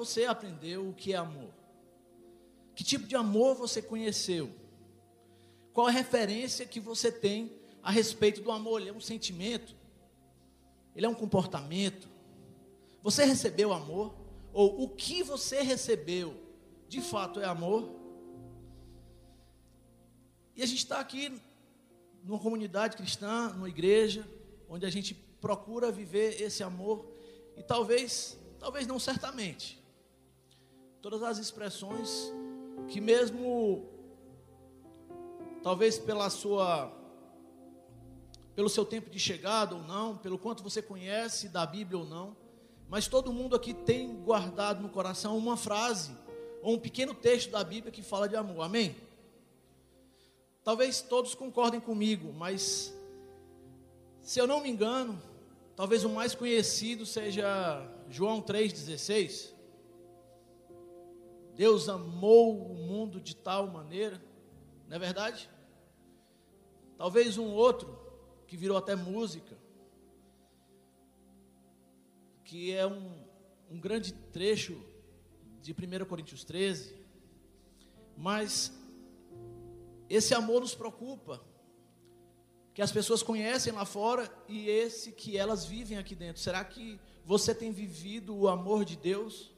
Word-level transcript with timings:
você 0.00 0.24
aprendeu 0.24 0.88
o 0.88 0.94
que 0.94 1.12
é 1.12 1.16
amor? 1.16 1.50
Que 2.74 2.82
tipo 2.82 3.06
de 3.06 3.14
amor 3.14 3.54
você 3.54 3.82
conheceu? 3.82 4.50
Qual 5.74 5.86
a 5.86 5.90
referência 5.90 6.64
que 6.64 6.80
você 6.80 7.12
tem 7.12 7.52
a 7.82 7.90
respeito 7.90 8.40
do 8.40 8.50
amor? 8.50 8.80
Ele 8.80 8.88
é 8.88 8.92
um 8.94 9.00
sentimento? 9.00 9.76
Ele 10.96 11.04
é 11.04 11.08
um 11.08 11.14
comportamento? 11.14 12.08
Você 13.02 13.26
recebeu 13.26 13.74
amor? 13.74 14.14
Ou 14.54 14.82
o 14.82 14.88
que 14.88 15.22
você 15.22 15.60
recebeu 15.60 16.34
de 16.88 17.02
fato 17.02 17.38
é 17.38 17.44
amor? 17.44 17.94
E 20.56 20.62
a 20.62 20.66
gente 20.66 20.78
está 20.78 20.98
aqui 20.98 21.38
numa 22.24 22.38
comunidade 22.38 22.96
cristã, 22.96 23.50
numa 23.50 23.68
igreja, 23.68 24.26
onde 24.66 24.86
a 24.86 24.90
gente 24.90 25.14
procura 25.14 25.92
viver 25.92 26.40
esse 26.40 26.62
amor 26.62 27.06
e 27.54 27.62
talvez, 27.62 28.38
talvez 28.58 28.86
não 28.86 28.98
certamente, 28.98 29.79
todas 31.02 31.22
as 31.22 31.38
expressões 31.38 32.30
que 32.88 33.00
mesmo 33.00 33.88
talvez 35.62 35.98
pela 35.98 36.28
sua 36.28 36.92
pelo 38.54 38.68
seu 38.68 38.84
tempo 38.84 39.08
de 39.08 39.18
chegada 39.18 39.74
ou 39.74 39.82
não, 39.82 40.18
pelo 40.18 40.38
quanto 40.38 40.62
você 40.62 40.82
conhece 40.82 41.48
da 41.48 41.64
Bíblia 41.64 41.98
ou 41.98 42.04
não, 42.04 42.36
mas 42.88 43.06
todo 43.06 43.32
mundo 43.32 43.56
aqui 43.56 43.72
tem 43.72 44.14
guardado 44.16 44.82
no 44.82 44.88
coração 44.88 45.38
uma 45.38 45.56
frase 45.56 46.14
ou 46.60 46.74
um 46.74 46.78
pequeno 46.78 47.14
texto 47.14 47.50
da 47.50 47.64
Bíblia 47.64 47.90
que 47.90 48.02
fala 48.02 48.28
de 48.28 48.36
amor. 48.36 48.62
Amém? 48.62 48.94
Talvez 50.62 51.00
todos 51.00 51.34
concordem 51.34 51.80
comigo, 51.80 52.32
mas 52.34 52.92
se 54.20 54.38
eu 54.38 54.46
não 54.46 54.60
me 54.60 54.68
engano, 54.68 55.22
talvez 55.74 56.04
o 56.04 56.10
mais 56.10 56.34
conhecido 56.34 57.06
seja 57.06 57.88
João 58.10 58.42
3,16. 58.42 59.59
Deus 61.56 61.88
amou 61.88 62.56
o 62.56 62.74
mundo 62.74 63.20
de 63.20 63.34
tal 63.36 63.66
maneira, 63.66 64.22
não 64.88 64.96
é 64.96 64.98
verdade? 64.98 65.50
Talvez 66.96 67.38
um 67.38 67.48
outro, 67.48 67.98
que 68.46 68.56
virou 68.56 68.76
até 68.76 68.96
música, 68.96 69.56
que 72.44 72.72
é 72.72 72.86
um, 72.86 73.24
um 73.70 73.78
grande 73.78 74.12
trecho 74.12 74.76
de 75.62 75.72
1 75.72 76.04
Coríntios 76.04 76.42
13, 76.42 76.94
mas 78.16 78.72
esse 80.08 80.34
amor 80.34 80.60
nos 80.60 80.74
preocupa, 80.74 81.40
que 82.74 82.82
as 82.82 82.90
pessoas 82.90 83.22
conhecem 83.22 83.72
lá 83.72 83.84
fora 83.84 84.28
e 84.48 84.68
esse 84.68 85.12
que 85.12 85.36
elas 85.36 85.64
vivem 85.64 85.98
aqui 85.98 86.14
dentro. 86.14 86.42
Será 86.42 86.64
que 86.64 86.98
você 87.24 87.54
tem 87.54 87.70
vivido 87.70 88.36
o 88.36 88.48
amor 88.48 88.84
de 88.84 88.96
Deus? 88.96 89.52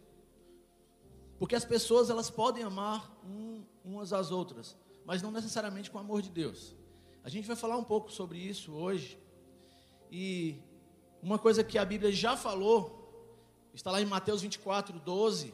Porque 1.42 1.56
as 1.56 1.64
pessoas 1.64 2.08
elas 2.08 2.30
podem 2.30 2.62
amar 2.62 3.20
um, 3.24 3.64
umas 3.84 4.12
às 4.12 4.30
outras, 4.30 4.76
mas 5.04 5.20
não 5.20 5.32
necessariamente 5.32 5.90
com 5.90 5.98
o 5.98 6.00
amor 6.00 6.22
de 6.22 6.30
Deus. 6.30 6.72
A 7.24 7.28
gente 7.28 7.48
vai 7.48 7.56
falar 7.56 7.76
um 7.76 7.82
pouco 7.82 8.12
sobre 8.12 8.38
isso 8.38 8.72
hoje. 8.72 9.18
E 10.08 10.62
uma 11.20 11.40
coisa 11.40 11.64
que 11.64 11.76
a 11.78 11.84
Bíblia 11.84 12.12
já 12.12 12.36
falou, 12.36 13.34
está 13.74 13.90
lá 13.90 14.00
em 14.00 14.04
Mateus 14.04 14.40
24, 14.40 15.00
12, 15.00 15.52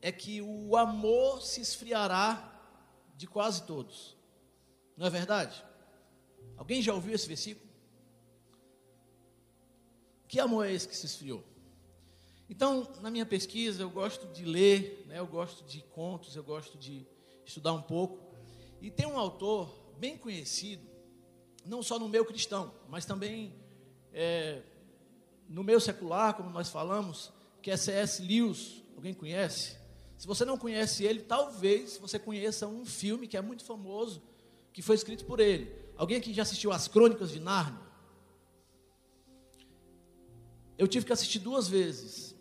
é 0.00 0.10
que 0.10 0.40
o 0.40 0.74
amor 0.74 1.42
se 1.42 1.60
esfriará 1.60 2.50
de 3.14 3.26
quase 3.26 3.62
todos. 3.64 4.16
Não 4.96 5.06
é 5.06 5.10
verdade? 5.10 5.62
Alguém 6.56 6.80
já 6.80 6.94
ouviu 6.94 7.14
esse 7.14 7.28
versículo? 7.28 7.68
Que 10.26 10.40
amor 10.40 10.64
é 10.64 10.72
esse 10.72 10.88
que 10.88 10.96
se 10.96 11.04
esfriou? 11.04 11.44
Então, 12.48 12.86
na 13.00 13.10
minha 13.10 13.24
pesquisa, 13.24 13.82
eu 13.82 13.90
gosto 13.90 14.26
de 14.28 14.44
ler, 14.44 15.04
né, 15.06 15.18
eu 15.18 15.26
gosto 15.26 15.64
de 15.64 15.80
contos, 15.82 16.36
eu 16.36 16.44
gosto 16.44 16.76
de 16.76 17.06
estudar 17.44 17.72
um 17.72 17.82
pouco. 17.82 18.34
E 18.80 18.90
tem 18.90 19.06
um 19.06 19.18
autor 19.18 19.94
bem 19.98 20.16
conhecido, 20.16 20.86
não 21.64 21.82
só 21.82 21.98
no 21.98 22.08
meio 22.08 22.24
cristão, 22.24 22.74
mas 22.88 23.06
também 23.06 23.54
é, 24.12 24.62
no 25.48 25.64
meio 25.64 25.80
secular, 25.80 26.34
como 26.34 26.50
nós 26.50 26.68
falamos, 26.68 27.32
que 27.62 27.70
é 27.70 27.76
C.S. 27.76 28.22
Lewis. 28.22 28.82
Alguém 28.94 29.14
conhece? 29.14 29.76
Se 30.18 30.26
você 30.26 30.44
não 30.44 30.56
conhece 30.56 31.04
ele, 31.04 31.20
talvez 31.20 31.96
você 31.96 32.18
conheça 32.18 32.66
um 32.66 32.84
filme 32.84 33.26
que 33.26 33.36
é 33.36 33.42
muito 33.42 33.64
famoso, 33.64 34.22
que 34.72 34.82
foi 34.82 34.94
escrito 34.94 35.24
por 35.24 35.40
ele. 35.40 35.70
Alguém 35.96 36.16
aqui 36.18 36.32
já 36.32 36.42
assistiu 36.42 36.72
As 36.72 36.88
Crônicas 36.88 37.30
de 37.30 37.40
Nárnia? 37.40 37.80
Eu 40.76 40.88
tive 40.88 41.06
que 41.06 41.12
assistir 41.12 41.38
duas 41.38 41.68
vezes. 41.68 42.33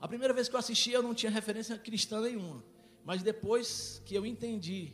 A 0.00 0.06
primeira 0.06 0.32
vez 0.32 0.48
que 0.48 0.54
eu 0.54 0.58
assisti, 0.58 0.90
eu 0.92 1.02
não 1.02 1.14
tinha 1.14 1.30
referência 1.30 1.76
cristã 1.76 2.20
nenhuma. 2.20 2.62
Mas 3.04 3.22
depois 3.22 4.02
que 4.04 4.14
eu 4.14 4.24
entendi 4.24 4.92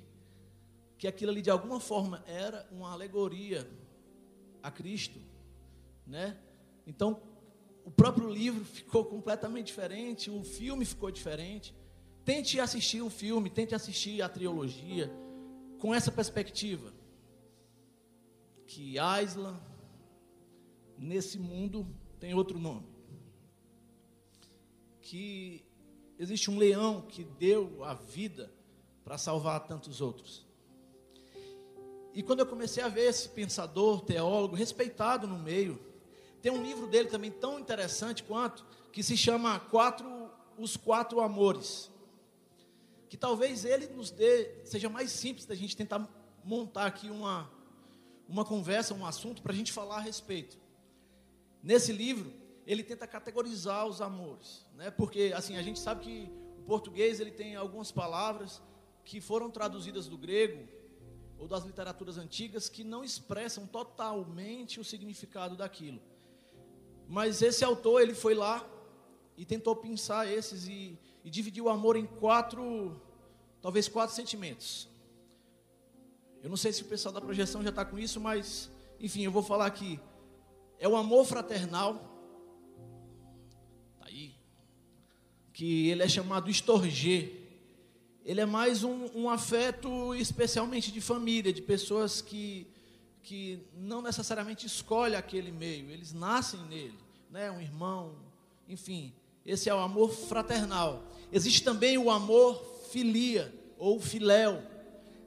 que 0.96 1.06
aquilo 1.06 1.30
ali 1.30 1.42
de 1.42 1.50
alguma 1.50 1.80
forma 1.80 2.24
era 2.26 2.66
uma 2.70 2.92
alegoria 2.92 3.68
a 4.62 4.70
Cristo, 4.70 5.20
né? 6.06 6.38
Então, 6.86 7.20
o 7.84 7.90
próprio 7.90 8.30
livro 8.30 8.64
ficou 8.64 9.04
completamente 9.04 9.66
diferente, 9.66 10.30
o 10.30 10.42
filme 10.42 10.84
ficou 10.84 11.10
diferente. 11.10 11.74
Tente 12.24 12.58
assistir 12.58 13.02
o 13.02 13.10
filme, 13.10 13.50
tente 13.50 13.74
assistir 13.74 14.22
a 14.22 14.28
trilogia 14.28 15.10
com 15.78 15.94
essa 15.94 16.10
perspectiva. 16.10 16.94
Que 18.66 18.98
Aislan, 18.98 19.60
nesse 20.96 21.38
mundo, 21.38 21.86
tem 22.18 22.32
outro 22.32 22.58
nome. 22.58 22.93
Que 25.04 25.64
existe 26.18 26.50
um 26.50 26.58
leão 26.58 27.02
que 27.02 27.24
deu 27.24 27.84
a 27.84 27.94
vida 27.94 28.52
para 29.04 29.16
salvar 29.16 29.66
tantos 29.66 30.00
outros. 30.00 30.44
E 32.12 32.22
quando 32.22 32.40
eu 32.40 32.46
comecei 32.46 32.82
a 32.82 32.88
ver 32.88 33.08
esse 33.08 33.28
pensador, 33.28 34.00
teólogo, 34.02 34.54
respeitado 34.54 35.26
no 35.26 35.38
meio, 35.38 35.78
tem 36.42 36.50
um 36.52 36.62
livro 36.62 36.86
dele 36.86 37.08
também 37.08 37.30
tão 37.30 37.58
interessante 37.58 38.22
quanto, 38.22 38.64
que 38.92 39.02
se 39.02 39.16
chama 39.16 39.58
quatro, 39.58 40.30
Os 40.58 40.76
Quatro 40.76 41.20
Amores 41.20 41.90
que 43.14 43.18
talvez 43.18 43.64
ele 43.64 43.86
nos 43.86 44.10
dê, 44.10 44.50
seja 44.64 44.88
mais 44.88 45.12
simples 45.12 45.46
da 45.46 45.54
gente 45.54 45.76
tentar 45.76 46.04
montar 46.42 46.86
aqui 46.86 47.08
uma, 47.08 47.48
uma 48.28 48.44
conversa, 48.44 48.92
um 48.92 49.06
assunto 49.06 49.40
para 49.40 49.52
a 49.52 49.54
gente 49.54 49.72
falar 49.72 49.98
a 49.98 50.00
respeito. 50.00 50.58
Nesse 51.62 51.92
livro, 51.92 52.32
ele 52.66 52.82
tenta 52.82 53.06
categorizar 53.06 53.86
os 53.86 54.00
amores, 54.00 54.66
né? 54.74 54.90
Porque 54.90 55.32
assim 55.34 55.56
a 55.56 55.62
gente 55.62 55.78
sabe 55.78 56.04
que 56.04 56.32
o 56.58 56.62
português 56.62 57.20
ele 57.20 57.30
tem 57.30 57.56
algumas 57.56 57.92
palavras 57.92 58.62
que 59.04 59.20
foram 59.20 59.50
traduzidas 59.50 60.08
do 60.08 60.16
grego 60.16 60.66
ou 61.38 61.46
das 61.46 61.64
literaturas 61.64 62.16
antigas 62.16 62.68
que 62.68 62.82
não 62.82 63.04
expressam 63.04 63.66
totalmente 63.66 64.80
o 64.80 64.84
significado 64.84 65.56
daquilo. 65.56 66.00
Mas 67.06 67.42
esse 67.42 67.64
autor 67.64 68.00
ele 68.00 68.14
foi 68.14 68.34
lá 68.34 68.66
e 69.36 69.44
tentou 69.44 69.76
pensar 69.76 70.30
esses 70.30 70.66
e, 70.66 70.98
e 71.22 71.28
dividiu 71.28 71.64
o 71.64 71.68
amor 71.68 71.96
em 71.96 72.06
quatro 72.06 72.98
talvez 73.60 73.88
quatro 73.88 74.14
sentimentos. 74.14 74.88
Eu 76.42 76.50
não 76.50 76.56
sei 76.58 76.70
se 76.70 76.82
o 76.82 76.84
pessoal 76.84 77.14
da 77.14 77.20
projeção 77.22 77.62
já 77.62 77.70
está 77.70 77.82
com 77.82 77.98
isso, 77.98 78.20
mas, 78.20 78.70
enfim, 79.00 79.22
eu 79.22 79.32
vou 79.32 79.42
falar 79.42 79.64
aqui. 79.64 79.98
É 80.78 80.86
o 80.86 80.94
amor 80.94 81.24
fraternal, 81.24 82.13
que 85.54 85.88
ele 85.88 86.02
é 86.02 86.08
chamado 86.08 86.50
estorger. 86.50 87.32
Ele 88.24 88.40
é 88.40 88.46
mais 88.46 88.82
um, 88.82 89.08
um 89.14 89.30
afeto, 89.30 90.14
especialmente 90.14 90.90
de 90.90 91.00
família, 91.00 91.52
de 91.52 91.62
pessoas 91.62 92.20
que, 92.20 92.66
que 93.22 93.60
não 93.76 94.02
necessariamente 94.02 94.66
escolhem 94.66 95.16
aquele 95.16 95.52
meio, 95.52 95.90
eles 95.90 96.12
nascem 96.12 96.60
nele, 96.64 96.98
né? 97.30 97.50
Um 97.50 97.60
irmão, 97.60 98.16
enfim. 98.68 99.12
Esse 99.46 99.68
é 99.70 99.74
o 99.74 99.78
amor 99.78 100.10
fraternal. 100.10 101.04
Existe 101.30 101.62
também 101.62 101.96
o 101.96 102.10
amor 102.10 102.88
filia 102.90 103.54
ou 103.78 104.00
filéu, 104.00 104.60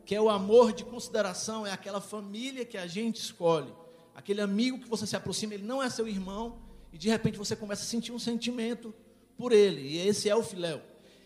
que 0.06 0.14
é 0.14 0.22
o 0.22 0.30
amor 0.30 0.74
de 0.74 0.84
consideração, 0.84 1.66
é 1.66 1.72
aquela 1.72 2.02
família 2.02 2.66
que 2.66 2.78
a 2.78 2.88
gente 2.88 3.22
escolhe, 3.22 3.74
aquele 4.14 4.42
amigo 4.42 4.80
que 4.80 4.90
você 4.90 5.08
se 5.08 5.16
aproxima, 5.16 5.54
ele 5.54 5.64
não 5.64 5.82
é 5.82 5.90
seu 5.90 6.08
irmão, 6.08 6.60
e 6.92 6.98
de 6.98 7.08
repente 7.08 7.38
você 7.38 7.56
começa 7.56 7.84
a 7.84 7.86
sentir 7.86 8.12
um 8.12 8.20
sentimento 8.20 8.94
por 9.38 9.52
ele, 9.52 9.82
e 9.82 10.08
esse 10.08 10.30
é 10.30 10.36
o 10.36 10.44
filéu. 10.44 10.82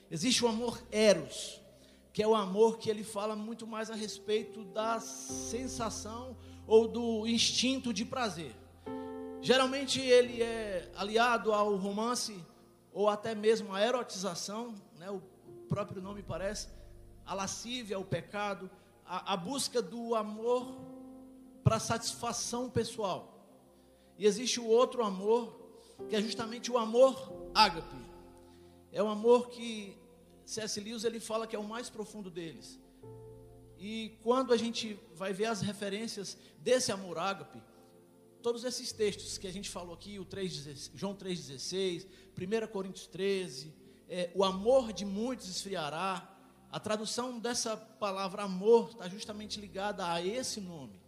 Existe 0.10 0.44
o 0.44 0.48
amor 0.48 0.82
eros, 0.92 1.62
que 2.12 2.22
é 2.22 2.28
o 2.28 2.36
amor 2.36 2.78
que 2.78 2.90
ele 2.90 3.04
fala 3.04 3.36
muito 3.36 3.66
mais 3.66 3.90
a 3.90 3.96
respeito 3.96 4.64
da 4.66 5.00
sensação 5.00 6.36
ou 6.68 6.88
do 6.88 7.26
instinto 7.26 7.94
de 7.94 8.04
prazer. 8.04 8.54
Geralmente 9.42 10.00
ele 10.00 10.44
é 10.44 10.92
aliado 10.96 11.54
ao 11.54 11.76
romance 11.76 12.38
ou 12.94 13.10
até 13.10 13.34
mesmo 13.34 13.74
à 13.74 13.82
erotização, 13.82 14.76
né? 14.98 15.10
o 15.10 15.22
próprio 15.70 16.02
nome 16.02 16.22
parece, 16.22 16.68
a 17.26 17.34
lascívia, 17.34 17.98
o 17.98 18.04
pecado, 18.04 18.70
a, 19.06 19.34
a 19.34 19.38
busca 19.38 19.82
do 19.82 20.14
amor 20.16 20.78
para 21.64 21.80
satisfação 21.80 22.70
pessoal. 22.70 23.32
E 24.18 24.26
existe 24.26 24.60
o 24.60 24.68
outro 24.68 25.04
amor, 25.04 25.60
que 26.10 26.16
é 26.16 26.22
justamente 26.22 26.72
o 26.72 26.78
amor 26.78 27.50
ágape, 27.54 27.96
É 28.92 29.02
o 29.02 29.08
amor 29.08 29.50
que 29.50 29.98
C.S. 30.46 30.80
Lewis 30.80 31.04
ele 31.04 31.20
fala 31.20 31.48
que 31.48 31.56
é 31.56 31.60
o 31.60 31.64
mais 31.64 31.90
profundo 31.90 32.30
deles. 32.30 32.80
E 33.78 34.18
quando 34.22 34.54
a 34.54 34.58
gente 34.58 35.00
vai 35.16 35.34
ver 35.34 35.46
as 35.46 35.62
referências 35.62 36.38
desse 36.60 36.92
amor 36.92 37.18
ágape, 37.18 37.62
todos 38.42 38.64
esses 38.64 38.92
textos 38.92 39.38
que 39.38 39.48
a 39.48 39.52
gente 39.52 39.70
falou 39.70 39.94
aqui, 39.94 40.20
o 40.20 40.26
3, 40.26 40.92
João 40.94 41.16
3,16, 41.16 42.06
1 42.38 42.68
Coríntios 42.68 43.08
13, 43.08 43.74
é, 44.10 44.30
o 44.36 44.44
amor 44.44 44.92
de 44.92 45.06
muitos 45.06 45.48
esfriará, 45.48 46.28
a 46.70 46.80
tradução 46.80 47.40
dessa 47.40 47.76
palavra 47.76 48.44
amor 48.44 48.90
está 48.92 49.08
justamente 49.08 49.60
ligada 49.60 50.10
a 50.12 50.22
esse 50.26 50.60
nome, 50.60 51.02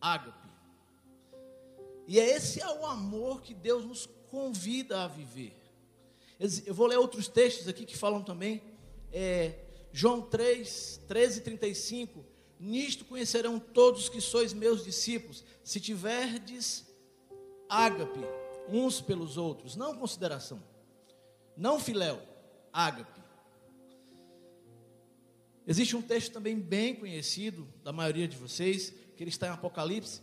ágape. 0.00 0.48
E 2.06 2.20
é 2.20 2.36
esse 2.36 2.60
é 2.60 2.68
o 2.68 2.84
amor 2.86 3.40
que 3.40 3.54
Deus 3.54 3.84
nos 3.84 4.06
convida 4.30 5.04
a 5.04 5.08
viver. 5.08 5.63
Eu 6.38 6.74
vou 6.74 6.86
ler 6.86 6.98
outros 6.98 7.28
textos 7.28 7.68
aqui 7.68 7.84
que 7.84 7.96
falam 7.96 8.22
também. 8.22 8.62
É, 9.12 9.54
João 9.92 10.20
3, 10.20 11.02
13 11.06 11.38
e 11.38 11.42
35. 11.42 12.24
Nisto 12.58 13.04
conhecerão 13.04 13.58
todos 13.58 14.08
que 14.08 14.20
sois 14.20 14.52
meus 14.52 14.84
discípulos, 14.84 15.44
se 15.62 15.80
tiverdes 15.80 16.84
ágape 17.68 18.20
uns 18.68 19.00
pelos 19.00 19.36
outros, 19.36 19.76
não 19.76 19.94
consideração, 19.96 20.62
não 21.56 21.78
filéu, 21.78 22.20
ágape. 22.72 23.20
Existe 25.66 25.96
um 25.96 26.02
texto 26.02 26.32
também 26.32 26.58
bem 26.58 26.94
conhecido 26.94 27.66
da 27.82 27.92
maioria 27.92 28.28
de 28.28 28.36
vocês, 28.36 28.92
que 29.16 29.22
ele 29.22 29.30
está 29.30 29.46
em 29.46 29.50
Apocalipse, 29.50 30.20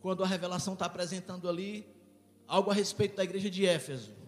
quando 0.00 0.22
a 0.22 0.26
revelação 0.26 0.74
está 0.74 0.86
apresentando 0.86 1.48
ali 1.48 1.86
algo 2.46 2.70
a 2.70 2.74
respeito 2.74 3.16
da 3.16 3.24
igreja 3.24 3.50
de 3.50 3.66
Éfeso. 3.66 4.21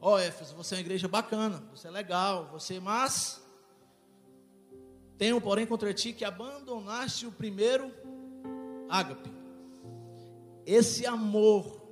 Ó 0.00 0.14
oh, 0.14 0.18
Éfeso, 0.18 0.54
você 0.54 0.74
é 0.74 0.78
uma 0.78 0.82
igreja 0.82 1.08
bacana, 1.08 1.62
você 1.72 1.88
é 1.88 1.90
legal, 1.90 2.48
você, 2.52 2.78
mas 2.78 3.42
tenho, 5.16 5.40
porém, 5.40 5.66
contra 5.66 5.92
ti 5.92 6.12
que 6.12 6.24
abandonaste 6.24 7.26
o 7.26 7.32
primeiro 7.32 7.92
ágape. 8.88 9.28
Esse 10.64 11.04
amor, 11.04 11.82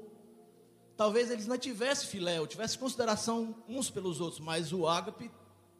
talvez 0.96 1.32
eles 1.32 1.48
não 1.48 1.58
tivessem 1.58 2.08
filéu, 2.08 2.46
tivessem 2.46 2.78
consideração 2.78 3.56
uns 3.68 3.90
pelos 3.90 4.20
outros, 4.20 4.38
mas 4.38 4.72
o 4.72 4.86
ágape 4.86 5.28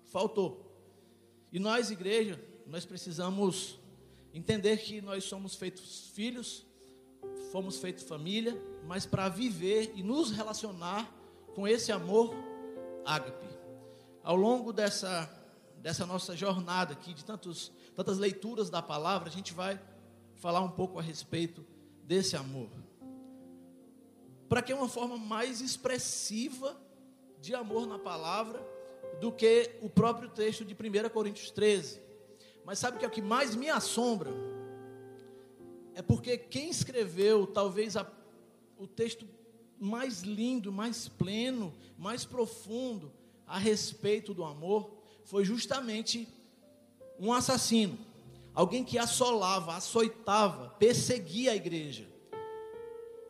faltou. 0.06 0.66
E 1.52 1.60
nós, 1.60 1.92
igreja, 1.92 2.42
nós 2.66 2.84
precisamos 2.84 3.78
entender 4.34 4.78
que 4.78 5.00
nós 5.00 5.22
somos 5.22 5.54
feitos 5.54 6.10
filhos, 6.12 6.66
fomos 7.52 7.78
feitos 7.78 8.02
família, 8.02 8.60
mas 8.84 9.06
para 9.06 9.28
viver 9.28 9.92
e 9.94 10.02
nos 10.02 10.32
relacionar 10.32 11.15
com 11.56 11.66
esse 11.66 11.90
amor 11.90 12.34
ágape. 13.02 13.46
Ao 14.22 14.36
longo 14.36 14.74
dessa, 14.74 15.26
dessa 15.78 16.04
nossa 16.04 16.36
jornada 16.36 16.92
aqui, 16.92 17.14
de 17.14 17.24
tantos, 17.24 17.72
tantas 17.94 18.18
leituras 18.18 18.68
da 18.68 18.82
palavra, 18.82 19.30
a 19.30 19.32
gente 19.32 19.54
vai 19.54 19.80
falar 20.34 20.60
um 20.60 20.70
pouco 20.70 20.98
a 20.98 21.02
respeito 21.02 21.64
desse 22.04 22.36
amor. 22.36 22.68
Para 24.50 24.60
que 24.60 24.74
uma 24.74 24.86
forma 24.86 25.16
mais 25.16 25.62
expressiva 25.62 26.76
de 27.40 27.54
amor 27.54 27.86
na 27.86 27.98
palavra 27.98 28.62
do 29.18 29.32
que 29.32 29.78
o 29.80 29.88
próprio 29.88 30.28
texto 30.28 30.62
de 30.62 30.74
1 30.74 31.08
Coríntios 31.08 31.50
13. 31.50 32.02
Mas 32.66 32.78
sabe 32.78 32.98
que 32.98 33.04
é 33.04 33.08
o 33.08 33.10
que 33.10 33.22
mais 33.22 33.56
me 33.56 33.70
assombra? 33.70 34.30
É 35.94 36.02
porque 36.02 36.36
quem 36.36 36.68
escreveu 36.68 37.46
talvez 37.46 37.96
a, 37.96 38.06
o 38.76 38.86
texto 38.86 39.26
mais 39.78 40.22
lindo, 40.22 40.72
mais 40.72 41.08
pleno, 41.08 41.74
mais 41.98 42.24
profundo 42.24 43.12
a 43.46 43.58
respeito 43.58 44.34
do 44.34 44.44
amor 44.44 44.90
foi 45.24 45.44
justamente 45.44 46.28
um 47.18 47.32
assassino, 47.32 47.98
alguém 48.54 48.84
que 48.84 48.98
assolava, 48.98 49.74
açoitava, 49.74 50.70
perseguia 50.78 51.52
a 51.52 51.56
igreja. 51.56 52.06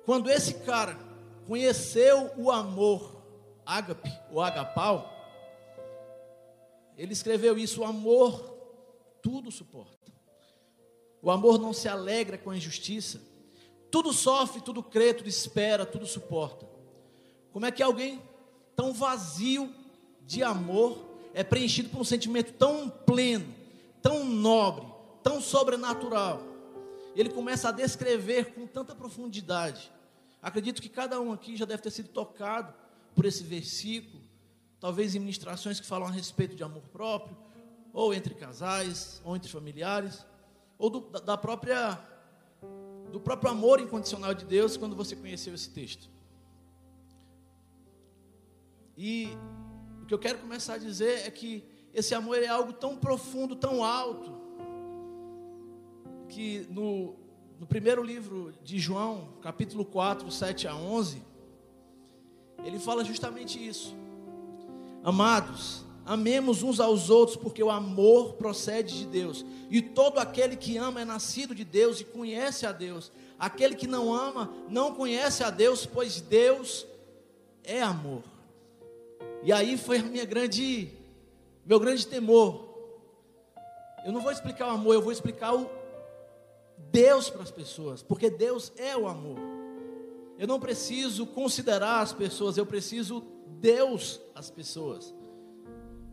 Quando 0.04 0.30
esse 0.30 0.54
cara 0.54 0.98
conheceu 1.46 2.32
o 2.36 2.50
amor, 2.50 3.22
ágape, 3.64 4.12
o 4.30 4.40
agapau, 4.40 5.12
ele 6.96 7.12
escreveu 7.12 7.58
isso: 7.58 7.80
o 7.80 7.84
amor 7.84 8.56
tudo 9.22 9.50
suporta. 9.50 9.96
O 11.20 11.30
amor 11.30 11.58
não 11.58 11.72
se 11.72 11.88
alegra 11.88 12.38
com 12.38 12.50
a 12.50 12.56
injustiça 12.56 13.20
tudo 13.96 14.12
sofre, 14.12 14.60
tudo 14.60 14.82
crê, 14.82 15.14
tudo 15.14 15.26
espera, 15.26 15.86
tudo 15.86 16.04
suporta. 16.04 16.68
Como 17.50 17.64
é 17.64 17.72
que 17.72 17.82
alguém 17.82 18.20
tão 18.74 18.92
vazio 18.92 19.74
de 20.26 20.42
amor 20.42 21.02
é 21.32 21.42
preenchido 21.42 21.88
por 21.88 22.02
um 22.02 22.04
sentimento 22.04 22.52
tão 22.52 22.90
pleno, 22.90 23.46
tão 24.02 24.22
nobre, 24.22 24.86
tão 25.22 25.40
sobrenatural? 25.40 26.42
Ele 27.14 27.30
começa 27.30 27.70
a 27.70 27.72
descrever 27.72 28.52
com 28.52 28.66
tanta 28.66 28.94
profundidade. 28.94 29.90
Acredito 30.42 30.82
que 30.82 30.90
cada 30.90 31.18
um 31.18 31.32
aqui 31.32 31.56
já 31.56 31.64
deve 31.64 31.82
ter 31.82 31.90
sido 31.90 32.10
tocado 32.10 32.74
por 33.14 33.24
esse 33.24 33.42
versículo, 33.44 34.22
talvez 34.78 35.14
em 35.14 35.20
ministrações 35.20 35.80
que 35.80 35.86
falam 35.86 36.06
a 36.06 36.10
respeito 36.10 36.54
de 36.54 36.62
amor 36.62 36.82
próprio, 36.92 37.34
ou 37.94 38.12
entre 38.12 38.34
casais, 38.34 39.22
ou 39.24 39.34
entre 39.34 39.50
familiares, 39.50 40.22
ou 40.76 40.90
do, 40.90 41.00
da 41.00 41.38
própria 41.38 41.98
do 43.12 43.20
próprio 43.20 43.50
amor 43.50 43.80
incondicional 43.80 44.34
de 44.34 44.44
Deus 44.44 44.76
quando 44.76 44.94
você 44.94 45.16
conheceu 45.16 45.54
esse 45.54 45.70
texto. 45.70 46.08
E 48.96 49.28
o 50.02 50.06
que 50.06 50.14
eu 50.14 50.18
quero 50.18 50.38
começar 50.38 50.74
a 50.74 50.78
dizer 50.78 51.26
é 51.26 51.30
que 51.30 51.64
esse 51.92 52.14
amor 52.14 52.42
é 52.42 52.46
algo 52.46 52.72
tão 52.72 52.96
profundo, 52.96 53.56
tão 53.56 53.82
alto, 53.82 54.30
que 56.28 56.66
no, 56.70 57.16
no 57.58 57.66
primeiro 57.66 58.02
livro 58.02 58.52
de 58.62 58.78
João, 58.78 59.28
capítulo 59.40 59.84
4, 59.84 60.30
7 60.30 60.68
a 60.68 60.76
11, 60.76 61.22
ele 62.64 62.78
fala 62.78 63.02
justamente 63.02 63.64
isso. 63.64 63.96
Amados, 65.02 65.85
Amemos 66.06 66.62
uns 66.62 66.78
aos 66.78 67.10
outros, 67.10 67.36
porque 67.36 67.60
o 67.60 67.68
amor 67.68 68.34
procede 68.34 68.96
de 68.96 69.06
Deus. 69.06 69.44
E 69.68 69.82
todo 69.82 70.20
aquele 70.20 70.54
que 70.54 70.76
ama 70.76 71.00
é 71.00 71.04
nascido 71.04 71.52
de 71.52 71.64
Deus 71.64 72.00
e 72.00 72.04
conhece 72.04 72.64
a 72.64 72.70
Deus. 72.70 73.10
Aquele 73.36 73.74
que 73.74 73.88
não 73.88 74.14
ama 74.14 74.54
não 74.68 74.94
conhece 74.94 75.42
a 75.42 75.50
Deus, 75.50 75.84
pois 75.84 76.20
Deus 76.20 76.86
é 77.64 77.82
amor. 77.82 78.22
E 79.42 79.52
aí 79.52 79.76
foi 79.76 79.98
a 79.98 80.02
minha 80.04 80.24
grande, 80.24 80.92
meu 81.64 81.80
grande 81.80 82.06
temor. 82.06 82.64
Eu 84.04 84.12
não 84.12 84.20
vou 84.20 84.30
explicar 84.30 84.68
o 84.68 84.70
amor, 84.70 84.94
eu 84.94 85.02
vou 85.02 85.10
explicar 85.10 85.56
o 85.56 85.68
Deus 86.92 87.28
para 87.28 87.42
as 87.42 87.50
pessoas, 87.50 88.00
porque 88.00 88.30
Deus 88.30 88.72
é 88.76 88.96
o 88.96 89.08
amor. 89.08 89.38
Eu 90.38 90.46
não 90.46 90.60
preciso 90.60 91.26
considerar 91.26 92.00
as 92.00 92.12
pessoas, 92.12 92.56
eu 92.56 92.64
preciso 92.64 93.24
Deus 93.58 94.20
as 94.36 94.52
pessoas 94.52 95.12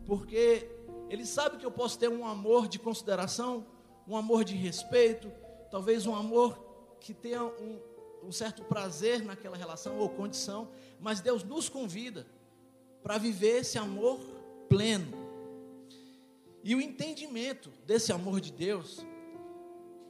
porque 0.06 0.68
ele 1.08 1.24
sabe 1.24 1.56
que 1.56 1.66
eu 1.66 1.70
posso 1.70 1.98
ter 1.98 2.08
um 2.08 2.26
amor 2.26 2.68
de 2.68 2.78
consideração, 2.78 3.66
um 4.06 4.16
amor 4.16 4.44
de 4.44 4.54
respeito, 4.54 5.30
talvez 5.70 6.06
um 6.06 6.14
amor 6.14 6.58
que 7.00 7.14
tenha 7.14 7.44
um, 7.44 7.80
um 8.22 8.32
certo 8.32 8.62
prazer 8.64 9.22
naquela 9.24 9.56
relação 9.56 9.98
ou 9.98 10.08
condição, 10.08 10.68
mas 11.00 11.20
Deus 11.20 11.42
nos 11.42 11.68
convida 11.68 12.26
para 13.02 13.18
viver 13.18 13.60
esse 13.60 13.78
amor 13.78 14.18
pleno. 14.68 15.12
E 16.62 16.74
o 16.74 16.80
entendimento 16.80 17.70
desse 17.86 18.10
amor 18.10 18.40
de 18.40 18.50
Deus, 18.50 19.04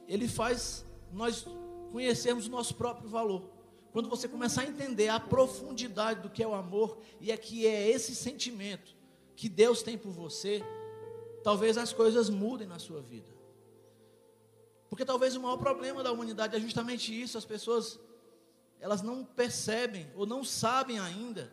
ele 0.07 0.27
faz 0.27 0.85
nós 1.11 1.45
conhecermos 1.91 2.47
o 2.47 2.49
nosso 2.49 2.75
próprio 2.75 3.09
valor. 3.09 3.49
Quando 3.91 4.09
você 4.09 4.27
começar 4.27 4.61
a 4.61 4.65
entender 4.65 5.09
a 5.09 5.19
profundidade 5.19 6.21
do 6.21 6.29
que 6.29 6.41
é 6.41 6.47
o 6.47 6.53
amor, 6.53 6.97
e 7.19 7.31
é 7.31 7.37
que 7.37 7.67
é 7.67 7.89
esse 7.89 8.15
sentimento 8.15 8.94
que 9.35 9.49
Deus 9.49 9.83
tem 9.83 9.97
por 9.97 10.11
você, 10.11 10.63
talvez 11.43 11.77
as 11.77 11.91
coisas 11.93 12.29
mudem 12.29 12.67
na 12.67 12.79
sua 12.79 13.01
vida. 13.01 13.29
Porque 14.89 15.03
talvez 15.03 15.35
o 15.35 15.41
maior 15.41 15.57
problema 15.57 16.03
da 16.03 16.11
humanidade 16.11 16.55
é 16.55 16.59
justamente 16.59 17.19
isso, 17.19 17.37
as 17.37 17.45
pessoas 17.45 17.99
elas 18.79 19.01
não 19.01 19.25
percebem 19.25 20.07
ou 20.15 20.25
não 20.25 20.43
sabem 20.43 20.99
ainda 20.99 21.51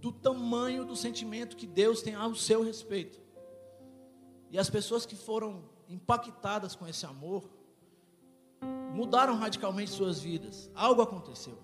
do 0.00 0.12
tamanho 0.12 0.84
do 0.84 0.94
sentimento 0.94 1.56
que 1.56 1.66
Deus 1.66 2.02
tem 2.02 2.14
ao 2.14 2.34
seu 2.34 2.62
respeito. 2.62 3.18
E 4.50 4.58
as 4.58 4.70
pessoas 4.70 5.04
que 5.04 5.16
foram 5.16 5.64
impactadas 5.88 6.74
com 6.74 6.86
esse 6.86 7.04
amor 7.04 7.48
mudaram 8.94 9.34
radicalmente 9.36 9.90
suas 9.90 10.20
vidas. 10.20 10.70
Algo 10.74 11.02
aconteceu. 11.02 11.58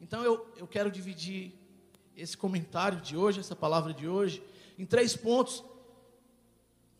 Então 0.00 0.22
eu, 0.22 0.46
eu 0.56 0.66
quero 0.66 0.90
dividir 0.90 1.54
esse 2.16 2.36
comentário 2.36 3.00
de 3.00 3.16
hoje, 3.16 3.40
essa 3.40 3.54
palavra 3.54 3.92
de 3.92 4.08
hoje, 4.08 4.42
em 4.78 4.86
três 4.86 5.14
pontos, 5.14 5.62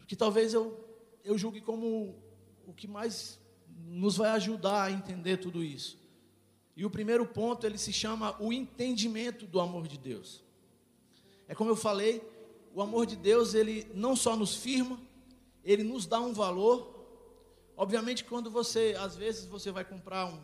que 0.06 0.14
talvez 0.14 0.54
eu, 0.54 0.78
eu 1.24 1.36
julgue 1.36 1.60
como 1.60 2.14
o 2.66 2.72
que 2.72 2.86
mais 2.86 3.40
nos 3.86 4.16
vai 4.16 4.30
ajudar 4.30 4.84
a 4.84 4.90
entender 4.90 5.38
tudo 5.38 5.64
isso. 5.64 5.98
E 6.76 6.84
o 6.84 6.90
primeiro 6.90 7.26
ponto, 7.26 7.66
ele 7.66 7.78
se 7.78 7.92
chama 7.92 8.36
o 8.40 8.52
entendimento 8.52 9.46
do 9.46 9.58
amor 9.58 9.88
de 9.88 9.98
Deus. 9.98 10.44
É 11.48 11.54
como 11.54 11.70
eu 11.70 11.76
falei, 11.76 12.22
o 12.74 12.82
amor 12.82 13.06
de 13.06 13.16
Deus, 13.16 13.54
ele 13.54 13.90
não 13.94 14.14
só 14.14 14.36
nos 14.36 14.54
firma, 14.54 15.00
ele 15.64 15.82
nos 15.82 16.06
dá 16.06 16.20
um 16.20 16.34
valor. 16.34 16.94
Obviamente, 17.76 18.24
quando 18.24 18.50
você, 18.50 18.94
às 18.98 19.16
vezes, 19.16 19.46
você 19.46 19.70
vai 19.70 19.84
comprar 19.84 20.26
um, 20.26 20.38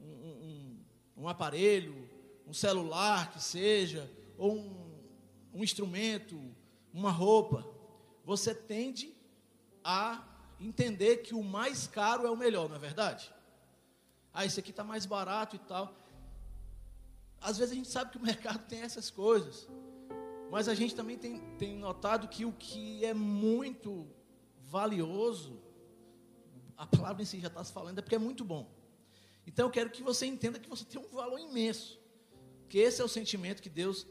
um, 0.00 0.06
um, 0.06 0.78
um 1.18 1.28
aparelho, 1.28 2.07
um 2.48 2.54
celular 2.54 3.30
que 3.30 3.42
seja, 3.42 4.10
ou 4.38 4.56
um, 4.56 4.98
um 5.52 5.62
instrumento, 5.62 6.40
uma 6.94 7.10
roupa, 7.10 7.68
você 8.24 8.54
tende 8.54 9.14
a 9.84 10.26
entender 10.58 11.18
que 11.18 11.34
o 11.34 11.42
mais 11.42 11.86
caro 11.86 12.26
é 12.26 12.30
o 12.30 12.36
melhor, 12.36 12.66
não 12.68 12.76
é 12.76 12.78
verdade? 12.78 13.30
Ah, 14.32 14.46
esse 14.46 14.58
aqui 14.60 14.70
está 14.70 14.82
mais 14.82 15.04
barato 15.04 15.56
e 15.56 15.58
tal. 15.58 15.94
Às 17.38 17.58
vezes 17.58 17.72
a 17.72 17.76
gente 17.76 17.88
sabe 17.88 18.12
que 18.12 18.16
o 18.16 18.22
mercado 18.24 18.66
tem 18.66 18.80
essas 18.80 19.10
coisas. 19.10 19.68
Mas 20.50 20.68
a 20.68 20.74
gente 20.74 20.94
também 20.94 21.18
tem, 21.18 21.40
tem 21.58 21.76
notado 21.76 22.28
que 22.28 22.46
o 22.46 22.52
que 22.52 23.04
é 23.04 23.12
muito 23.12 24.08
valioso, 24.64 25.60
a 26.78 26.86
palavra 26.86 27.22
em 27.22 27.26
si 27.26 27.40
já 27.40 27.48
está 27.48 27.62
se 27.62 27.72
falando, 27.72 27.98
é 27.98 28.02
porque 28.02 28.14
é 28.14 28.18
muito 28.18 28.42
bom. 28.42 28.70
Então 29.46 29.66
eu 29.66 29.70
quero 29.70 29.90
que 29.90 30.02
você 30.02 30.24
entenda 30.24 30.58
que 30.58 30.68
você 30.68 30.86
tem 30.86 30.98
um 30.98 31.08
valor 31.08 31.38
imenso. 31.38 31.98
Que 32.68 32.78
esse 32.78 33.00
é 33.00 33.04
o 33.04 33.08
sentimento 33.08 33.62
que 33.62 33.68
Deus 33.68 34.06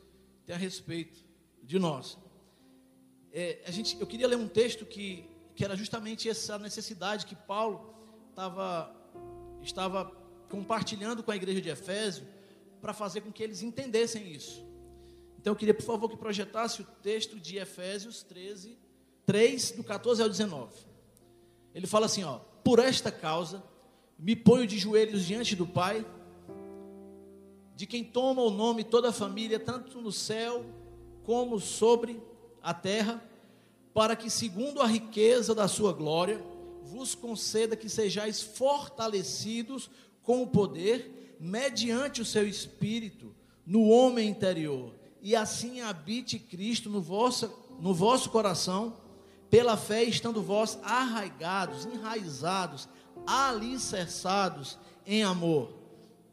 tem 0.46 0.56
a 0.56 0.60
respeito 0.60 1.24
de 1.64 1.78
nós. 1.78 2.18
É, 3.32 3.62
a 3.66 3.72
gente, 3.72 4.00
eu 4.00 4.08
queria 4.08 4.28
ler 4.28 4.38
um 4.38 4.48
texto 4.48 4.86
que, 4.86 5.30
que 5.56 5.64
era 5.64 5.76
justamente 5.76 6.30
essa 6.30 6.58
necessidade 6.58 7.26
que 7.26 7.36
Paulo 7.36 7.94
tava, 8.34 8.96
estava 9.62 10.06
compartilhando 10.50 11.22
com 11.22 11.32
a 11.32 11.36
igreja 11.36 11.62
de 11.62 11.70
Efésio 11.70 12.26
para 12.82 12.94
fazer 12.94 13.22
com 13.22 13.32
que 13.32 13.44
eles 13.44 13.62
entendessem 13.62 14.32
isso. 14.32 14.66
Então 15.40 15.54
eu 15.54 15.58
queria, 15.58 15.74
por 15.74 15.84
favor, 15.84 16.10
que 16.10 16.18
projetasse 16.18 16.82
o 16.82 16.86
texto 17.04 17.40
de 17.40 17.58
Efésios 17.58 18.24
13, 18.24 18.78
3, 19.26 19.72
do 19.72 19.84
14 19.84 20.22
ao 20.22 20.30
19. 20.30 20.74
Ele 21.76 21.86
fala 21.86 22.06
assim: 22.06 22.24
ó, 22.24 22.40
por 22.64 22.80
esta 22.80 23.12
causa 23.12 23.64
me 24.18 24.36
ponho 24.36 24.66
de 24.66 24.78
joelhos 24.78 25.26
diante 25.26 25.56
do 25.56 25.68
Pai, 25.68 26.06
de 27.78 27.86
quem 27.86 28.04
toma 28.04 28.42
o 28.42 28.50
nome 28.50 28.84
toda 28.84 29.10
a 29.10 29.14
família, 29.14 29.60
tanto 29.60 30.02
no 30.02 30.12
céu 30.12 30.66
como 31.24 31.60
sobre 31.60 32.20
a 32.62 32.74
terra, 32.74 33.24
para 33.94 34.16
que, 34.16 34.30
segundo 34.30 34.82
a 34.82 34.88
riqueza 34.88 35.56
da 35.56 35.68
sua 35.68 35.94
glória, 35.94 36.44
vos 36.84 37.16
conceda 37.16 37.76
que 37.76 37.88
sejais 37.88 38.42
fortalecidos 38.42 39.90
com 40.24 40.42
o 40.42 40.48
poder, 40.48 41.38
mediante 41.40 42.20
o 42.20 42.26
seu 42.26 42.48
espírito, 42.48 43.34
no 43.66 43.88
homem 43.90 44.28
interior 44.28 44.92
e 45.22 45.36
assim 45.36 45.82
habite 45.82 46.40
Cristo 46.40 46.90
no 46.90 47.02
vosso, 47.02 47.52
no 47.80 47.94
vosso 47.94 48.30
coração, 48.30 48.94
pela 49.50 49.78
fé, 49.78 50.04
estando 50.04 50.42
vós 50.42 50.80
arraigados, 50.82 51.86
enraizados, 51.86 52.90
alicerçados 53.26 54.78
em 55.06 55.24
amor. 55.24 55.77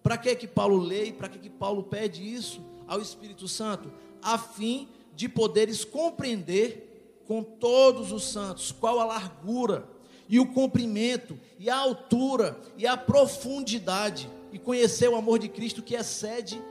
Para 0.05 0.19
que 0.19 0.37
que 0.37 0.47
Paulo 0.47 0.77
lê 0.77 1.07
e 1.07 1.13
para 1.15 1.31
que 1.31 1.39
que 1.39 1.49
Paulo 1.49 1.83
pede 1.83 2.23
isso 2.23 2.61
ao 2.87 3.01
Espírito 3.01 3.49
Santo? 3.49 3.91
A 4.21 4.37
fim 4.37 4.87
de 5.17 5.31
poderes 5.31 5.83
compreender 5.83 7.23
com 7.27 7.43
todos 7.43 8.13
os 8.13 8.25
santos 8.25 8.71
qual 8.71 9.01
a 9.01 9.07
largura 9.07 9.89
e 10.29 10.39
o 10.39 10.53
comprimento 10.53 11.41
e 11.59 11.71
a 11.71 11.77
altura 11.77 12.61
e 12.77 12.87
a 12.87 12.99
profundidade 12.99 14.29
e 14.53 14.59
conhecer 14.59 15.09
o 15.09 15.17
amor 15.17 15.39
de 15.39 15.49
Cristo 15.49 15.83
que 15.83 15.95
excede 15.95 16.63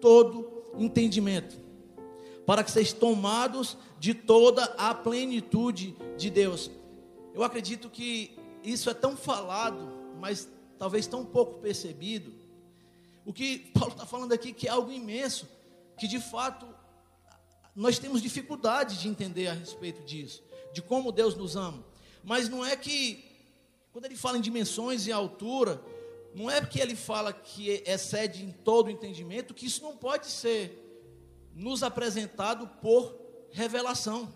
todo 0.00 0.50
entendimento, 0.78 1.58
para 2.46 2.64
que 2.64 2.70
sejam 2.70 2.98
tomados 2.98 3.76
de 4.00 4.14
toda 4.14 4.64
a 4.78 4.94
plenitude 4.94 5.94
de 6.16 6.30
Deus. 6.30 6.70
Eu 7.34 7.42
acredito 7.42 7.90
que 7.90 8.34
isso 8.64 8.88
é 8.88 8.94
tão 8.94 9.14
falado, 9.14 9.92
mas 10.18 10.48
talvez 10.78 11.06
tão 11.06 11.22
pouco 11.22 11.60
percebido. 11.60 12.37
O 13.28 13.32
que 13.34 13.58
Paulo 13.74 13.92
está 13.92 14.06
falando 14.06 14.32
aqui 14.32 14.54
que 14.54 14.66
é 14.66 14.70
algo 14.70 14.90
imenso, 14.90 15.46
que 15.98 16.08
de 16.08 16.18
fato 16.18 16.66
nós 17.76 17.98
temos 17.98 18.22
dificuldade 18.22 18.98
de 18.98 19.06
entender 19.06 19.48
a 19.48 19.52
respeito 19.52 20.02
disso, 20.02 20.42
de 20.72 20.80
como 20.80 21.12
Deus 21.12 21.36
nos 21.36 21.54
ama. 21.54 21.84
Mas 22.24 22.48
não 22.48 22.64
é 22.64 22.74
que, 22.74 23.22
quando 23.92 24.06
ele 24.06 24.16
fala 24.16 24.38
em 24.38 24.40
dimensões 24.40 25.06
e 25.06 25.12
altura, 25.12 25.78
não 26.34 26.50
é 26.50 26.58
porque 26.58 26.80
ele 26.80 26.96
fala 26.96 27.30
que 27.30 27.82
excede 27.84 28.42
em 28.42 28.50
todo 28.50 28.90
entendimento, 28.90 29.52
que 29.52 29.66
isso 29.66 29.82
não 29.82 29.94
pode 29.94 30.28
ser 30.28 30.82
nos 31.54 31.82
apresentado 31.82 32.66
por 32.80 33.14
revelação. 33.50 34.32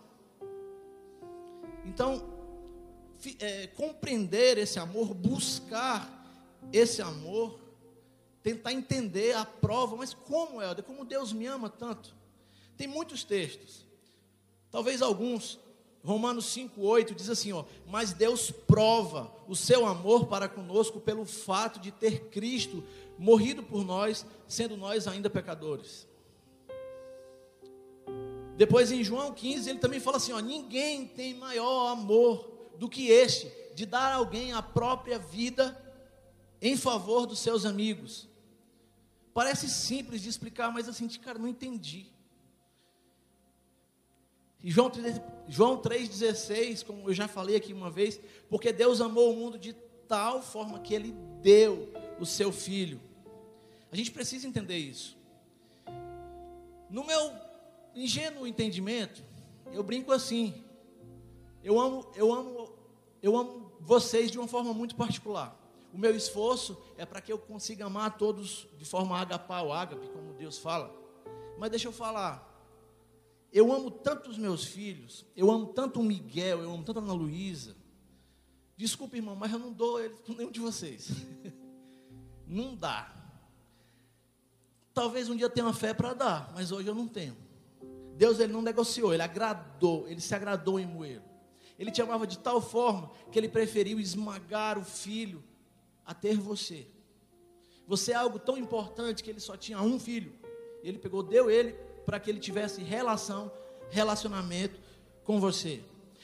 Então, 1.87 2.29
é, 3.41 3.69
compreender 3.69 4.59
esse 4.59 4.79
amor, 4.79 5.15
buscar 5.15 6.29
esse 6.71 7.01
amor, 7.01 7.62
tentar 8.43 8.73
entender 8.73 9.35
a 9.37 9.45
prova, 9.45 9.97
mas 9.97 10.13
como, 10.13 10.61
Helder, 10.61 10.85
como 10.85 11.05
Deus 11.05 11.33
me 11.33 11.47
ama 11.47 11.69
tanto? 11.69 12.15
Tem 12.77 12.87
muitos 12.87 13.23
textos, 13.25 13.87
talvez 14.71 15.01
alguns 15.03 15.61
Romanos 16.05 16.47
5,8 16.47 17.15
diz 17.15 17.31
assim: 17.31 17.53
ó, 17.53 17.65
Mas 17.87 18.13
Deus 18.13 18.51
prova 18.51 19.33
o 19.47 19.55
seu 19.55 19.87
amor 19.87 20.27
para 20.27 20.49
conosco 20.49 21.01
pelo 21.01 21.25
fato 21.25 21.79
de 21.79 21.93
ter 21.93 22.29
Cristo 22.29 22.83
morrido 23.17 23.63
por 23.63 23.85
nós, 23.85 24.27
sendo 24.49 24.77
nós 24.77 25.07
ainda 25.07 25.31
pecadores. 25.31 26.09
Depois 28.57 28.91
em 28.91 29.03
João 29.05 29.33
15 29.33 29.71
ele 29.71 29.79
também 29.79 30.01
fala 30.01 30.17
assim: 30.17 30.33
ó, 30.33 30.41
Ninguém 30.41 31.07
tem 31.07 31.35
maior 31.35 31.93
amor 31.93 32.51
do 32.77 32.89
que 32.89 33.09
este, 33.09 33.51
de 33.75 33.87
dar 33.87 34.13
a 34.13 34.17
alguém 34.17 34.53
a 34.53 34.63
própria 34.63 35.19
vida 35.19 35.79
em 36.61 36.77
favor 36.77 37.27
dos 37.27 37.39
seus 37.39 37.65
amigos. 37.65 38.29
Parece 39.35 39.69
simples 39.69 40.21
de 40.21 40.29
explicar, 40.29 40.71
mas 40.71 40.89
assim, 40.89 41.09
cara, 41.09 41.39
não 41.39 41.49
entendi. 41.49 42.07
E 44.63 44.71
João, 44.71 44.93
João 45.49 45.79
3,16, 45.79 46.85
como 46.85 47.09
eu 47.09 47.15
já 47.15 47.27
falei 47.27 47.57
aqui 47.57 47.73
uma 47.73 47.91
vez, 47.91 48.21
porque 48.49 48.73
Deus 48.73 49.01
amou 49.01 49.33
o 49.33 49.37
mundo 49.37 49.59
de 49.59 49.73
tal 50.07 50.43
forma 50.43 50.79
que 50.81 50.95
Ele 50.95 51.13
deu 51.41 51.93
o 52.21 52.27
seu 52.27 52.53
Filho. 52.53 53.01
A 53.91 53.97
gente 53.97 54.11
precisa 54.11 54.47
entender 54.47 54.77
isso. 54.77 55.17
No 56.89 57.05
meu 57.05 57.33
ingênuo 57.95 58.47
entendimento, 58.47 59.23
eu 59.73 59.83
brinco 59.83 60.13
assim. 60.13 60.63
Eu 61.65 61.81
amo, 61.81 62.07
eu 62.15 62.33
amo, 62.33 62.73
eu 63.23 63.37
amo 63.37 63.73
vocês 63.81 64.31
de 64.31 64.39
uma 64.39 64.47
forma 64.47 64.73
muito 64.73 64.95
particular. 64.95 65.59
O 65.93 65.99
meu 65.99 66.17
esforço 66.17 66.81
é 66.97 67.05
para 67.05 67.21
que 67.21 67.31
eu 67.31 67.39
consiga 67.39 67.85
amar 67.85 68.17
todos 68.17 68.67
de 68.79 68.85
forma 68.85 69.19
agapau, 69.19 69.71
ágape, 69.71 70.09
como 70.09 70.33
Deus 70.33 70.57
fala. 70.59 70.91
Mas 71.59 71.71
deixa 71.71 71.89
eu 71.89 71.93
falar, 71.93 72.49
eu 73.53 73.71
amo 73.71 73.91
tanto 73.91 74.31
os 74.31 74.39
meus 74.39 74.65
filhos, 74.65 75.27
eu 75.37 75.51
amo 75.51 75.67
tanto 75.67 76.01
o 76.01 76.03
Miguel, 76.03 76.63
eu 76.63 76.73
amo 76.73 76.83
tanto 76.83 77.01
a 77.01 77.03
Ana 77.03 77.13
Luísa. 77.13 77.77
Desculpe, 78.75 79.19
irmão, 79.19 79.37
mas 79.37 79.53
eu 79.53 79.59
não 79.59 79.71
dou 79.71 80.01
eles 80.01 80.19
para 80.21 80.35
nenhum 80.35 80.51
de 80.51 80.61
vocês. 80.61 81.11
não 82.49 82.75
dá. 82.75 83.15
Talvez 84.95 85.29
um 85.29 85.37
dia 85.37 85.51
tenha 85.51 85.67
uma 85.67 85.75
fé 85.75 85.93
para 85.93 86.15
dar, 86.15 86.53
mas 86.55 86.73
hoje 86.73 86.89
eu 86.89 86.95
não 86.95 87.07
tenho. 87.07 87.37
Deus 88.17 88.41
ele 88.41 88.53
não 88.53 88.63
negociou, 88.63 89.13
ele 89.13 89.23
agradou, 89.23 90.09
ele 90.09 90.21
se 90.21 90.35
agradou 90.35 90.81
em 90.81 90.87
moer. 90.87 91.23
Ele 91.79 91.91
te 91.91 92.01
amava 92.01 92.27
de 92.27 92.39
tal 92.39 92.61
forma 92.63 93.11
que 93.31 93.39
ele 93.39 93.49
preferiu 93.49 94.01
esmagar 94.01 94.79
o 94.79 94.85
filho 94.85 95.43
a 96.05 96.15
ter 96.15 96.37
você. 96.37 96.87
Você 97.87 98.13
é 98.13 98.15
algo 98.15 98.39
tão 98.39 98.57
importante 98.57 99.23
que 99.23 99.31
ele 99.31 99.41
só 99.41 99.57
tinha 99.57 99.81
um 99.81 99.99
filho. 99.99 100.33
Ele 100.83 100.99
pegou, 100.99 101.23
deu 101.23 101.51
ele 101.51 101.73
para 102.05 102.19
que 102.19 102.31
ele 102.31 102.41
tivesse 102.41 102.83
relação, 102.83 103.53
relacionamento 103.91 104.81
com 105.25 105.41
você. 105.41 105.83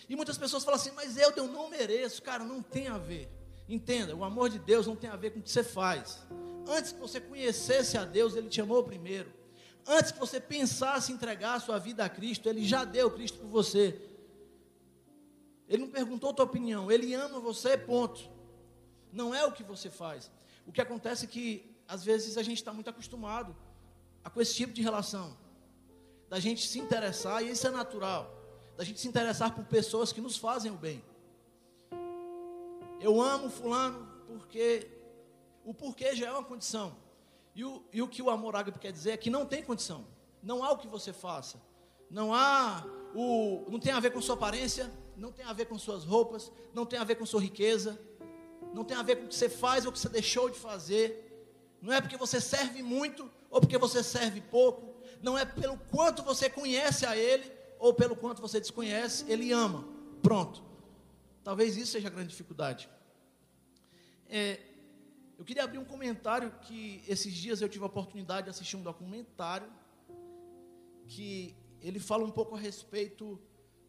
E 0.09 0.17
muitas 0.17 0.39
pessoas 0.39 0.65
falam 0.65 0.81
assim, 0.81 0.93
mas 0.93 1.17
eu, 1.17 1.33
eu 1.37 1.47
não 1.47 1.69
mereço. 1.69 2.23
Cara, 2.23 2.45
não 2.45 2.63
tem 2.63 2.89
a 2.89 2.99
ver. 2.99 3.29
Entenda, 3.69 4.17
o 4.17 4.25
amor 4.25 4.49
de 4.49 4.59
Deus 4.59 4.87
não 4.87 4.97
tem 4.97 5.11
a 5.11 5.17
ver 5.17 5.31
com 5.31 5.41
o 5.41 5.43
que 5.43 5.51
você 5.51 5.63
faz. 5.63 6.27
Antes 6.67 6.93
que 6.93 6.99
você 6.99 7.21
conhecesse 7.21 7.99
a 7.99 8.05
Deus, 8.05 8.35
Ele 8.35 8.49
te 8.49 8.61
amou 8.61 8.83
primeiro. 8.83 9.31
Antes 9.87 10.13
que 10.13 10.19
você 10.19 10.41
pensasse 10.41 11.13
em 11.13 11.15
entregar 11.15 11.55
a 11.55 11.61
sua 11.61 11.79
vida 11.79 12.05
a 12.05 12.09
Cristo, 12.09 12.49
Ele 12.49 12.65
já 12.65 12.85
deu 12.85 13.11
Cristo 13.11 13.39
por 13.39 13.49
você. 13.49 14.01
Ele 15.69 15.83
não 15.83 15.91
perguntou 15.91 16.31
a 16.31 16.33
tua 16.33 16.47
opinião, 16.47 16.91
Ele 16.91 17.13
ama 17.13 17.41
você, 17.41 17.77
ponto. 17.77 18.38
Não 19.21 19.35
é 19.35 19.45
o 19.45 19.51
que 19.51 19.65
você 19.65 19.91
faz. 19.91 20.31
O 20.65 20.71
que 20.71 20.81
acontece 20.81 21.25
é 21.25 21.29
que, 21.29 21.47
às 21.89 22.05
vezes, 22.05 22.39
a 22.39 22.43
gente 22.49 22.59
está 22.59 22.73
muito 22.73 22.89
acostumado 22.89 23.51
a 24.23 24.31
com 24.31 24.41
esse 24.41 24.55
tipo 24.55 24.73
de 24.73 24.81
relação 24.81 25.37
da 26.29 26.39
gente 26.39 26.67
se 26.69 26.79
interessar, 26.79 27.43
e 27.43 27.51
isso 27.51 27.67
é 27.67 27.71
natural, 27.71 28.23
da 28.77 28.85
gente 28.85 29.01
se 29.01 29.09
interessar 29.09 29.55
por 29.57 29.65
pessoas 29.65 30.13
que 30.13 30.21
nos 30.21 30.37
fazem 30.37 30.71
o 30.71 30.77
bem. 30.77 31.03
Eu 33.01 33.21
amo 33.21 33.51
fulano 33.51 34.07
porque 34.29 34.87
o 35.65 35.75
porquê 35.75 36.15
já 36.15 36.27
é 36.29 36.31
uma 36.31 36.45
condição. 36.45 36.95
E 37.57 37.65
o, 37.65 37.83
e 37.93 38.01
o 38.01 38.07
que 38.07 38.23
o 38.23 38.31
amor 38.31 38.55
ágape 38.55 38.79
quer 38.79 38.93
dizer 38.93 39.11
é 39.13 39.17
que 39.17 39.31
não 39.31 39.45
tem 39.45 39.65
condição. 39.65 40.07
Não 40.41 40.63
há 40.63 40.71
o 40.71 40.79
que 40.79 40.87
você 40.87 41.13
faça 41.13 41.61
Não 42.09 42.33
há 42.33 42.87
o 43.13 43.65
não 43.69 43.81
tem 43.81 43.93
a 43.93 43.99
ver 43.99 44.13
com 44.13 44.21
sua 44.21 44.37
aparência, 44.37 44.93
não 45.17 45.33
tem 45.33 45.45
a 45.45 45.53
ver 45.53 45.67
com 45.67 45.77
suas 45.77 46.05
roupas, 46.05 46.53
não 46.73 46.87
tem 46.87 46.99
a 47.01 47.05
ver 47.05 47.17
com 47.17 47.27
sua 47.27 47.41
riqueza, 47.41 47.99
não 48.79 48.85
tem 48.85 48.97
a 48.97 49.03
ver 49.03 49.17
com 49.17 49.25
o 49.25 49.29
que 49.29 49.35
você 49.35 49.49
faz 49.49 49.85
ou 49.85 49.91
o 49.91 49.93
que 49.93 49.99
você 49.99 50.09
deixou 50.09 50.49
de 50.49 50.57
fazer. 50.57 51.09
Não 51.83 51.93
é 51.93 52.01
porque 52.01 52.17
você 52.17 52.41
serve 52.41 52.81
muito 52.81 53.29
ou 53.51 53.61
porque 53.61 53.77
você 53.77 54.05
serve 54.05 54.41
pouco, 54.41 54.95
não 55.21 55.37
é 55.37 55.45
pelo 55.45 55.77
quanto 55.91 56.23
você 56.23 56.49
conhece 56.49 57.05
a 57.05 57.17
ele 57.17 57.51
ou 57.79 57.93
pelo 57.93 58.15
quanto 58.15 58.41
você 58.41 58.61
desconhece, 58.61 59.25
ele 59.29 59.51
ama. 59.51 59.85
Pronto. 60.23 60.63
Talvez 61.43 61.77
isso 61.77 61.91
seja 61.91 62.07
a 62.07 62.11
grande 62.11 62.29
dificuldade. 62.29 62.89
É, 64.29 64.61
eu 65.37 65.45
queria 65.45 65.65
abrir 65.65 65.79
um 65.79 65.85
comentário 65.85 66.53
que 66.63 67.03
esses 67.09 67.35
dias 67.35 67.61
eu 67.61 67.69
tive 67.69 67.83
a 67.83 67.89
oportunidade 67.89 68.45
de 68.45 68.51
assistir 68.51 68.77
um 68.77 68.83
documentário 68.83 69.69
que 71.09 71.57
ele 71.81 71.99
fala 71.99 72.25
um 72.25 72.31
pouco 72.31 72.55
a 72.55 72.59
respeito 72.59 73.41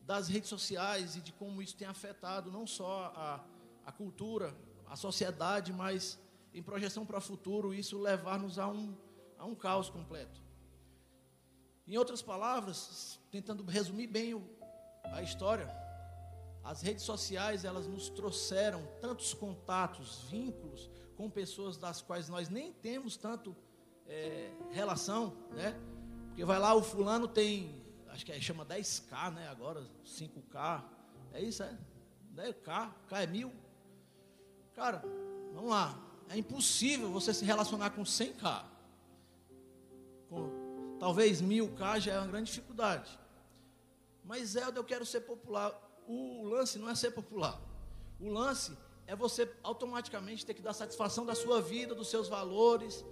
das 0.01 0.27
redes 0.27 0.49
sociais 0.49 1.15
e 1.15 1.21
de 1.21 1.31
como 1.33 1.61
isso 1.61 1.75
tem 1.75 1.87
afetado 1.87 2.51
não 2.51 2.65
só 2.65 3.13
a, 3.15 3.45
a 3.85 3.91
cultura, 3.91 4.55
a 4.89 4.95
sociedade, 4.95 5.71
mas 5.71 6.19
em 6.53 6.63
projeção 6.63 7.05
para 7.05 7.17
o 7.17 7.21
futuro, 7.21 7.73
isso 7.73 7.97
levar-nos 7.99 8.57
a 8.57 8.67
um, 8.67 8.97
a 9.37 9.45
um 9.45 9.55
caos 9.55 9.89
completo. 9.89 10.41
Em 11.87 11.97
outras 11.97 12.21
palavras, 12.21 13.19
tentando 13.31 13.63
resumir 13.63 14.07
bem 14.07 14.33
o, 14.33 14.43
a 15.05 15.21
história, 15.21 15.69
as 16.63 16.81
redes 16.81 17.03
sociais 17.03 17.63
elas 17.63 17.87
nos 17.87 18.09
trouxeram 18.09 18.85
tantos 18.99 19.33
contatos, 19.33 20.23
vínculos, 20.29 20.89
com 21.15 21.29
pessoas 21.29 21.77
das 21.77 22.01
quais 22.01 22.29
nós 22.29 22.49
nem 22.49 22.71
temos 22.71 23.17
tanto 23.17 23.55
é, 24.07 24.51
relação, 24.71 25.35
né? 25.51 25.79
Porque 26.27 26.45
vai 26.45 26.57
lá, 26.57 26.73
o 26.73 26.81
fulano 26.81 27.27
tem, 27.27 27.83
acho 28.07 28.25
que 28.25 28.31
é, 28.31 28.39
chama 28.39 28.65
10K, 28.65 29.33
né? 29.33 29.47
Agora, 29.49 29.85
5K. 30.05 30.83
É 31.33 31.41
isso, 31.41 31.61
é? 31.61 31.77
10K, 32.35 32.93
K 33.07 33.21
é 33.21 33.27
mil. 33.27 33.51
Cara, 34.79 35.03
vamos 35.53 35.71
lá. 35.71 35.99
É 36.29 36.37
impossível 36.37 37.11
você 37.11 37.33
se 37.33 37.43
relacionar 37.43 37.89
com 37.89 38.03
100K. 38.03 38.63
Com, 40.29 40.95
talvez 40.97 41.41
1000K 41.41 41.99
já 41.99 42.13
é 42.13 42.17
uma 42.17 42.27
grande 42.27 42.45
dificuldade. 42.45 43.19
Mas, 44.23 44.55
Helder, 44.55 44.77
eu 44.77 44.83
quero 44.85 45.05
ser 45.05 45.19
popular. 45.21 45.77
O 46.07 46.43
lance 46.45 46.79
não 46.79 46.89
é 46.89 46.95
ser 46.95 47.11
popular. 47.11 47.59
O 48.21 48.29
lance 48.29 48.71
é 49.05 49.17
você 49.17 49.53
automaticamente 49.63 50.45
ter 50.45 50.53
que 50.53 50.61
dar 50.61 50.71
satisfação 50.71 51.25
da 51.25 51.35
sua 51.35 51.61
vida, 51.61 51.93
dos 51.93 52.09
seus 52.09 52.29
valores, 52.29 53.03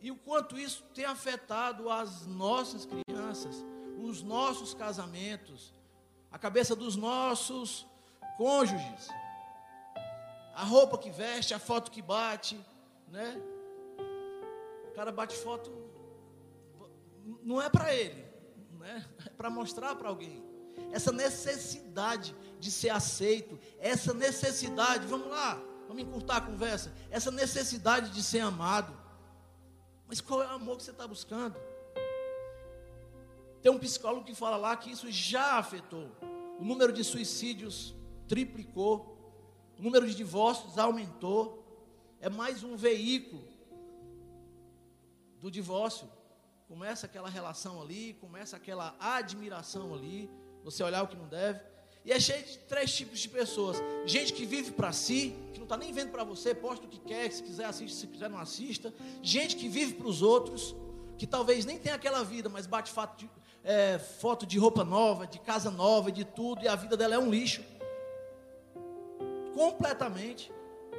e 0.00 0.10
o 0.10 0.16
quanto 0.16 0.58
isso 0.58 0.82
tem 0.92 1.04
afetado 1.04 1.88
as 1.90 2.26
nossas 2.26 2.84
crianças, 2.84 3.64
os 4.02 4.20
nossos 4.20 4.74
casamentos, 4.74 5.72
a 6.28 6.38
cabeça 6.40 6.74
dos 6.74 6.96
nossos 6.96 7.86
cônjuges, 8.36 9.08
a 10.58 10.64
roupa 10.64 10.98
que 10.98 11.08
veste, 11.08 11.54
a 11.54 11.58
foto 11.60 11.88
que 11.88 12.02
bate, 12.02 12.58
né? 13.06 13.40
O 14.90 14.92
cara 14.92 15.12
bate 15.12 15.36
foto, 15.36 15.70
não 17.44 17.62
é 17.62 17.70
para 17.70 17.94
ele, 17.94 18.24
né? 18.72 19.06
É 19.24 19.30
para 19.30 19.48
mostrar 19.48 19.94
para 19.94 20.08
alguém 20.08 20.42
essa 20.90 21.12
necessidade 21.12 22.34
de 22.58 22.72
ser 22.72 22.90
aceito, 22.90 23.56
essa 23.78 24.12
necessidade, 24.12 25.06
vamos 25.06 25.28
lá, 25.28 25.62
vamos 25.86 26.02
encurtar 26.02 26.38
a 26.38 26.40
conversa, 26.40 26.92
essa 27.08 27.30
necessidade 27.30 28.10
de 28.10 28.20
ser 28.20 28.40
amado. 28.40 28.92
Mas 30.08 30.20
qual 30.20 30.42
é 30.42 30.46
o 30.48 30.56
amor 30.56 30.76
que 30.76 30.82
você 30.82 30.90
está 30.90 31.06
buscando? 31.06 31.56
Tem 33.62 33.70
um 33.70 33.78
psicólogo 33.78 34.24
que 34.24 34.34
fala 34.34 34.56
lá 34.56 34.76
que 34.76 34.90
isso 34.90 35.08
já 35.12 35.56
afetou. 35.56 36.10
O 36.58 36.64
número 36.64 36.92
de 36.92 37.04
suicídios 37.04 37.94
triplicou, 38.26 39.17
o 39.78 39.82
número 39.82 40.06
de 40.06 40.14
divórcios 40.14 40.76
aumentou. 40.76 41.64
É 42.20 42.28
mais 42.28 42.64
um 42.64 42.76
veículo 42.76 43.42
do 45.40 45.50
divórcio. 45.50 46.08
Começa 46.66 47.06
aquela 47.06 47.28
relação 47.28 47.80
ali, 47.80 48.14
começa 48.14 48.56
aquela 48.56 48.96
admiração 48.98 49.94
ali, 49.94 50.28
você 50.64 50.82
olhar 50.82 51.02
o 51.04 51.08
que 51.08 51.16
não 51.16 51.28
deve. 51.28 51.60
E 52.04 52.12
é 52.12 52.18
cheio 52.18 52.44
de 52.44 52.58
três 52.58 52.92
tipos 52.92 53.20
de 53.20 53.28
pessoas: 53.28 53.76
gente 54.04 54.32
que 54.32 54.44
vive 54.44 54.72
para 54.72 54.92
si, 54.92 55.34
que 55.52 55.58
não 55.58 55.64
está 55.64 55.76
nem 55.76 55.92
vendo 55.92 56.10
para 56.10 56.24
você, 56.24 56.54
posta 56.54 56.84
o 56.84 56.88
que 56.88 56.98
quer, 56.98 57.30
se 57.30 57.42
quiser 57.42 57.66
assiste, 57.66 57.94
se 57.94 58.06
quiser 58.08 58.28
não 58.28 58.38
assista. 58.38 58.92
Gente 59.22 59.56
que 59.56 59.68
vive 59.68 59.94
para 59.94 60.08
os 60.08 60.22
outros, 60.22 60.74
que 61.16 61.26
talvez 61.26 61.64
nem 61.64 61.78
tenha 61.78 61.94
aquela 61.94 62.24
vida, 62.24 62.48
mas 62.48 62.66
bate 62.66 62.92
de, 63.16 63.30
é, 63.62 63.98
foto 63.98 64.44
de 64.44 64.58
roupa 64.58 64.84
nova, 64.84 65.26
de 65.26 65.38
casa 65.38 65.70
nova, 65.70 66.10
de 66.10 66.24
tudo, 66.24 66.64
e 66.64 66.68
a 66.68 66.74
vida 66.74 66.96
dela 66.96 67.14
é 67.14 67.18
um 67.18 67.30
lixo. 67.30 67.62
Completamente. 69.58 70.52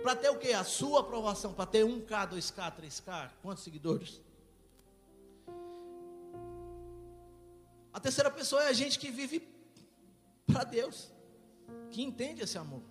Para 0.04 0.18
ter 0.18 0.30
o 0.30 0.38
que? 0.38 0.52
A 0.52 0.66
sua 0.66 1.00
aprovação, 1.00 1.54
para 1.54 1.66
ter 1.66 1.86
1K, 1.86 2.30
2K, 2.30 2.76
3K, 2.76 3.32
quantos 3.42 3.64
seguidores? 3.64 4.22
A 7.94 8.00
terceira 8.02 8.30
pessoa 8.30 8.64
é 8.64 8.68
a 8.68 8.74
gente 8.74 9.00
que 9.00 9.10
vive 9.10 9.48
para 10.46 10.66
Deus, 10.66 11.10
que 11.90 12.02
entende 12.02 12.44
esse 12.44 12.58
amor. 12.58 12.82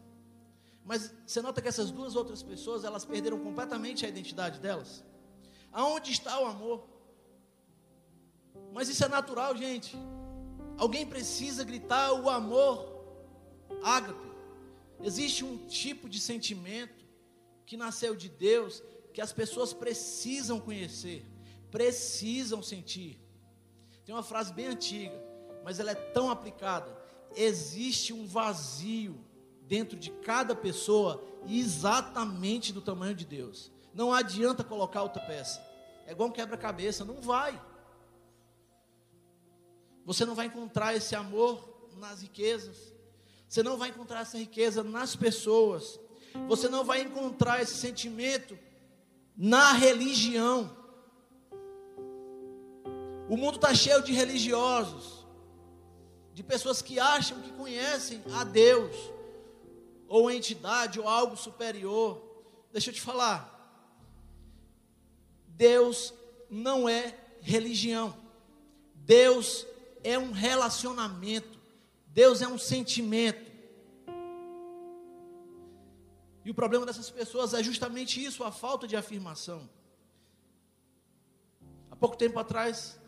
Mas 0.84 1.12
você 1.26 1.42
nota 1.42 1.60
que 1.60 1.68
essas 1.68 1.90
duas 1.90 2.16
outras 2.16 2.42
pessoas, 2.42 2.82
elas 2.82 3.04
perderam 3.04 3.38
completamente 3.38 4.06
a 4.06 4.08
identidade 4.08 4.58
delas. 4.60 5.04
Aonde 5.70 6.12
está 6.12 6.40
o 6.40 6.46
amor? 6.46 6.88
Mas 8.72 8.88
isso 8.88 9.04
é 9.04 9.08
natural, 9.08 9.54
gente. 9.54 9.94
Alguém 10.78 11.04
precisa 11.06 11.62
gritar 11.62 12.12
o 12.14 12.30
amor 12.30 12.88
ágape. 13.82 14.27
Existe 15.02 15.44
um 15.44 15.66
tipo 15.66 16.08
de 16.08 16.20
sentimento 16.20 17.04
que 17.64 17.76
nasceu 17.76 18.16
de 18.16 18.28
Deus 18.28 18.82
que 19.12 19.20
as 19.20 19.32
pessoas 19.32 19.72
precisam 19.72 20.60
conhecer, 20.60 21.24
precisam 21.70 22.62
sentir. 22.62 23.20
Tem 24.04 24.14
uma 24.14 24.22
frase 24.22 24.52
bem 24.52 24.66
antiga, 24.66 25.20
mas 25.64 25.78
ela 25.78 25.90
é 25.90 25.94
tão 25.94 26.30
aplicada 26.30 26.98
existe 27.34 28.12
um 28.12 28.26
vazio 28.26 29.18
dentro 29.62 29.98
de 29.98 30.10
cada 30.10 30.54
pessoa 30.54 31.22
exatamente 31.46 32.72
do 32.72 32.80
tamanho 32.80 33.14
de 33.14 33.24
Deus. 33.24 33.70
Não 33.92 34.12
adianta 34.12 34.64
colocar 34.64 35.02
outra 35.02 35.22
peça. 35.22 35.64
É 36.06 36.12
igual 36.12 36.28
um 36.28 36.32
quebra-cabeça, 36.32 37.04
não 37.04 37.20
vai. 37.20 37.60
Você 40.04 40.24
não 40.24 40.34
vai 40.34 40.46
encontrar 40.46 40.94
esse 40.94 41.14
amor 41.14 41.88
nas 41.96 42.22
riquezas. 42.22 42.94
Você 43.48 43.62
não 43.62 43.76
vai 43.76 43.88
encontrar 43.88 44.20
essa 44.20 44.38
riqueza 44.38 44.82
nas 44.82 45.16
pessoas. 45.16 45.98
Você 46.48 46.68
não 46.68 46.84
vai 46.84 47.00
encontrar 47.00 47.62
esse 47.62 47.74
sentimento 47.74 48.58
na 49.36 49.72
religião. 49.72 50.76
O 53.28 53.36
mundo 53.36 53.56
está 53.56 53.74
cheio 53.74 54.02
de 54.02 54.12
religiosos 54.12 55.18
de 56.38 56.44
pessoas 56.44 56.80
que 56.80 57.00
acham 57.00 57.42
que 57.42 57.50
conhecem 57.50 58.22
a 58.32 58.44
Deus, 58.44 58.94
ou 60.06 60.28
a 60.28 60.34
entidade, 60.36 61.00
ou 61.00 61.08
algo 61.08 61.36
superior. 61.36 62.22
Deixa 62.72 62.90
eu 62.90 62.94
te 62.94 63.00
falar. 63.00 63.56
Deus 65.48 66.14
não 66.48 66.88
é 66.88 67.12
religião. 67.40 68.16
Deus 68.94 69.66
é 70.04 70.16
um 70.16 70.30
relacionamento. 70.30 71.57
Deus 72.20 72.42
é 72.42 72.48
um 72.48 72.58
sentimento. 72.58 73.48
E 76.44 76.50
o 76.50 76.54
problema 76.60 76.84
dessas 76.84 77.08
pessoas 77.08 77.54
é 77.54 77.62
justamente 77.62 78.12
isso, 78.28 78.42
a 78.42 78.50
falta 78.50 78.88
de 78.88 78.96
afirmação. 78.96 79.70
Há 81.88 81.94
pouco 81.94 82.16
tempo 82.16 82.36
atrás, 82.40 82.98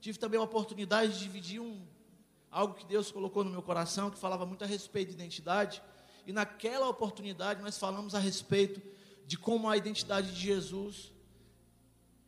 tive 0.00 0.18
também 0.18 0.40
a 0.40 0.42
oportunidade 0.42 1.12
de 1.12 1.18
dividir 1.18 1.60
um, 1.60 1.86
algo 2.50 2.72
que 2.72 2.86
Deus 2.86 3.12
colocou 3.12 3.44
no 3.44 3.50
meu 3.50 3.60
coração, 3.60 4.10
que 4.10 4.16
falava 4.16 4.46
muito 4.46 4.64
a 4.64 4.66
respeito 4.66 5.08
de 5.08 5.14
identidade. 5.14 5.82
E 6.26 6.32
naquela 6.32 6.88
oportunidade 6.88 7.60
nós 7.60 7.76
falamos 7.76 8.14
a 8.14 8.18
respeito 8.18 8.80
de 9.26 9.36
como 9.36 9.68
a 9.68 9.76
identidade 9.76 10.32
de 10.32 10.40
Jesus 10.40 11.12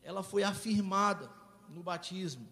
ela 0.03 0.23
foi 0.23 0.43
afirmada 0.43 1.33
no 1.67 1.83
batismo. 1.83 2.47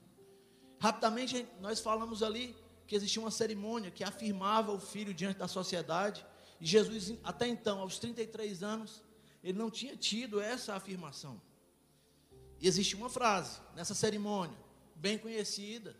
Rapidamente 0.81 1.47
nós 1.61 1.81
falamos 1.81 2.23
ali 2.23 2.64
que 2.87 2.95
existia 2.95 3.23
uma 3.23 3.31
cerimônia 3.31 3.91
que 3.91 4.05
afirmava 4.05 4.73
o 4.73 4.79
filho 4.79 5.15
diante 5.15 5.39
da 5.39 5.49
sociedade. 5.49 6.25
E 6.61 6.67
Jesus, 6.67 7.15
até 7.23 7.47
então, 7.47 7.81
aos 7.81 7.99
33 7.99 8.63
anos, 8.63 9.03
ele 9.43 9.59
não 9.59 9.71
tinha 9.71 9.97
tido 9.97 10.41
essa 10.41 10.75
afirmação. 10.75 11.41
E 12.61 12.69
existe 12.69 12.97
uma 12.97 13.11
frase 13.11 13.61
nessa 13.75 13.95
cerimônia, 13.95 14.57
bem 14.95 15.19
conhecida, 15.19 15.97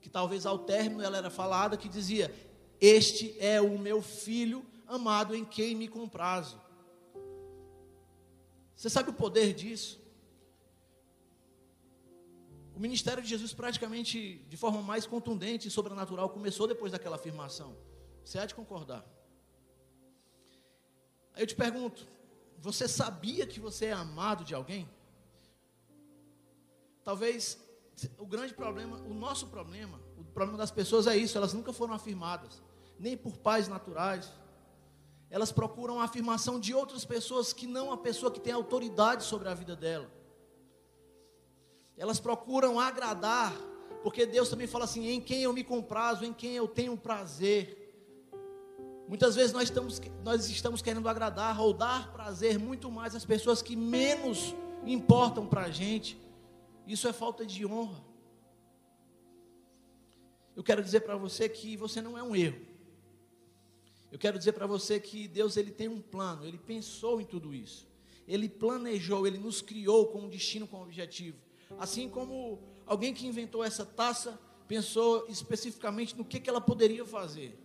que 0.00 0.08
talvez 0.08 0.46
ao 0.46 0.60
término 0.60 1.02
ela 1.02 1.18
era 1.18 1.30
falada, 1.30 1.76
que 1.76 1.88
dizia: 1.88 2.34
Este 2.80 3.36
é 3.38 3.60
o 3.60 3.78
meu 3.78 4.02
filho 4.02 4.64
amado 4.86 5.34
em 5.34 5.44
quem 5.44 5.74
me 5.74 5.86
comprazo. 5.86 6.60
Você 8.74 8.88
sabe 8.88 9.10
o 9.10 9.14
poder 9.14 9.54
disso? 9.54 10.00
O 12.78 12.80
ministério 12.80 13.20
de 13.20 13.28
Jesus, 13.28 13.52
praticamente 13.52 14.36
de 14.48 14.56
forma 14.56 14.80
mais 14.80 15.04
contundente 15.04 15.66
e 15.66 15.70
sobrenatural, 15.70 16.30
começou 16.30 16.68
depois 16.68 16.92
daquela 16.92 17.16
afirmação. 17.16 17.76
Você 18.24 18.38
há 18.38 18.46
de 18.46 18.54
concordar. 18.54 19.04
Aí 21.34 21.42
eu 21.42 21.46
te 21.48 21.56
pergunto: 21.56 22.06
você 22.56 22.86
sabia 22.86 23.48
que 23.48 23.58
você 23.58 23.86
é 23.86 23.92
amado 23.92 24.44
de 24.44 24.54
alguém? 24.54 24.88
Talvez 27.02 27.58
o 28.16 28.24
grande 28.24 28.54
problema, 28.54 28.96
o 28.98 29.12
nosso 29.12 29.48
problema, 29.48 30.00
o 30.16 30.22
problema 30.22 30.56
das 30.56 30.70
pessoas 30.70 31.08
é 31.08 31.16
isso, 31.16 31.36
elas 31.36 31.52
nunca 31.52 31.72
foram 31.72 31.94
afirmadas, 31.94 32.62
nem 32.96 33.16
por 33.16 33.38
pais 33.38 33.66
naturais. 33.66 34.32
Elas 35.28 35.50
procuram 35.50 36.00
a 36.00 36.04
afirmação 36.04 36.60
de 36.60 36.72
outras 36.72 37.04
pessoas 37.04 37.52
que 37.52 37.66
não 37.66 37.90
a 37.90 37.98
pessoa 37.98 38.30
que 38.30 38.38
tem 38.38 38.52
autoridade 38.52 39.24
sobre 39.24 39.48
a 39.48 39.54
vida 39.54 39.74
dela. 39.74 40.17
Elas 41.98 42.20
procuram 42.20 42.78
agradar, 42.78 43.52
porque 44.02 44.24
Deus 44.24 44.48
também 44.48 44.68
fala 44.68 44.84
assim: 44.84 45.08
em 45.08 45.20
quem 45.20 45.42
eu 45.42 45.52
me 45.52 45.64
comprazo, 45.64 46.24
em 46.24 46.32
quem 46.32 46.54
eu 46.54 46.68
tenho 46.68 46.96
prazer. 46.96 47.76
Muitas 49.08 49.34
vezes 49.34 49.52
nós 49.52 49.64
estamos, 49.64 50.00
nós 50.22 50.48
estamos 50.48 50.80
querendo 50.80 51.08
agradar 51.08 51.60
ou 51.60 51.72
dar 51.72 52.12
prazer 52.12 52.58
muito 52.58 52.90
mais 52.90 53.16
às 53.16 53.24
pessoas 53.24 53.62
que 53.62 53.74
menos 53.74 54.54
importam 54.86 55.46
para 55.46 55.62
a 55.62 55.70
gente. 55.70 56.20
Isso 56.86 57.08
é 57.08 57.12
falta 57.12 57.44
de 57.44 57.66
honra. 57.66 58.04
Eu 60.54 60.62
quero 60.62 60.82
dizer 60.82 61.00
para 61.00 61.16
você 61.16 61.48
que 61.48 61.76
você 61.76 62.00
não 62.00 62.16
é 62.18 62.22
um 62.22 62.36
erro. 62.36 62.60
Eu 64.12 64.18
quero 64.18 64.38
dizer 64.38 64.52
para 64.52 64.66
você 64.66 65.00
que 65.00 65.26
Deus 65.26 65.56
ele 65.56 65.70
tem 65.70 65.88
um 65.88 66.00
plano, 66.00 66.46
ele 66.46 66.58
pensou 66.58 67.20
em 67.20 67.24
tudo 67.24 67.54
isso. 67.54 67.86
Ele 68.26 68.48
planejou, 68.48 69.26
ele 69.26 69.38
nos 69.38 69.60
criou 69.62 70.08
com 70.08 70.22
um 70.22 70.28
destino, 70.28 70.66
com 70.66 70.78
um 70.78 70.82
objetivo. 70.82 71.47
Assim 71.78 72.08
como 72.08 72.60
alguém 72.86 73.12
que 73.12 73.26
inventou 73.26 73.64
essa 73.64 73.84
taça 73.84 74.38
pensou 74.66 75.26
especificamente 75.28 76.16
no 76.16 76.24
que, 76.24 76.38
que 76.38 76.48
ela 76.48 76.60
poderia 76.60 77.04
fazer. 77.04 77.58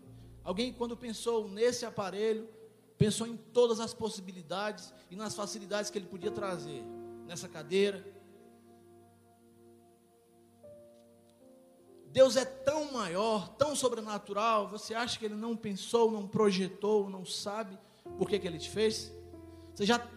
Alguém, 0.43 0.73
quando 0.73 0.97
pensou 0.97 1.47
nesse 1.47 1.85
aparelho, 1.85 2.49
pensou 2.97 3.27
em 3.27 3.37
todas 3.37 3.79
as 3.79 3.93
possibilidades 3.93 4.93
e 5.09 5.15
nas 5.15 5.35
facilidades 5.35 5.89
que 5.89 5.97
ele 5.97 6.07
podia 6.07 6.31
trazer 6.31 6.83
nessa 7.25 7.47
cadeira. 7.47 8.05
Deus 12.07 12.35
é 12.35 12.45
tão 12.45 12.91
maior, 12.91 13.49
tão 13.55 13.75
sobrenatural, 13.75 14.67
você 14.67 14.93
acha 14.93 15.17
que 15.17 15.25
ele 15.25 15.35
não 15.35 15.57
pensou, 15.57 16.11
não 16.11 16.27
projetou, 16.27 17.09
não 17.09 17.25
sabe 17.25 17.77
por 18.17 18.29
que, 18.29 18.37
que 18.37 18.47
ele 18.47 18.59
te 18.59 18.69
fez? 18.69 19.11
Você 19.73 19.85
já 19.85 20.07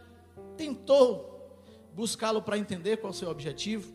tentou 0.56 1.35
buscá-lo 1.96 2.42
para 2.42 2.58
entender 2.58 2.98
qual 2.98 3.10
é 3.10 3.16
o 3.16 3.18
seu 3.18 3.30
objetivo? 3.30 3.90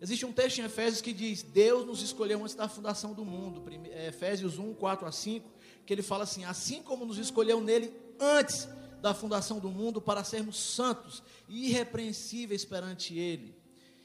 Existe 0.00 0.24
um 0.24 0.32
texto 0.32 0.58
em 0.58 0.64
Efésios 0.64 1.02
que 1.02 1.12
diz: 1.12 1.42
Deus 1.42 1.84
nos 1.84 2.02
escolheu 2.02 2.42
antes 2.42 2.54
da 2.54 2.66
fundação 2.66 3.12
do 3.12 3.24
mundo. 3.24 3.62
É, 3.90 4.08
Efésios 4.08 4.58
1, 4.58 4.74
4 4.74 5.06
a 5.06 5.12
5, 5.12 5.48
que 5.84 5.92
ele 5.92 6.02
fala 6.02 6.24
assim: 6.24 6.44
Assim 6.44 6.82
como 6.82 7.04
nos 7.04 7.18
escolheu 7.18 7.60
nele 7.60 7.92
antes 8.18 8.66
da 9.02 9.12
fundação 9.12 9.58
do 9.58 9.68
mundo 9.68 10.00
para 10.00 10.24
sermos 10.24 10.58
santos 10.58 11.22
e 11.46 11.68
irrepreensíveis 11.68 12.64
perante 12.64 13.18
ele, 13.18 13.54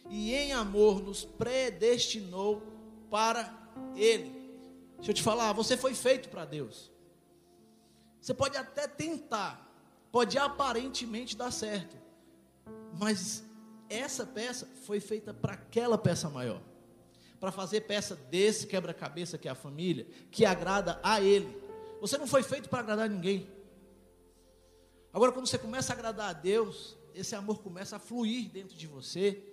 e 0.09 0.33
em 0.33 0.51
amor 0.51 1.01
nos 1.01 1.23
predestinou 1.23 2.61
para 3.09 3.71
ele. 3.95 4.29
Deixa 4.97 5.11
eu 5.11 5.15
te 5.15 5.23
falar, 5.23 5.53
você 5.53 5.77
foi 5.77 5.93
feito 5.93 6.27
para 6.27 6.43
Deus. 6.43 6.91
Você 8.19 8.33
pode 8.33 8.57
até 8.57 8.87
tentar, 8.87 9.73
pode 10.11 10.37
aparentemente 10.37 11.37
dar 11.37 11.51
certo, 11.51 11.97
mas 12.97 13.43
essa 13.89 14.25
peça 14.25 14.67
foi 14.85 14.99
feita 14.99 15.33
para 15.33 15.53
aquela 15.53 15.97
peça 15.97 16.29
maior. 16.29 16.61
Para 17.39 17.51
fazer 17.51 17.81
peça 17.81 18.15
desse 18.15 18.67
quebra-cabeça 18.67 19.37
que 19.37 19.47
é 19.47 19.51
a 19.51 19.55
família, 19.55 20.05
que 20.29 20.45
agrada 20.45 20.99
a 21.01 21.21
ele. 21.21 21.57
Você 22.01 22.17
não 22.17 22.27
foi 22.27 22.43
feito 22.43 22.69
para 22.69 22.79
agradar 22.79 23.09
ninguém. 23.09 23.49
Agora, 25.11 25.31
quando 25.31 25.47
você 25.47 25.57
começa 25.57 25.93
a 25.93 25.95
agradar 25.95 26.29
a 26.29 26.33
Deus, 26.33 26.97
esse 27.15 27.35
amor 27.35 27.61
começa 27.61 27.95
a 27.95 27.99
fluir 27.99 28.49
dentro 28.49 28.77
de 28.77 28.85
você, 28.85 29.43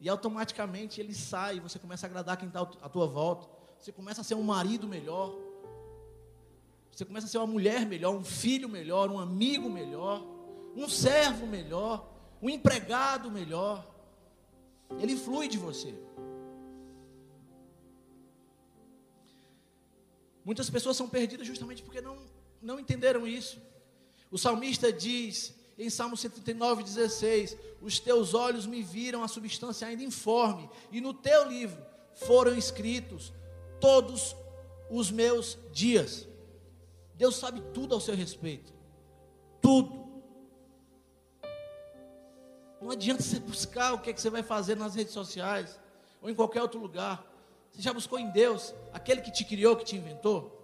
e 0.00 0.08
automaticamente 0.08 1.00
ele 1.00 1.14
sai, 1.14 1.60
você 1.60 1.78
começa 1.78 2.06
a 2.06 2.08
agradar 2.08 2.36
quem 2.36 2.48
está 2.48 2.60
à 2.60 2.88
tua 2.88 3.06
volta. 3.06 3.48
Você 3.78 3.92
começa 3.92 4.20
a 4.20 4.24
ser 4.24 4.34
um 4.34 4.42
marido 4.42 4.86
melhor, 4.88 5.36
você 6.90 7.04
começa 7.04 7.26
a 7.26 7.30
ser 7.30 7.38
uma 7.38 7.46
mulher 7.46 7.86
melhor, 7.86 8.12
um 8.14 8.24
filho 8.24 8.68
melhor, 8.68 9.08
um 9.08 9.20
amigo 9.20 9.70
melhor, 9.70 10.24
um 10.74 10.88
servo 10.88 11.46
melhor 11.46 12.12
um 12.40 12.48
empregado 12.48 13.30
melhor. 13.30 13.86
Ele 14.98 15.16
flui 15.16 15.48
de 15.48 15.58
você. 15.58 15.94
Muitas 20.44 20.70
pessoas 20.70 20.96
são 20.96 21.08
perdidas 21.08 21.46
justamente 21.46 21.82
porque 21.82 22.00
não, 22.00 22.16
não 22.62 22.80
entenderam 22.80 23.26
isso. 23.26 23.60
O 24.30 24.38
salmista 24.38 24.92
diz 24.92 25.54
em 25.78 25.90
Salmo 25.90 26.16
139, 26.16 26.82
16: 26.82 27.56
Os 27.80 28.00
teus 28.00 28.34
olhos 28.34 28.66
me 28.66 28.82
viram 28.82 29.22
a 29.22 29.28
substância 29.28 29.86
ainda 29.86 30.02
informe, 30.02 30.68
e 30.90 31.00
no 31.00 31.14
teu 31.14 31.48
livro 31.48 31.80
foram 32.14 32.56
escritos 32.56 33.32
todos 33.80 34.34
os 34.90 35.10
meus 35.10 35.58
dias. 35.72 36.26
Deus 37.14 37.36
sabe 37.36 37.62
tudo 37.74 37.94
ao 37.94 38.00
seu 38.00 38.14
respeito, 38.14 38.72
tudo. 39.60 40.07
Não 42.80 42.90
adianta 42.90 43.22
você 43.22 43.40
buscar 43.40 43.94
o 43.94 43.98
que, 43.98 44.10
é 44.10 44.12
que 44.12 44.20
você 44.20 44.30
vai 44.30 44.42
fazer 44.42 44.76
nas 44.76 44.94
redes 44.94 45.12
sociais 45.12 45.78
ou 46.22 46.30
em 46.30 46.34
qualquer 46.34 46.62
outro 46.62 46.80
lugar. 46.80 47.24
Você 47.70 47.82
já 47.82 47.92
buscou 47.92 48.18
em 48.18 48.30
Deus, 48.30 48.74
aquele 48.92 49.20
que 49.20 49.32
te 49.32 49.44
criou, 49.44 49.76
que 49.76 49.84
te 49.84 49.96
inventou? 49.96 50.56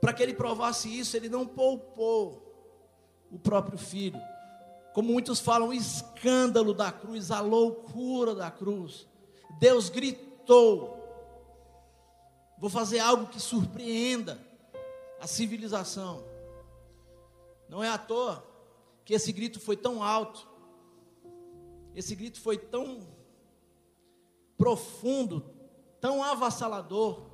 Para 0.00 0.12
que 0.12 0.22
ele 0.22 0.34
provasse 0.34 0.88
isso, 0.88 1.16
ele 1.16 1.28
não 1.28 1.46
poupou 1.46 2.44
o 3.30 3.38
próprio 3.38 3.78
filho. 3.78 4.20
Como 4.92 5.12
muitos 5.12 5.40
falam, 5.40 5.68
o 5.68 5.72
escândalo 5.72 6.72
da 6.72 6.92
cruz, 6.92 7.30
a 7.30 7.40
loucura 7.40 8.34
da 8.34 8.50
cruz. 8.50 9.08
Deus 9.58 9.88
gritou: 9.88 10.96
Vou 12.58 12.70
fazer 12.70 13.00
algo 13.00 13.26
que 13.26 13.40
surpreenda 13.40 14.38
a 15.20 15.26
civilização. 15.26 16.22
Não 17.68 17.82
é 17.82 17.88
à 17.88 17.98
toa 17.98 18.46
que 19.04 19.14
esse 19.14 19.32
grito 19.32 19.60
foi 19.60 19.76
tão 19.76 20.02
alto, 20.02 20.48
esse 21.94 22.14
grito 22.14 22.40
foi 22.40 22.58
tão 22.58 23.06
profundo, 24.56 25.44
tão 26.00 26.22
avassalador, 26.22 27.30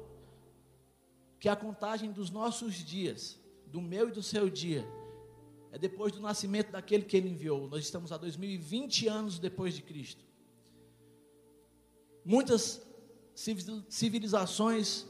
que 1.38 1.48
a 1.48 1.56
contagem 1.56 2.12
dos 2.12 2.30
nossos 2.30 2.74
dias, 2.74 3.40
do 3.66 3.80
meu 3.80 4.08
e 4.08 4.12
do 4.12 4.22
seu 4.22 4.50
dia, 4.50 4.86
é 5.72 5.78
depois 5.78 6.12
do 6.12 6.20
nascimento 6.20 6.70
daquele 6.70 7.04
que 7.04 7.16
ele 7.16 7.30
enviou. 7.30 7.68
Nós 7.68 7.84
estamos 7.84 8.12
a 8.12 8.16
2020 8.16 9.08
anos 9.08 9.38
depois 9.38 9.74
de 9.74 9.82
Cristo. 9.82 10.24
Muitas 12.24 12.86
civilizações 13.88 15.06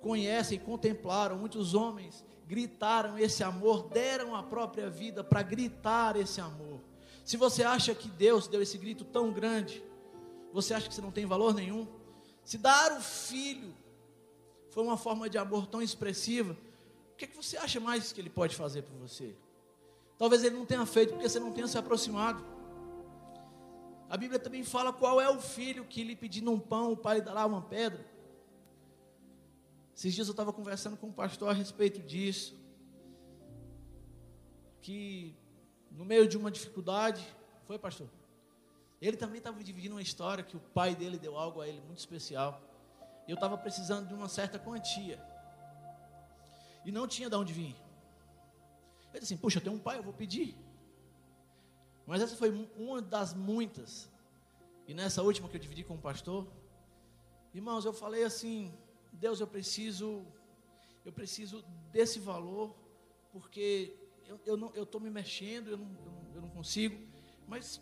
conhecem, 0.00 0.58
contemplaram, 0.58 1.38
muitos 1.38 1.74
homens 1.74 2.24
gritaram 2.46 3.18
esse 3.18 3.42
amor, 3.42 3.88
deram 3.88 4.34
a 4.34 4.42
própria 4.42 4.88
vida 4.88 5.24
para 5.24 5.42
gritar 5.42 6.16
esse 6.16 6.40
amor. 6.40 6.80
Se 7.24 7.36
você 7.36 7.64
acha 7.64 7.94
que 7.94 8.08
Deus 8.08 8.46
deu 8.46 8.62
esse 8.62 8.78
grito 8.78 9.04
tão 9.04 9.32
grande, 9.32 9.82
você 10.52 10.72
acha 10.72 10.88
que 10.88 10.94
você 10.94 11.02
não 11.02 11.10
tem 11.10 11.26
valor 11.26 11.52
nenhum? 11.54 11.86
Se 12.44 12.56
dar 12.56 12.92
o 12.92 13.00
filho 13.00 13.74
foi 14.70 14.84
uma 14.84 14.96
forma 14.96 15.28
de 15.28 15.36
amor 15.36 15.66
tão 15.66 15.82
expressiva, 15.82 16.56
o 17.12 17.16
que, 17.16 17.24
é 17.24 17.28
que 17.28 17.36
você 17.36 17.56
acha 17.56 17.80
mais 17.80 18.12
que 18.12 18.20
ele 18.20 18.30
pode 18.30 18.54
fazer 18.54 18.82
por 18.82 18.96
você? 18.96 19.34
Talvez 20.16 20.44
ele 20.44 20.54
não 20.54 20.64
tenha 20.64 20.86
feito 20.86 21.14
porque 21.14 21.28
você 21.28 21.40
não 21.40 21.50
tenha 21.50 21.66
se 21.66 21.76
aproximado. 21.76 22.44
A 24.08 24.16
Bíblia 24.16 24.38
também 24.38 24.62
fala 24.62 24.92
qual 24.92 25.20
é 25.20 25.28
o 25.28 25.40
filho 25.40 25.84
que 25.84 26.04
lhe 26.04 26.14
pedindo 26.14 26.52
um 26.52 26.60
pão, 26.60 26.92
o 26.92 26.96
pai 26.96 27.16
lhe 27.16 27.22
dará 27.22 27.44
uma 27.44 27.62
pedra. 27.62 28.06
Esses 29.96 30.14
dias 30.14 30.28
eu 30.28 30.32
estava 30.32 30.52
conversando 30.52 30.94
com 30.94 31.06
um 31.06 31.12
pastor 31.12 31.48
a 31.48 31.54
respeito 31.54 32.00
disso. 32.00 32.54
Que 34.82 35.34
no 35.90 36.04
meio 36.04 36.28
de 36.28 36.36
uma 36.36 36.50
dificuldade, 36.50 37.26
foi 37.64 37.78
pastor? 37.78 38.06
Ele 39.00 39.16
também 39.16 39.38
estava 39.38 39.64
dividindo 39.64 39.94
uma 39.94 40.02
história 40.02 40.44
que 40.44 40.54
o 40.54 40.60
pai 40.60 40.94
dele 40.94 41.18
deu 41.18 41.38
algo 41.38 41.62
a 41.62 41.66
ele 41.66 41.80
muito 41.80 41.98
especial. 41.98 42.60
Eu 43.26 43.36
estava 43.36 43.56
precisando 43.56 44.06
de 44.06 44.12
uma 44.12 44.28
certa 44.28 44.58
quantia. 44.58 45.18
E 46.84 46.92
não 46.92 47.08
tinha 47.08 47.30
de 47.30 47.36
onde 47.36 47.54
vir. 47.54 47.74
Ele 49.12 49.20
disse 49.20 49.32
assim: 49.32 49.36
Puxa, 49.38 49.58
eu 49.58 49.62
tenho 49.62 49.76
um 49.76 49.78
pai, 49.78 49.96
eu 49.96 50.02
vou 50.02 50.12
pedir. 50.12 50.54
Mas 52.06 52.20
essa 52.20 52.36
foi 52.36 52.50
uma 52.76 53.00
das 53.00 53.32
muitas. 53.32 54.10
E 54.86 54.92
nessa 54.92 55.22
última 55.22 55.48
que 55.48 55.56
eu 55.56 55.60
dividi 55.60 55.82
com 55.82 55.94
o 55.94 55.98
pastor, 55.98 56.46
irmãos, 57.54 57.86
eu 57.86 57.94
falei 57.94 58.24
assim: 58.24 58.74
Deus, 59.16 59.40
eu 59.40 59.46
preciso, 59.46 60.24
eu 61.04 61.12
preciso 61.12 61.62
desse 61.90 62.18
valor, 62.18 62.74
porque 63.32 63.96
eu 64.44 64.82
estou 64.82 65.00
me 65.00 65.10
mexendo, 65.10 65.70
eu 65.70 65.78
não, 65.78 65.88
eu, 66.04 66.12
não, 66.12 66.34
eu 66.36 66.40
não 66.42 66.50
consigo, 66.50 66.96
mas 67.46 67.80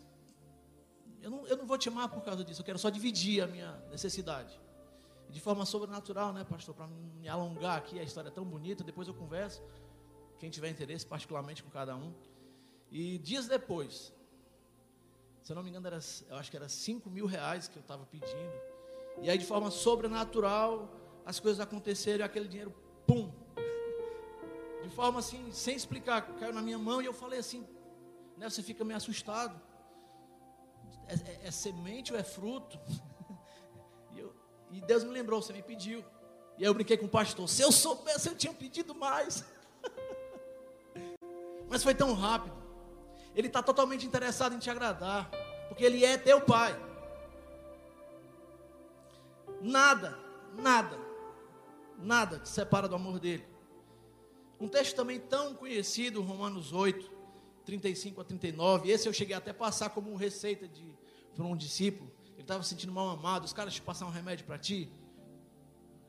Eu 1.25 1.31
não, 1.31 1.47
eu 1.47 1.57
não 1.57 1.65
vou 1.65 1.77
te 1.77 1.89
amar 1.89 2.07
por 2.07 2.21
causa 2.21 2.43
disso, 2.45 2.61
eu 2.61 2.65
quero 2.65 2.77
só 2.77 2.89
dividir 2.91 3.41
a 3.41 3.47
minha 3.47 3.71
necessidade. 3.89 4.53
De 5.27 5.39
forma 5.39 5.65
sobrenatural, 5.65 6.31
né, 6.31 6.43
pastor? 6.43 6.75
Para 6.75 6.87
me 6.87 7.27
alongar 7.27 7.77
aqui, 7.79 7.99
a 7.99 8.03
história 8.03 8.29
é 8.29 8.31
tão 8.31 8.45
bonita, 8.45 8.83
depois 8.83 9.07
eu 9.07 9.13
converso. 9.13 9.59
Quem 10.39 10.51
tiver 10.51 10.69
interesse, 10.69 11.03
particularmente 11.03 11.63
com 11.63 11.69
cada 11.71 11.95
um. 11.95 12.13
E 12.91 13.17
dias 13.17 13.47
depois, 13.47 14.13
se 15.41 15.51
eu 15.51 15.55
não 15.55 15.63
me 15.63 15.69
engano, 15.71 15.87
era, 15.87 15.99
eu 16.29 16.35
acho 16.37 16.51
que 16.51 16.57
era 16.57 16.69
5 16.69 17.09
mil 17.09 17.25
reais 17.25 17.67
que 17.67 17.77
eu 17.77 17.81
estava 17.81 18.05
pedindo. 18.05 18.53
E 19.23 19.29
aí, 19.29 19.37
de 19.37 19.45
forma 19.45 19.71
sobrenatural, 19.71 20.87
as 21.25 21.39
coisas 21.39 21.59
aconteceram 21.59 22.19
e 22.19 22.23
aquele 22.23 22.47
dinheiro, 22.47 22.73
pum! 23.07 23.31
De 24.83 24.89
forma 24.89 25.19
assim, 25.19 25.51
sem 25.51 25.75
explicar, 25.75 26.21
caiu 26.39 26.53
na 26.53 26.61
minha 26.61 26.77
mão 26.77 27.01
e 27.01 27.05
eu 27.05 27.13
falei 27.13 27.39
assim: 27.39 27.67
né, 28.37 28.47
você 28.49 28.61
fica 28.61 28.83
meio 28.83 28.97
assustado. 28.97 29.59
É, 31.07 31.13
é, 31.13 31.47
é 31.47 31.51
semente 31.51 32.13
ou 32.13 32.19
é 32.19 32.23
fruto? 32.23 32.79
E, 34.11 34.19
eu, 34.19 34.33
e 34.71 34.79
Deus 34.79 35.03
me 35.03 35.09
lembrou, 35.09 35.41
você 35.41 35.51
me 35.51 35.61
pediu. 35.61 35.99
E 36.57 36.63
aí 36.63 36.69
eu 36.69 36.73
brinquei 36.73 36.95
com 36.95 37.05
o 37.05 37.09
pastor: 37.09 37.49
se 37.49 37.61
eu 37.61 37.71
soubesse, 37.71 38.29
eu 38.29 38.35
tinha 38.35 38.53
pedido 38.53 38.95
mais. 38.95 39.43
Mas 41.67 41.83
foi 41.83 41.93
tão 41.93 42.13
rápido. 42.13 42.55
Ele 43.35 43.47
está 43.47 43.61
totalmente 43.61 44.05
interessado 44.05 44.55
em 44.55 44.59
te 44.59 44.69
agradar, 44.69 45.29
porque 45.67 45.83
Ele 45.83 46.05
é 46.05 46.17
teu 46.17 46.39
Pai. 46.39 46.79
Nada, 49.61 50.17
nada, 50.53 50.97
nada 51.97 52.39
te 52.39 52.49
separa 52.49 52.87
do 52.87 52.95
amor 52.95 53.19
dele. 53.19 53.45
Um 54.59 54.67
texto 54.67 54.95
também 54.95 55.19
tão 55.19 55.53
conhecido, 55.53 56.21
Romanos 56.21 56.71
8, 56.71 57.11
35 57.65 58.21
a 58.21 58.23
39. 58.23 58.89
Esse 58.89 59.07
eu 59.07 59.13
cheguei 59.13 59.35
até 59.35 59.51
a 59.51 59.53
passar 59.53 59.89
como 59.89 60.15
receita 60.15 60.67
de 60.67 60.95
para 61.35 61.45
um 61.45 61.55
discípulo. 61.55 62.09
Ele 62.33 62.41
estava 62.41 62.63
se 62.63 62.69
sentindo 62.69 62.93
mal 62.93 63.09
amado. 63.09 63.43
Os 63.43 63.53
caras 63.53 63.73
te 63.73 63.81
passar 63.81 64.05
um 64.05 64.09
remédio 64.09 64.45
para 64.45 64.57
ti. 64.57 64.89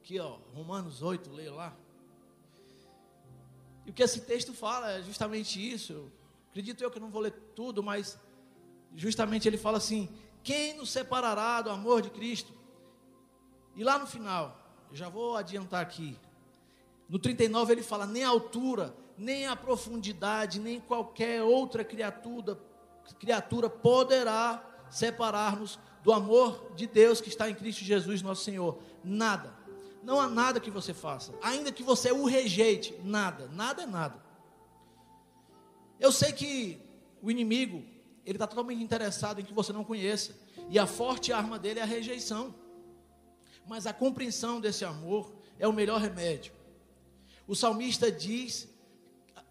Aqui, 0.01 0.21
ó, 0.21 0.39
Romanos 0.55 1.03
8, 1.03 1.31
leia 1.33 1.53
lá. 1.53 1.77
E 3.85 3.91
o 3.91 3.93
que 3.93 4.03
esse 4.03 4.21
texto 4.21 4.53
fala 4.53 4.93
é 4.93 5.03
justamente 5.03 5.61
isso. 5.61 6.11
Acredito 6.51 6.83
eu 6.83 6.91
que 6.91 7.01
não 7.01 7.11
vou 7.11 7.21
ler 7.21 7.33
tudo, 7.55 7.83
mas 7.83 8.19
justamente 8.95 9.49
ele 9.49 9.59
fala 9.59 9.79
assim: 9.79 10.09
quem 10.43 10.77
nos 10.77 10.91
separará 10.91 11.61
do 11.61 11.71
amor 11.71 12.03
de 12.03 12.11
Cristo? 12.11 12.53
E 13.75 13.85
lá 13.85 13.99
no 13.99 14.07
final, 14.07 14.66
já 14.93 15.09
vou 15.09 15.37
adiantar 15.37 15.83
aqui. 15.83 16.19
No 17.09 17.19
39 17.19 17.73
ele 17.73 17.83
fala: 17.83 18.07
nem 18.07 18.25
a 18.25 18.29
altura, 18.29 18.95
nem 19.17 19.47
a 19.47 19.57
profundidade, 19.57 20.61
nem 20.61 20.81
qualquer 20.81 21.43
outra 21.43 21.85
criatura, 21.85 22.59
criatura 23.19 23.71
poderá 23.71 24.65
separar-nos 24.91 25.79
do 26.03 26.13
amor 26.13 26.73
de 26.77 26.87
Deus 26.87 27.21
que 27.21 27.29
está 27.29 27.51
em 27.51 27.55
Cristo 27.55 27.85
Jesus, 27.85 28.23
nosso 28.23 28.45
Senhor. 28.45 28.79
Nada. 29.03 29.55
Não 30.03 30.21
há 30.21 30.29
nada 30.29 30.61
que 30.61 30.71
você 30.71 30.95
faça, 30.95 31.35
ainda 31.43 31.73
que 31.73 31.83
você 31.83 32.13
o 32.13 32.27
rejeite, 32.27 32.95
nada, 33.03 33.49
nada 33.53 33.83
é 33.83 33.87
nada. 33.87 34.25
Eu 35.99 36.13
sei 36.13 36.33
que 36.33 36.81
o 37.21 37.29
inimigo, 37.29 37.83
ele 38.25 38.37
está 38.37 38.47
totalmente 38.47 38.83
interessado 38.83 39.41
em 39.41 39.45
que 39.45 39.53
você 39.53 39.73
não 39.73 39.83
conheça. 39.83 40.37
E 40.69 40.79
a 40.79 40.87
forte 40.87 41.33
arma 41.33 41.59
dele 41.59 41.81
é 41.81 41.83
a 41.83 41.87
rejeição. 41.87 42.55
Mas 43.67 43.87
a 43.87 43.93
compreensão 43.93 44.61
desse 44.61 44.85
amor 44.85 45.33
é 45.59 45.67
o 45.67 45.73
melhor 45.73 46.01
remédio. 46.01 46.53
O 47.47 47.55
salmista 47.55 48.11
diz 48.11 48.69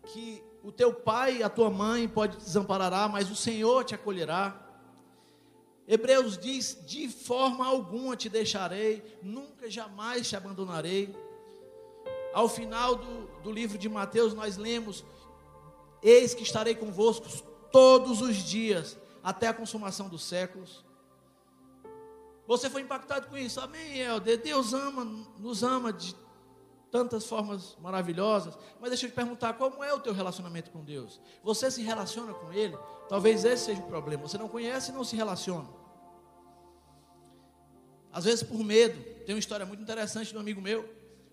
que 0.07 0.43
o 0.63 0.71
teu 0.71 0.93
pai 0.93 1.37
e 1.37 1.43
a 1.43 1.49
tua 1.49 1.69
mãe 1.69 2.07
pode 2.07 2.37
te 2.37 2.43
desamparará, 2.43 3.07
mas 3.07 3.29
o 3.29 3.35
Senhor 3.35 3.83
te 3.83 3.93
acolherá. 3.93 4.61
Hebreus 5.87 6.37
diz: 6.37 6.77
de 6.85 7.09
forma 7.09 7.65
alguma 7.65 8.15
te 8.15 8.29
deixarei, 8.29 9.19
nunca 9.21 9.69
jamais 9.69 10.27
te 10.27 10.35
abandonarei. 10.35 11.15
Ao 12.33 12.49
final 12.49 12.95
do, 12.95 13.27
do 13.43 13.51
livro 13.51 13.77
de 13.77 13.87
Mateus, 13.87 14.33
nós 14.33 14.57
lemos 14.57 15.05
Eis 16.07 16.35
que 16.35 16.43
estarei 16.43 16.75
convosco 16.75 17.25
todos 17.71 18.21
os 18.21 18.35
dias, 18.37 18.95
até 19.23 19.47
a 19.47 19.53
consumação 19.55 20.07
dos 20.07 20.23
séculos. 20.23 20.84
Você 22.47 22.69
foi 22.69 22.81
impactado 22.81 23.27
com 23.27 23.37
isso, 23.37 23.59
amém, 23.59 23.99
Helder? 23.99 24.41
Deus 24.41 24.73
ama, 24.73 25.03
nos 25.39 25.63
ama 25.63 25.91
de 25.91 26.15
tantas 26.91 27.25
formas 27.25 27.75
maravilhosas, 27.81 28.57
mas 28.79 28.89
deixa 28.89 29.05
eu 29.05 29.09
te 29.09 29.15
perguntar, 29.15 29.53
como 29.53 29.83
é 29.83 29.93
o 29.93 29.99
teu 29.99 30.13
relacionamento 30.13 30.71
com 30.71 30.83
Deus? 30.83 31.19
Você 31.43 31.69
se 31.69 31.81
relaciona 31.81 32.33
com 32.33 32.53
Ele? 32.53 32.77
Talvez 33.09 33.43
esse 33.43 33.65
seja 33.65 33.81
o 33.81 33.87
problema, 33.87 34.27
você 34.27 34.37
não 34.37 34.47
conhece 34.47 34.91
e 34.91 34.93
não 34.93 35.03
se 35.03 35.15
relaciona. 35.15 35.67
Às 38.13 38.23
vezes 38.23 38.43
por 38.43 38.63
medo, 38.63 38.97
tem 39.25 39.35
uma 39.35 39.39
história 39.39 39.65
muito 39.65 39.81
interessante 39.81 40.29
de 40.31 40.37
um 40.37 40.39
amigo 40.39 40.61
meu, 40.61 40.83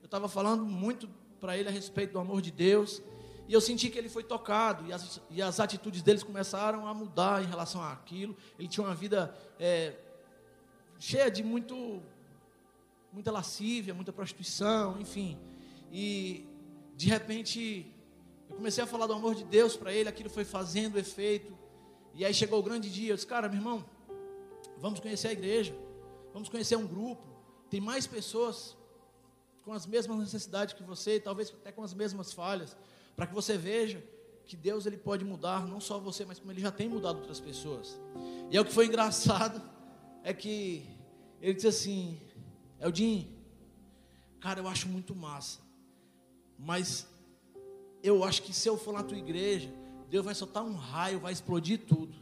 eu 0.01 0.07
estava 0.07 0.29
falando 0.29 0.65
muito 0.65 1.09
para 1.39 1.57
ele 1.57 1.69
a 1.69 1.73
respeito 1.73 2.15
do 2.15 2.19
amor 2.19 2.43
de 2.43 2.51
Deus, 2.51 3.01
e 3.47 3.53
eu 3.53 3.61
senti 3.61 3.89
que 3.89 3.99
ele 3.99 4.09
foi 4.09 4.25
tocado, 4.25 4.87
e 4.87 4.93
as, 4.93 5.21
e 5.31 5.43
as 5.43 5.61
atitudes 5.61 6.03
deles 6.03 6.23
começaram 6.23 6.87
a 6.87 6.95
mudar 6.95 7.43
em 7.43 7.47
relação 7.47 7.83
àquilo. 7.83 8.37
Ele 8.59 8.67
tinha 8.67 8.85
uma 8.85 8.95
vida 8.95 9.33
é, 9.61 9.95
cheia 11.03 11.29
de 11.29 11.43
muito, 11.43 12.01
muita 13.13 13.33
lascívia, 13.33 13.93
muita 13.93 14.13
prostituição, 14.13 15.01
enfim. 15.01 15.37
E 15.91 16.47
de 16.97 17.09
repente 17.09 17.93
eu 18.49 18.55
comecei 18.55 18.85
a 18.85 18.87
falar 18.87 19.09
do 19.09 19.13
amor 19.13 19.35
de 19.35 19.43
Deus 19.43 19.77
para 19.77 19.93
ele, 19.93 20.09
aquilo 20.09 20.31
foi 20.31 20.45
fazendo 20.45 20.97
efeito. 20.97 21.53
E 22.15 22.25
aí 22.25 22.33
chegou 22.33 22.61
o 22.61 22.63
grande 22.63 22.89
dia, 22.89 23.11
eu 23.11 23.17
disse, 23.17 23.27
cara, 23.27 23.49
meu 23.49 23.59
irmão, 23.59 23.85
vamos 24.79 25.01
conhecer 25.01 25.27
a 25.27 25.33
igreja, 25.33 25.75
vamos 26.33 26.49
conhecer 26.49 26.77
um 26.77 26.87
grupo, 26.87 27.27
tem 27.69 27.81
mais 27.81 28.07
pessoas 28.07 28.77
com 29.65 29.73
as 29.73 29.85
mesmas 29.87 30.21
necessidades 30.21 30.73
que 30.73 30.85
você, 30.85 31.19
talvez 31.19 31.51
até 31.51 31.73
com 31.73 31.83
as 31.83 31.93
mesmas 31.93 32.33
falhas 32.33 32.77
para 33.17 33.27
que 33.27 33.35
você 33.35 33.59
veja 33.59 34.01
que 34.47 34.55
Deus 34.55 34.87
ele 34.87 34.99
pode 34.99 35.25
mudar 35.25 35.67
não 35.67 35.81
só 35.81 35.99
você, 35.99 36.25
mas 36.25 36.39
como 36.39 36.53
ele 36.53 36.61
já 36.61 36.71
tem 36.71 36.89
mudado 36.89 37.17
outras 37.17 37.41
pessoas. 37.41 38.01
E 38.53 38.57
é 38.57 38.61
o 38.61 38.65
que 38.65 38.73
foi 38.73 38.87
engraçado 38.87 39.72
é 40.23 40.33
que 40.33 40.87
ele 41.41 41.55
disse 41.55 41.69
assim: 41.69 42.21
Eldin, 42.81 43.29
cara, 44.41 44.61
eu 44.61 44.69
acho 44.69 44.89
muito 44.89 45.15
massa, 45.15 45.61
mas 46.59 47.07
eu 48.03 48.25
acho 48.25 48.43
que 48.43 48.53
se 48.53 48.69
eu 48.69 48.77
for 48.77 48.93
na 48.93 49.03
tua 49.03 49.19
igreja, 49.19 49.73
Deus 50.09 50.25
vai 50.25 50.35
soltar 50.35 50.63
um 50.63 50.75
raio, 50.75 51.21
vai 51.21 51.33
explodir 51.33 51.81
tudo. 51.87 52.15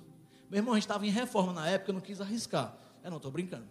Meu 0.49 0.59
irmão, 0.59 0.75
a 0.75 0.77
gente 0.77 0.85
estava 0.85 1.07
em 1.07 1.11
reforma 1.11 1.53
na 1.53 1.69
época, 1.69 1.91
eu 1.91 1.95
não 1.95 2.01
quis 2.01 2.21
arriscar. 2.21 2.77
Eu 3.03 3.11
não 3.11 3.17
estou 3.17 3.31
brincando. 3.31 3.67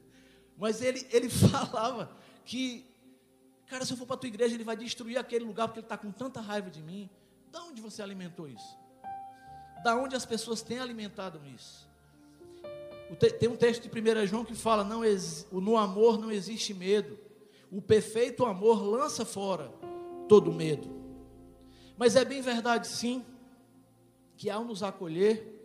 mas 0.58 0.82
ele, 0.82 1.06
ele 1.10 1.28
falava 1.30 2.10
que 2.44 2.84
Cara, 3.66 3.84
se 3.84 3.92
eu 3.92 3.96
for 3.96 4.06
para 4.06 4.14
a 4.14 4.18
tua 4.18 4.28
igreja, 4.28 4.54
ele 4.54 4.64
vai 4.64 4.76
destruir 4.76 5.18
aquele 5.18 5.44
lugar 5.44 5.66
porque 5.66 5.80
ele 5.80 5.86
está 5.86 5.98
com 5.98 6.12
tanta 6.12 6.40
raiva 6.40 6.70
de 6.70 6.80
mim. 6.82 7.10
Da 7.50 7.62
onde 7.64 7.80
você 7.80 8.00
alimentou 8.00 8.48
isso? 8.48 8.78
Da 9.82 9.96
onde 9.96 10.14
as 10.14 10.24
pessoas 10.24 10.62
têm 10.62 10.78
alimentado 10.78 11.40
isso? 11.46 11.88
Tem 13.38 13.48
um 13.48 13.56
texto 13.56 13.88
de 13.88 13.88
1 13.88 14.26
João 14.26 14.44
que 14.44 14.54
fala: 14.54 14.82
não, 14.82 15.02
no 15.52 15.76
amor 15.76 16.18
não 16.18 16.30
existe 16.30 16.74
medo. 16.74 17.18
O 17.70 17.80
perfeito 17.80 18.44
amor 18.44 18.82
lança 18.82 19.24
fora 19.24 19.72
todo 20.28 20.52
medo. 20.52 20.88
Mas 21.96 22.16
é 22.16 22.24
bem 22.24 22.42
verdade, 22.42 22.88
sim, 22.88 23.24
que 24.36 24.50
ao 24.50 24.64
nos 24.64 24.82
acolher, 24.82 25.56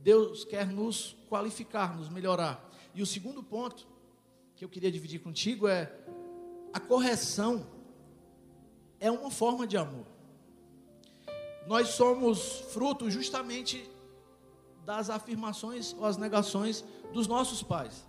Deus 0.00 0.44
quer 0.44 0.66
nos 0.66 1.16
qualificar, 1.28 1.96
nos 1.96 2.08
melhorar. 2.08 2.70
E 2.94 3.02
o 3.02 3.06
segundo 3.06 3.42
ponto 3.42 3.86
que 4.54 4.64
eu 4.64 4.68
queria 4.68 4.92
dividir 4.92 5.20
contigo 5.20 5.66
é 5.66 5.92
a 6.72 6.78
correção 6.80 7.66
é 9.00 9.10
uma 9.10 9.30
forma 9.30 9.66
de 9.66 9.76
amor. 9.76 10.06
Nós 11.66 11.88
somos 11.88 12.60
fruto 12.72 13.10
justamente 13.10 13.88
das 14.84 15.10
afirmações 15.10 15.94
ou 15.94 16.04
as 16.04 16.16
negações 16.16 16.84
dos 17.12 17.26
nossos 17.26 17.62
pais. 17.62 18.06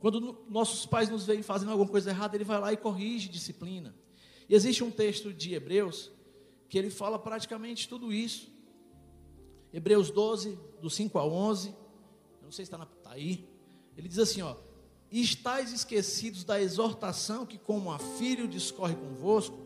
Quando 0.00 0.44
nossos 0.48 0.84
pais 0.84 1.08
nos 1.08 1.24
veem 1.24 1.42
fazendo 1.42 1.70
alguma 1.70 1.88
coisa 1.88 2.10
errada, 2.10 2.36
ele 2.36 2.44
vai 2.44 2.60
lá 2.60 2.72
e 2.72 2.76
corrige, 2.76 3.28
disciplina. 3.28 3.94
E 4.48 4.54
existe 4.54 4.84
um 4.84 4.90
texto 4.90 5.32
de 5.32 5.54
Hebreus 5.54 6.10
que 6.68 6.78
ele 6.78 6.90
fala 6.90 7.18
praticamente 7.18 7.88
tudo 7.88 8.12
isso. 8.12 8.52
Hebreus 9.72 10.10
12, 10.10 10.58
do 10.80 10.90
5 10.90 11.18
ao 11.18 11.32
11. 11.32 11.68
Eu 11.68 12.44
não 12.44 12.52
sei 12.52 12.64
se 12.64 12.72
está 12.72 12.84
tá 12.84 13.12
aí. 13.12 13.48
Ele 13.96 14.08
diz 14.08 14.18
assim: 14.18 14.42
ó, 14.42 14.56
estáis 15.10 15.72
esquecidos 15.72 16.44
da 16.44 16.60
exortação 16.60 17.46
que, 17.46 17.58
como 17.58 17.90
a 17.90 17.98
filho, 17.98 18.46
discorre 18.46 18.94
convosco, 18.94 19.56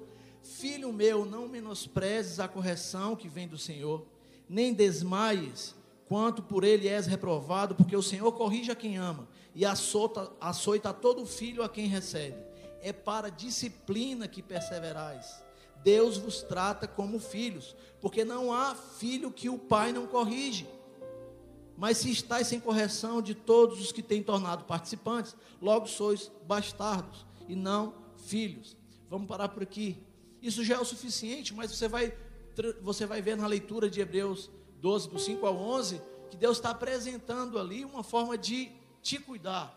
filho 0.43 0.93
meu, 0.93 1.25
não 1.25 1.49
menosprezes 1.49 2.38
a 2.38 2.49
correção 2.49 3.17
que 3.17 3.29
vem 3.29 3.49
do 3.49 3.59
Senhor, 3.59 4.07
nem 4.49 4.73
desmaies, 4.73 5.75
quanto 6.07 6.43
por 6.43 6.65
ele 6.65 6.89
és 6.89 7.07
reprovado, 7.07 7.75
porque 7.75 7.97
o 7.97 8.03
Senhor 8.03 8.33
corrige 8.33 8.71
a 8.71 8.77
quem 8.77 8.97
ama, 8.97 9.29
e 9.55 9.65
açoita, 9.65 10.33
açoita 10.41 10.93
todo 10.93 11.27
filho 11.27 11.63
a 11.63 11.69
quem 11.69 11.87
recebe. 11.87 12.39
É 12.81 12.93
para 12.93 13.29
disciplina 13.31 14.29
que 14.29 14.41
perseverais. 14.41 15.43
Deus 15.83 16.17
vos 16.17 16.43
trata 16.43 16.87
como 16.87 17.21
filhos, 17.21 17.77
porque 18.01 18.25
não 18.25 18.53
há 18.53 18.75
filho 18.75 19.31
que 19.31 19.49
o 19.49 19.59
pai 19.59 19.93
não 19.93 20.07
corrige. 20.07 20.67
Mas 21.77 21.99
se 21.99 22.11
estáis 22.11 22.49
sem 22.49 22.59
correção 22.59 23.23
de 23.23 23.35
todos 23.35 23.81
os 23.81 23.93
que 23.93 24.03
têm 24.03 24.23
tornado 24.23 24.65
participantes, 24.65 25.37
logo 25.63 25.87
sois 25.87 26.31
bastardos 26.47 27.25
e 27.49 27.55
não 27.55 27.95
filhos. 28.17 28.77
Vamos 29.09 29.29
parar 29.29 29.49
por 29.49 29.63
aqui. 29.63 30.03
Isso 30.43 30.65
já 30.65 30.77
é 30.77 30.81
o 30.81 30.85
suficiente, 30.85 31.55
mas 31.55 31.71
você 31.71 31.87
vai, 31.87 32.17
você 32.81 33.07
vai 33.07 33.23
ver 33.23 33.37
na 33.37 33.47
leitura 33.47 33.88
de 33.88 34.01
Hebreus 34.01 34.51
12, 34.81 35.09
do 35.09 35.18
5 35.18 35.47
ao 35.47 35.57
11, 35.57 36.01
que 36.31 36.37
Deus 36.37 36.59
está 36.59 36.71
apresentando 36.71 37.59
ali 37.59 37.85
uma 37.85 38.03
forma 38.03 38.37
de 38.37 38.71
te 39.03 39.18
cuidar. 39.18 39.77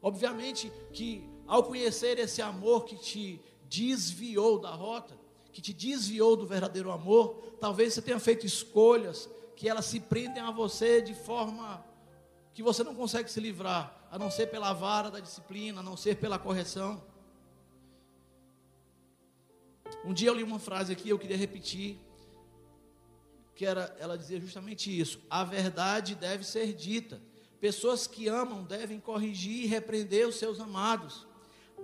Obviamente 0.00 0.72
que 0.92 1.28
ao 1.46 1.64
conhecer 1.64 2.18
esse 2.18 2.40
amor 2.40 2.84
que 2.84 2.96
te 2.96 3.40
desviou 3.68 4.58
da 4.58 4.70
rota, 4.70 5.16
que 5.52 5.60
te 5.60 5.72
desviou 5.72 6.36
do 6.36 6.46
verdadeiro 6.46 6.90
amor, 6.90 7.56
talvez 7.60 7.94
você 7.94 8.02
tenha 8.02 8.20
feito 8.20 8.46
escolhas 8.46 9.28
que 9.56 9.68
elas 9.68 9.86
se 9.86 9.98
prendem 9.98 10.42
a 10.42 10.50
você 10.50 11.02
de 11.02 11.14
forma 11.14 11.84
que 12.54 12.62
você 12.62 12.84
não 12.84 12.94
consegue 12.94 13.30
se 13.30 13.40
livrar, 13.40 14.06
a 14.10 14.18
não 14.18 14.30
ser 14.30 14.48
pela 14.48 14.72
vara 14.72 15.10
da 15.10 15.20
disciplina, 15.20 15.80
a 15.80 15.82
não 15.82 15.96
ser 15.96 16.16
pela 16.16 16.38
correção. 16.38 17.02
Um 20.04 20.12
dia 20.12 20.28
eu 20.28 20.34
li 20.34 20.42
uma 20.42 20.58
frase 20.58 20.92
aqui, 20.92 21.08
eu 21.08 21.18
queria 21.18 21.36
repetir, 21.36 21.98
que 23.54 23.66
era, 23.66 23.94
ela 23.98 24.16
dizia 24.16 24.40
justamente 24.40 24.96
isso: 24.96 25.20
a 25.28 25.42
verdade 25.44 26.14
deve 26.14 26.44
ser 26.44 26.72
dita. 26.72 27.20
Pessoas 27.60 28.06
que 28.06 28.28
amam 28.28 28.62
devem 28.62 29.00
corrigir 29.00 29.64
e 29.64 29.66
repreender 29.66 30.28
os 30.28 30.36
seus 30.36 30.60
amados. 30.60 31.26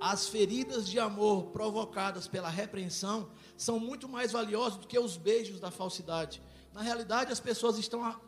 As 0.00 0.28
feridas 0.28 0.88
de 0.88 0.98
amor 0.98 1.46
provocadas 1.46 2.28
pela 2.28 2.48
repreensão 2.48 3.28
são 3.56 3.78
muito 3.78 4.08
mais 4.08 4.32
valiosas 4.32 4.78
do 4.78 4.86
que 4.86 4.98
os 4.98 5.16
beijos 5.16 5.58
da 5.58 5.70
falsidade. 5.70 6.40
Na 6.72 6.82
realidade, 6.82 7.32
as 7.32 7.40
pessoas 7.40 7.78
estão 7.78 8.04
a, 8.04 8.20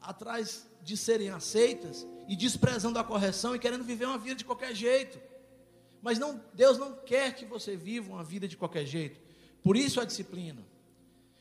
atrás 0.00 0.66
de 0.82 0.96
serem 0.96 1.30
aceitas 1.30 2.06
e 2.28 2.36
desprezando 2.36 2.98
a 2.98 3.04
correção 3.04 3.54
e 3.54 3.58
querendo 3.58 3.84
viver 3.84 4.06
uma 4.06 4.18
vida 4.18 4.36
de 4.36 4.44
qualquer 4.44 4.74
jeito. 4.74 5.18
Mas 6.02 6.18
não, 6.18 6.42
Deus 6.54 6.78
não 6.78 6.94
quer 6.94 7.34
que 7.34 7.44
você 7.44 7.76
viva 7.76 8.10
uma 8.10 8.24
vida 8.24 8.48
de 8.48 8.56
qualquer 8.56 8.86
jeito. 8.86 9.20
Por 9.62 9.76
isso 9.76 10.00
a 10.00 10.04
disciplina. 10.04 10.66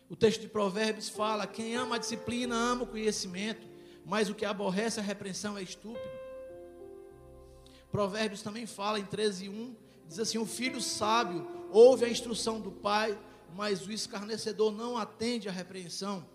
O 0.09 0.15
texto 0.15 0.41
de 0.41 0.47
Provérbios 0.47 1.07
fala: 1.09 1.47
quem 1.47 1.75
ama 1.75 1.95
a 1.95 1.99
disciplina 1.99 2.55
ama 2.55 2.83
o 2.83 2.87
conhecimento, 2.87 3.67
mas 4.05 4.29
o 4.29 4.35
que 4.35 4.45
aborrece 4.45 4.99
a 4.99 5.03
repreensão 5.03 5.57
é 5.57 5.61
estúpido. 5.61 6.19
Provérbios 7.91 8.41
também 8.41 8.65
fala 8.65 8.99
em 8.99 9.05
13, 9.05 9.49
1, 9.49 9.75
diz 10.07 10.19
assim: 10.19 10.37
o 10.37 10.45
filho 10.45 10.81
sábio 10.81 11.47
ouve 11.71 12.05
a 12.05 12.09
instrução 12.09 12.59
do 12.59 12.71
pai, 12.71 13.17
mas 13.55 13.85
o 13.85 13.91
escarnecedor 13.91 14.71
não 14.71 14.97
atende 14.97 15.47
à 15.47 15.51
repreensão. 15.51 16.25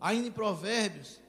Ainda 0.00 0.28
em 0.28 0.32
Provérbios, 0.32 1.20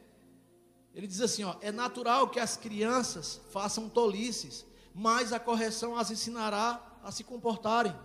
ele 0.94 1.08
diz 1.08 1.22
assim: 1.22 1.44
ó, 1.44 1.56
é 1.62 1.72
natural 1.72 2.30
que 2.30 2.40
as 2.40 2.58
crianças 2.58 3.42
façam 3.52 3.90
tolices, 3.90 4.66
mas 4.94 5.34
a 5.34 5.40
correção 5.40 5.96
as 5.96 6.12
ensinará 6.12 7.00
a 7.04 7.12
se 7.12 7.24
comportarem. 7.24 7.96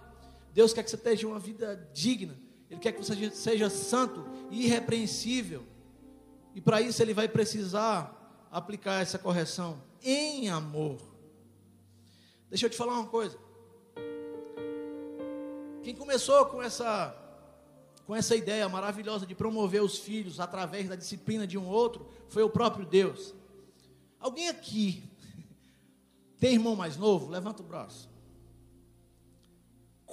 Deus 0.55 0.73
quer 0.73 0.85
que 0.85 0.91
você 0.91 0.97
tenha 0.97 1.27
uma 1.27 1.41
vida 1.41 1.91
digna. 1.93 2.39
Ele 2.71 2.79
quer 2.79 2.93
que 2.93 3.03
você 3.03 3.31
seja 3.33 3.69
santo 3.69 4.25
e 4.53 4.67
irrepreensível. 4.67 5.65
E 6.55 6.61
para 6.61 6.81
isso 6.81 7.03
ele 7.03 7.13
vai 7.13 7.27
precisar 7.27 8.47
aplicar 8.53 9.03
essa 9.03 9.19
correção 9.19 9.83
em 10.01 10.49
amor. 10.49 11.01
Deixa 12.49 12.67
eu 12.67 12.71
te 12.71 12.77
falar 12.77 12.93
uma 12.93 13.09
coisa. 13.09 13.37
Quem 15.83 15.95
começou 15.95 16.47
com 16.47 16.63
essa 16.63 17.21
com 18.07 18.15
essa 18.15 18.37
ideia 18.37 18.69
maravilhosa 18.69 19.27
de 19.27 19.35
promover 19.35 19.83
os 19.83 19.99
filhos 19.99 20.39
através 20.39 20.89
da 20.89 20.95
disciplina 20.95 21.47
de 21.47 21.57
um 21.57 21.67
outro 21.67 22.07
foi 22.29 22.43
o 22.43 22.51
próprio 22.51 22.85
Deus. 22.87 23.35
Alguém 24.21 24.49
aqui 24.49 25.03
tem 26.39 26.53
irmão 26.53 26.77
mais 26.77 26.97
novo? 26.97 27.29
Levanta 27.29 27.63
o 27.63 27.67
braço. 27.67 28.14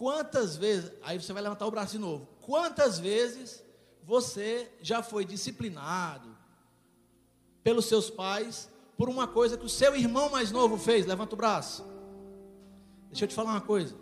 Quantas 0.01 0.55
vezes, 0.55 0.91
aí 1.03 1.21
você 1.21 1.31
vai 1.31 1.43
levantar 1.43 1.67
o 1.67 1.69
braço 1.69 1.91
de 1.91 1.99
novo. 1.99 2.27
Quantas 2.41 2.97
vezes 2.97 3.63
você 4.03 4.67
já 4.81 5.03
foi 5.03 5.23
disciplinado 5.23 6.27
pelos 7.63 7.85
seus 7.85 8.09
pais 8.09 8.67
por 8.97 9.09
uma 9.09 9.27
coisa 9.27 9.55
que 9.59 9.63
o 9.63 9.69
seu 9.69 9.95
irmão 9.95 10.27
mais 10.27 10.51
novo 10.51 10.75
fez? 10.75 11.05
Levanta 11.05 11.35
o 11.35 11.37
braço. 11.37 11.85
Deixa 13.09 13.25
eu 13.25 13.27
te 13.27 13.35
falar 13.35 13.51
uma 13.51 13.61
coisa. 13.61 13.95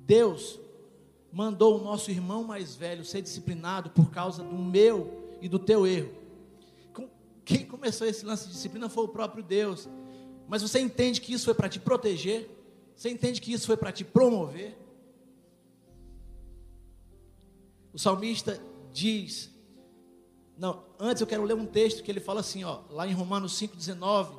Deus 0.00 0.58
mandou 1.32 1.78
o 1.78 1.84
nosso 1.84 2.10
irmão 2.10 2.42
mais 2.42 2.74
velho 2.74 3.04
ser 3.04 3.22
disciplinado 3.22 3.90
por 3.90 4.10
causa 4.10 4.42
do 4.42 4.58
meu 4.58 5.38
e 5.40 5.48
do 5.48 5.60
teu 5.60 5.86
erro. 5.86 6.12
Quem 7.44 7.64
começou 7.64 8.08
esse 8.08 8.26
lance 8.26 8.48
de 8.48 8.54
disciplina 8.54 8.88
foi 8.88 9.04
o 9.04 9.08
próprio 9.08 9.44
Deus. 9.44 9.88
Mas 10.48 10.62
você 10.62 10.80
entende 10.80 11.20
que 11.20 11.32
isso 11.32 11.44
foi 11.44 11.54
para 11.54 11.68
te 11.68 11.78
proteger? 11.78 12.59
Você 13.00 13.08
entende 13.08 13.40
que 13.40 13.50
isso 13.50 13.66
foi 13.66 13.78
para 13.78 13.90
te 13.90 14.04
promover? 14.04 14.76
O 17.94 17.98
salmista 17.98 18.62
diz, 18.92 19.50
não, 20.54 20.84
antes 20.98 21.22
eu 21.22 21.26
quero 21.26 21.42
ler 21.44 21.54
um 21.54 21.64
texto 21.64 22.02
que 22.02 22.10
ele 22.10 22.20
fala 22.20 22.40
assim, 22.40 22.62
ó, 22.62 22.82
lá 22.90 23.06
em 23.06 23.14
Romanos 23.14 23.58
5:19, 23.58 24.34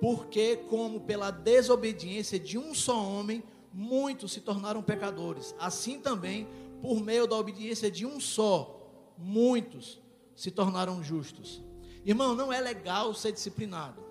porque 0.00 0.56
como 0.56 1.02
pela 1.02 1.30
desobediência 1.30 2.40
de 2.40 2.56
um 2.56 2.74
só 2.74 3.06
homem 3.06 3.44
muitos 3.70 4.32
se 4.32 4.40
tornaram 4.40 4.82
pecadores, 4.82 5.54
assim 5.58 6.00
também 6.00 6.48
por 6.80 7.02
meio 7.02 7.26
da 7.26 7.36
obediência 7.36 7.90
de 7.90 8.06
um 8.06 8.18
só, 8.18 9.12
muitos 9.18 10.00
se 10.34 10.50
tornaram 10.50 11.04
justos. 11.04 11.62
Irmão, 12.02 12.34
não 12.34 12.50
é 12.50 12.62
legal 12.62 13.12
ser 13.12 13.30
disciplinado. 13.30 14.02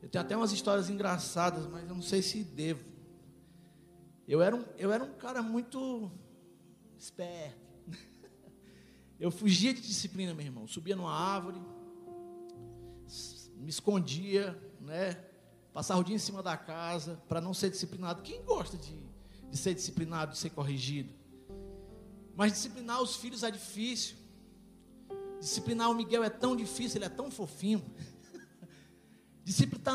Eu 0.00 0.08
tenho 0.08 0.24
até 0.24 0.34
umas 0.34 0.52
histórias 0.52 0.88
engraçadas, 0.88 1.66
mas 1.66 1.86
eu 1.86 1.94
não 1.94 2.00
sei 2.00 2.22
se 2.22 2.42
devo. 2.42 2.93
Eu 4.26 4.40
era 4.40 4.56
um, 4.56 4.64
eu 4.78 4.90
era 4.90 5.04
um 5.04 5.12
cara 5.14 5.42
muito 5.42 6.10
esperto. 6.98 7.58
Eu 9.20 9.30
fugia 9.30 9.72
de 9.72 9.80
disciplina, 9.80 10.34
meu 10.34 10.44
irmão. 10.44 10.66
Subia 10.66 10.96
numa 10.96 11.12
árvore, 11.12 11.60
me 13.56 13.68
escondia, 13.68 14.58
né? 14.80 15.14
Passava 15.72 16.00
o 16.00 16.04
dia 16.04 16.16
em 16.16 16.18
cima 16.18 16.42
da 16.42 16.56
casa 16.56 17.22
para 17.28 17.40
não 17.40 17.54
ser 17.54 17.70
disciplinado. 17.70 18.22
Quem 18.22 18.42
gosta 18.44 18.76
de, 18.76 18.98
de 19.50 19.56
ser 19.56 19.74
disciplinado, 19.74 20.32
de 20.32 20.38
ser 20.38 20.50
corrigido? 20.50 21.12
Mas 22.34 22.52
disciplinar 22.52 23.00
os 23.02 23.16
filhos 23.16 23.42
é 23.42 23.50
difícil. 23.50 24.16
Disciplinar 25.38 25.90
o 25.90 25.94
Miguel 25.94 26.24
é 26.24 26.30
tão 26.30 26.56
difícil, 26.56 26.98
ele 26.98 27.04
é 27.04 27.08
tão 27.08 27.30
fofinho. 27.30 27.84
disciplinar, 29.44 29.94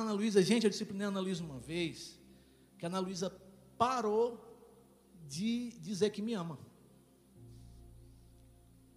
Ana 0.00 0.12
Luísa, 0.12 0.42
gente, 0.42 0.64
eu 0.64 0.70
disciplinei 0.70 1.06
a 1.06 1.08
Ana 1.08 1.20
Luísa 1.20 1.42
uma 1.42 1.58
vez 1.58 2.18
que 2.78 2.84
a 2.84 2.88
Ana 2.88 2.98
Luísa 2.98 3.30
parou 3.78 4.40
de 5.26 5.70
dizer 5.80 6.10
que 6.10 6.22
me 6.22 6.34
ama. 6.34 6.58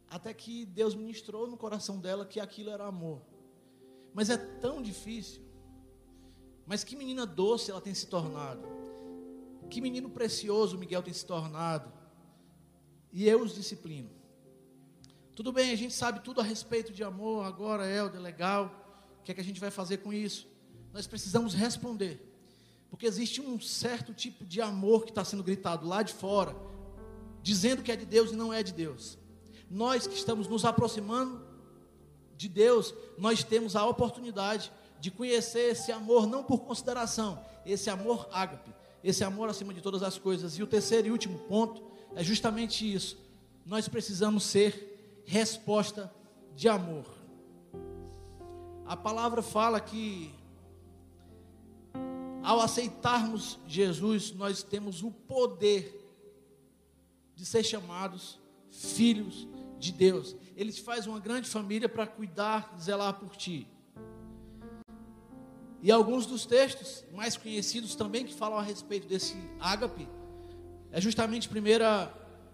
Até 0.10 0.34
que 0.34 0.66
Deus 0.66 0.96
ministrou 0.96 1.48
no 1.48 1.58
coração 1.58 2.00
dela 2.00 2.26
que 2.26 2.40
aquilo 2.40 2.70
era 2.70 2.86
amor. 2.86 3.22
Mas 4.14 4.30
é 4.30 4.38
tão 4.38 4.82
difícil. 4.82 5.42
Mas 6.66 6.84
que 6.84 6.96
menina 6.96 7.26
doce 7.26 7.72
ela 7.72 7.82
tem 7.82 7.94
se 7.94 8.08
tornado. 8.08 8.68
Que 9.70 9.82
menino 9.82 10.10
precioso 10.10 10.78
Miguel 10.78 11.04
tem 11.04 11.14
se 11.14 11.26
tornado. 11.26 11.92
E 13.12 13.28
eu 13.28 13.42
os 13.42 13.54
disciplino. 13.54 14.10
Tudo 15.36 15.52
bem, 15.52 15.72
a 15.72 15.76
gente 15.76 15.94
sabe 15.94 16.22
tudo 16.22 16.42
a 16.42 16.44
respeito 16.44 16.92
de 16.92 17.04
amor, 17.04 17.46
agora, 17.46 17.88
Helder, 17.88 18.20
legal. 18.20 18.72
O 19.20 19.24
que 19.24 19.32
é 19.32 19.36
que 19.36 19.42
a 19.42 19.44
gente 19.44 19.60
vai 19.60 19.70
fazer 19.70 19.98
com 19.98 20.12
isso? 20.12 20.48
Nós 20.92 21.06
precisamos 21.06 21.54
responder. 21.54 22.20
Porque 22.90 23.06
existe 23.06 23.42
um 23.42 23.60
certo 23.60 24.14
tipo 24.14 24.46
de 24.46 24.62
amor 24.62 25.04
que 25.04 25.12
está 25.12 25.24
sendo 25.24 25.44
gritado 25.44 25.88
lá 25.88 26.02
de 26.02 26.14
fora, 26.14 26.56
dizendo 27.42 27.84
que 27.84 27.92
é 27.92 27.96
de 27.96 28.06
Deus 28.06 28.32
e 28.32 28.36
não 28.36 28.54
é 28.54 28.64
de 28.64 28.74
Deus. 28.74 29.18
Nós 29.70 30.08
que 30.08 30.16
estamos 30.16 30.48
nos 30.48 30.64
aproximando 30.64 31.46
de 32.38 32.48
Deus, 32.48 32.94
nós 33.18 33.44
temos 33.44 33.76
a 33.76 33.86
oportunidade 33.86 34.72
de 35.00 35.12
conhecer 35.12 35.72
esse 35.72 35.92
amor 35.92 36.28
não 36.28 36.44
por 36.44 36.60
consideração, 36.60 37.44
esse 37.66 37.90
amor 37.90 38.28
ágape, 38.32 38.74
esse 39.04 39.24
amor 39.24 39.50
acima 39.50 39.74
de 39.74 39.82
todas 39.82 40.02
as 40.04 40.18
coisas. 40.18 40.58
E 40.58 40.64
o 40.64 40.68
terceiro 40.68 41.08
e 41.08 41.12
último 41.12 41.40
ponto 41.40 41.84
é 42.16 42.24
justamente 42.24 42.92
isso. 42.92 43.18
Nós 43.66 43.88
precisamos 43.88 44.44
ser 44.44 45.24
resposta 45.26 46.12
de 46.56 46.70
amor. 46.70 47.06
A 48.86 48.96
palavra 48.96 49.42
fala 49.42 49.80
que 49.82 50.34
ao 52.48 52.62
aceitarmos 52.62 53.60
Jesus, 53.68 54.32
nós 54.32 54.64
temos 54.64 55.04
o 55.04 55.12
poder 55.12 56.02
de 57.36 57.46
ser 57.46 57.62
chamados 57.62 58.40
filhos 58.72 59.46
de 59.78 59.92
Deus. 59.92 60.34
Ele 60.56 60.72
te 60.72 60.82
faz 60.82 61.06
uma 61.08 61.20
grande 61.20 61.50
família 61.50 61.90
para 61.90 62.08
cuidar, 62.08 62.74
zelar 62.80 63.16
por 63.16 63.36
ti. 63.36 63.68
E 65.84 65.92
alguns 65.92 66.26
dos 66.26 66.46
textos 66.46 67.04
mais 67.14 67.36
conhecidos 67.36 67.96
também 67.96 68.26
que 68.26 68.34
falam 68.34 68.58
a 68.58 68.62
respeito 68.62 69.10
desse 69.10 69.36
ágape 69.60 70.08
é 70.90 71.02
justamente 71.02 71.50
1 71.50 71.54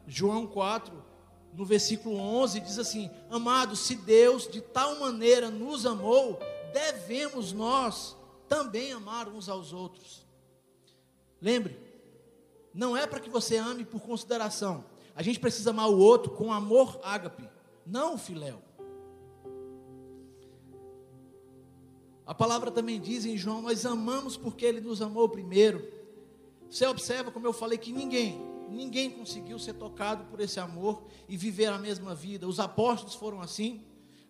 João 0.07 0.47
4, 0.47 0.91
no 1.53 1.63
versículo 1.63 2.17
11, 2.17 2.61
diz 2.61 2.79
assim: 2.79 3.11
Amados, 3.29 3.81
se 3.81 3.93
Deus 3.93 4.47
de 4.47 4.59
tal 4.59 4.99
maneira 4.99 5.51
nos 5.51 5.85
amou, 5.85 6.39
devemos 6.73 7.53
nós 7.53 8.17
também 8.47 8.91
amar 8.91 9.27
uns 9.27 9.49
aos 9.49 9.73
outros. 9.73 10.25
Lembre, 11.41 11.77
não 12.73 12.95
é 12.95 13.05
para 13.05 13.19
que 13.19 13.29
você 13.29 13.57
ame 13.57 13.85
por 13.85 14.01
consideração. 14.01 14.85
A 15.15 15.21
gente 15.21 15.39
precisa 15.39 15.69
amar 15.69 15.89
o 15.89 15.97
outro 15.97 16.31
com 16.31 16.51
amor 16.51 16.99
ágape, 17.03 17.47
não 17.85 18.17
filéu. 18.17 18.61
A 22.25 22.33
palavra 22.33 22.71
também 22.71 22.99
diz 22.99 23.25
em 23.25 23.37
João: 23.37 23.61
Nós 23.61 23.85
amamos 23.85 24.37
porque 24.37 24.65
Ele 24.65 24.81
nos 24.81 25.01
amou 25.01 25.27
primeiro. 25.29 25.85
Você 26.69 26.87
observa, 26.87 27.29
como 27.29 27.45
eu 27.45 27.53
falei, 27.53 27.77
que 27.77 27.91
ninguém, 27.91 28.41
ninguém 28.69 29.11
conseguiu 29.11 29.59
ser 29.59 29.73
tocado 29.73 30.23
por 30.25 30.39
esse 30.39 30.59
amor 30.59 31.03
e 31.29 31.37
viver 31.37 31.67
a 31.67 31.77
mesma 31.77 32.15
vida. 32.15 32.47
Os 32.47 32.59
apóstolos 32.59 33.13
foram 33.13 33.41
assim. 33.41 33.83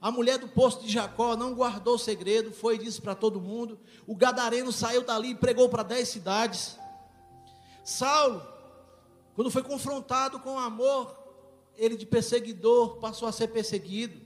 A 0.03 0.11
mulher 0.11 0.37
do 0.37 0.49
poço 0.49 0.81
de 0.81 0.91
Jacó 0.91 1.33
não 1.37 1.55
guardou 1.55 1.95
o 1.95 1.97
segredo, 1.97 2.51
foi 2.51 2.75
e 2.75 2.77
disse 2.77 3.01
para 3.01 3.15
todo 3.15 3.39
mundo. 3.39 3.79
O 4.05 4.17
gadareno 4.17 4.69
saiu 4.69 5.01
dali 5.01 5.29
e 5.29 5.35
pregou 5.35 5.69
para 5.69 5.81
dez 5.81 6.09
cidades. 6.09 6.77
Saulo, 7.85 8.45
quando 9.33 9.49
foi 9.49 9.63
confrontado 9.63 10.41
com 10.41 10.55
o 10.55 10.59
amor, 10.59 11.17
ele 11.77 11.95
de 11.95 12.05
perseguidor 12.05 12.97
passou 12.97 13.29
a 13.29 13.31
ser 13.31 13.47
perseguido. 13.47 14.19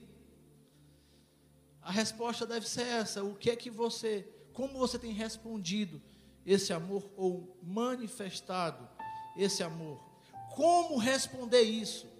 A 1.80 1.92
resposta 1.92 2.44
deve 2.44 2.68
ser 2.68 2.82
essa: 2.82 3.22
o 3.22 3.36
que 3.36 3.48
é 3.48 3.54
que 3.54 3.70
você, 3.70 4.26
como 4.52 4.80
você 4.80 4.98
tem 4.98 5.12
respondido 5.12 6.02
esse 6.44 6.72
amor 6.72 7.08
ou 7.16 7.56
manifestado 7.62 8.88
esse 9.36 9.62
amor? 9.62 10.00
Como 10.56 10.98
responder 10.98 11.62
isso? 11.62 12.17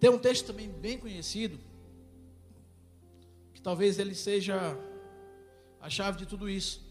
Tem 0.00 0.10
um 0.10 0.18
texto 0.18 0.46
também 0.46 0.68
bem 0.68 0.96
conhecido, 0.96 1.58
que 3.52 3.60
talvez 3.60 3.98
ele 3.98 4.14
seja 4.14 4.78
a 5.80 5.90
chave 5.90 6.18
de 6.18 6.26
tudo 6.26 6.48
isso. 6.48 6.86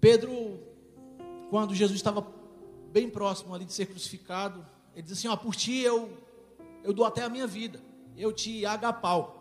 Pedro, 0.00 0.60
quando 1.50 1.74
Jesus 1.74 1.98
estava 1.98 2.24
bem 2.92 3.10
próximo 3.10 3.54
ali 3.54 3.64
de 3.64 3.72
ser 3.72 3.86
crucificado, 3.86 4.64
ele 4.94 5.02
disse 5.02 5.14
assim: 5.14 5.28
ó, 5.28 5.36
por 5.36 5.56
ti 5.56 5.80
eu, 5.80 6.16
eu 6.84 6.92
dou 6.92 7.04
até 7.04 7.22
a 7.22 7.28
minha 7.28 7.46
vida, 7.46 7.80
eu 8.16 8.32
te 8.32 8.64
agapau. 8.64 9.34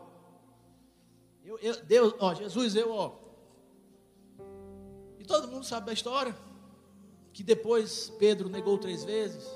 Eu, 1.46 1.58
eu, 1.60 1.86
Deus, 1.86 2.14
ó, 2.20 2.34
Jesus, 2.34 2.76
eu, 2.76 2.92
ó. 2.92 3.16
E 5.20 5.24
todo 5.24 5.48
mundo 5.48 5.66
sabe 5.66 5.86
da 5.86 5.94
história, 5.94 6.36
que 7.32 7.44
depois 7.44 8.10
Pedro 8.18 8.50
negou 8.50 8.78
três 8.78 9.04
vezes. 9.04 9.48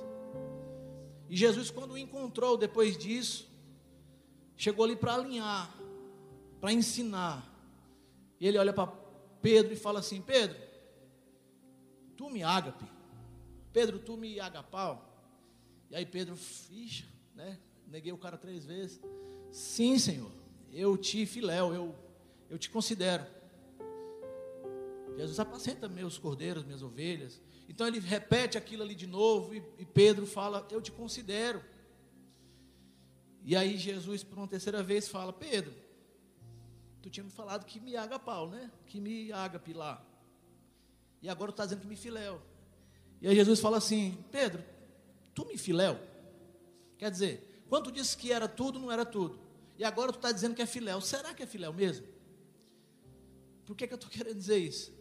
E 1.32 1.38
Jesus, 1.38 1.72
quando 1.72 1.92
o 1.92 1.98
encontrou 1.98 2.58
depois 2.58 2.98
disso, 2.98 3.50
chegou 4.58 4.84
ali 4.84 4.98
para 4.98 5.14
alinhar, 5.14 5.74
para 6.60 6.74
ensinar. 6.74 7.50
E 8.38 8.46
ele 8.46 8.58
olha 8.58 8.74
para 8.74 8.88
Pedro 9.42 9.72
e 9.72 9.78
fala 9.78 10.00
assim: 10.00 10.22
Pedro, 10.22 10.60
tu 12.18 12.30
me 12.30 12.44
ágape. 12.44 12.84
Pedro, 13.72 13.98
tu 13.98 14.18
me 14.18 14.42
agapau. 14.42 15.08
E 15.90 15.96
aí 15.96 16.06
Pedro, 16.06 16.36
ficha, 16.36 17.06
né? 17.34 17.58
Neguei 17.88 18.12
o 18.12 18.18
cara 18.18 18.38
três 18.38 18.66
vezes. 18.66 19.00
Sim, 19.54 19.98
Senhor, 19.98 20.32
eu 20.74 20.98
te 20.98 21.26
filéu, 21.26 21.74
eu, 21.74 21.96
eu 22.50 22.60
te 22.60 22.70
considero. 22.70 23.26
Jesus 25.16 25.40
apacenta 25.40 25.88
meus 25.88 26.18
cordeiros, 26.18 26.66
minhas 26.66 26.84
ovelhas. 26.84 27.42
Então 27.72 27.88
ele 27.88 28.02
repete 28.02 28.58
aquilo 28.58 28.84
ali 28.84 28.94
de 28.94 29.08
novo 29.08 29.56
e, 29.56 29.64
e 29.78 29.86
Pedro 29.86 30.28
fala: 30.28 30.68
Eu 30.70 30.82
te 30.82 30.92
considero. 30.92 31.64
E 33.46 33.56
aí 33.56 33.78
Jesus, 33.78 34.26
por 34.26 34.38
uma 34.38 34.48
terceira 34.48 34.84
vez, 34.84 35.08
fala: 35.08 35.32
Pedro, 35.32 35.74
tu 37.02 37.10
tinha 37.10 37.24
me 37.24 37.32
falado 37.32 37.66
que 37.66 37.80
me 37.80 37.96
agapau, 37.96 38.50
né? 38.50 38.70
Que 38.86 39.00
me 39.00 39.32
agape 39.32 39.72
lá. 39.72 40.06
E 41.22 41.30
agora 41.30 41.50
tu 41.50 41.54
está 41.54 41.64
dizendo 41.64 41.80
que 41.80 41.88
me 41.88 41.96
filéu. 41.96 42.42
E 43.22 43.30
aí 43.30 43.34
Jesus 43.34 43.62
fala 43.62 43.78
assim: 43.78 44.22
Pedro, 44.30 44.62
tu 45.34 45.46
me 45.46 45.58
filéu? 45.58 45.98
Quer 46.98 47.10
dizer, 47.10 47.64
quando 47.70 47.86
tu 47.86 47.94
disse 47.94 48.18
que 48.18 48.34
era 48.34 48.50
tudo, 48.50 48.80
não 48.80 48.92
era 48.92 49.06
tudo. 49.06 49.40
E 49.78 49.86
agora 49.86 50.12
tu 50.12 50.18
está 50.18 50.34
dizendo 50.34 50.56
que 50.56 50.62
é 50.62 50.66
filéu. 50.66 51.00
Será 51.00 51.34
que 51.34 51.42
é 51.42 51.48
filéu 51.48 51.72
mesmo? 51.72 52.06
Por 53.66 53.78
que, 53.78 53.88
que 53.88 53.94
eu 53.94 53.96
estou 53.96 54.12
querendo 54.12 54.36
dizer 54.36 54.58
isso? 54.58 54.92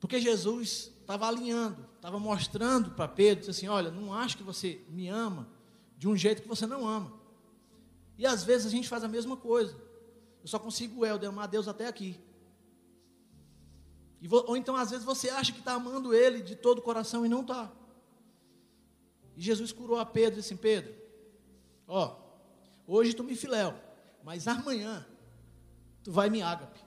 Porque 0.00 0.20
Jesus 0.20 0.92
estava 1.00 1.26
alinhando, 1.26 1.84
estava 1.96 2.18
mostrando 2.18 2.90
para 2.92 3.08
Pedro, 3.08 3.40
disse 3.40 3.50
assim: 3.50 3.68
olha, 3.68 3.90
não 3.90 4.12
acho 4.12 4.36
que 4.36 4.42
você 4.42 4.80
me 4.88 5.08
ama 5.08 5.48
de 5.96 6.06
um 6.08 6.16
jeito 6.16 6.42
que 6.42 6.48
você 6.48 6.66
não 6.66 6.86
ama. 6.86 7.12
E 8.16 8.26
às 8.26 8.44
vezes 8.44 8.66
a 8.66 8.70
gente 8.70 8.88
faz 8.88 9.02
a 9.02 9.08
mesma 9.08 9.36
coisa. 9.36 9.76
Eu 10.42 10.48
só 10.48 10.58
consigo 10.58 11.04
eu 11.04 11.28
amar 11.28 11.44
a 11.44 11.48
Deus 11.48 11.66
até 11.66 11.86
aqui. 11.86 12.18
ou 14.30 14.56
então, 14.56 14.76
às 14.76 14.90
vezes, 14.90 15.04
você 15.04 15.30
acha 15.30 15.52
que 15.52 15.58
está 15.58 15.74
amando 15.74 16.14
Ele 16.14 16.42
de 16.42 16.54
todo 16.54 16.78
o 16.78 16.82
coração 16.82 17.24
e 17.24 17.28
não 17.28 17.40
está. 17.40 17.72
E 19.36 19.42
Jesus 19.42 19.72
curou 19.72 19.98
a 19.98 20.06
Pedro 20.06 20.34
e 20.34 20.36
disse 20.42 20.52
assim: 20.52 20.60
Pedro, 20.60 20.94
ó, 21.86 22.16
hoje 22.86 23.14
tu 23.14 23.24
me 23.24 23.34
filéu, 23.34 23.74
mas 24.24 24.46
amanhã 24.46 25.06
tu 26.04 26.12
vai 26.12 26.28
me 26.28 26.42
ágape. 26.42 26.80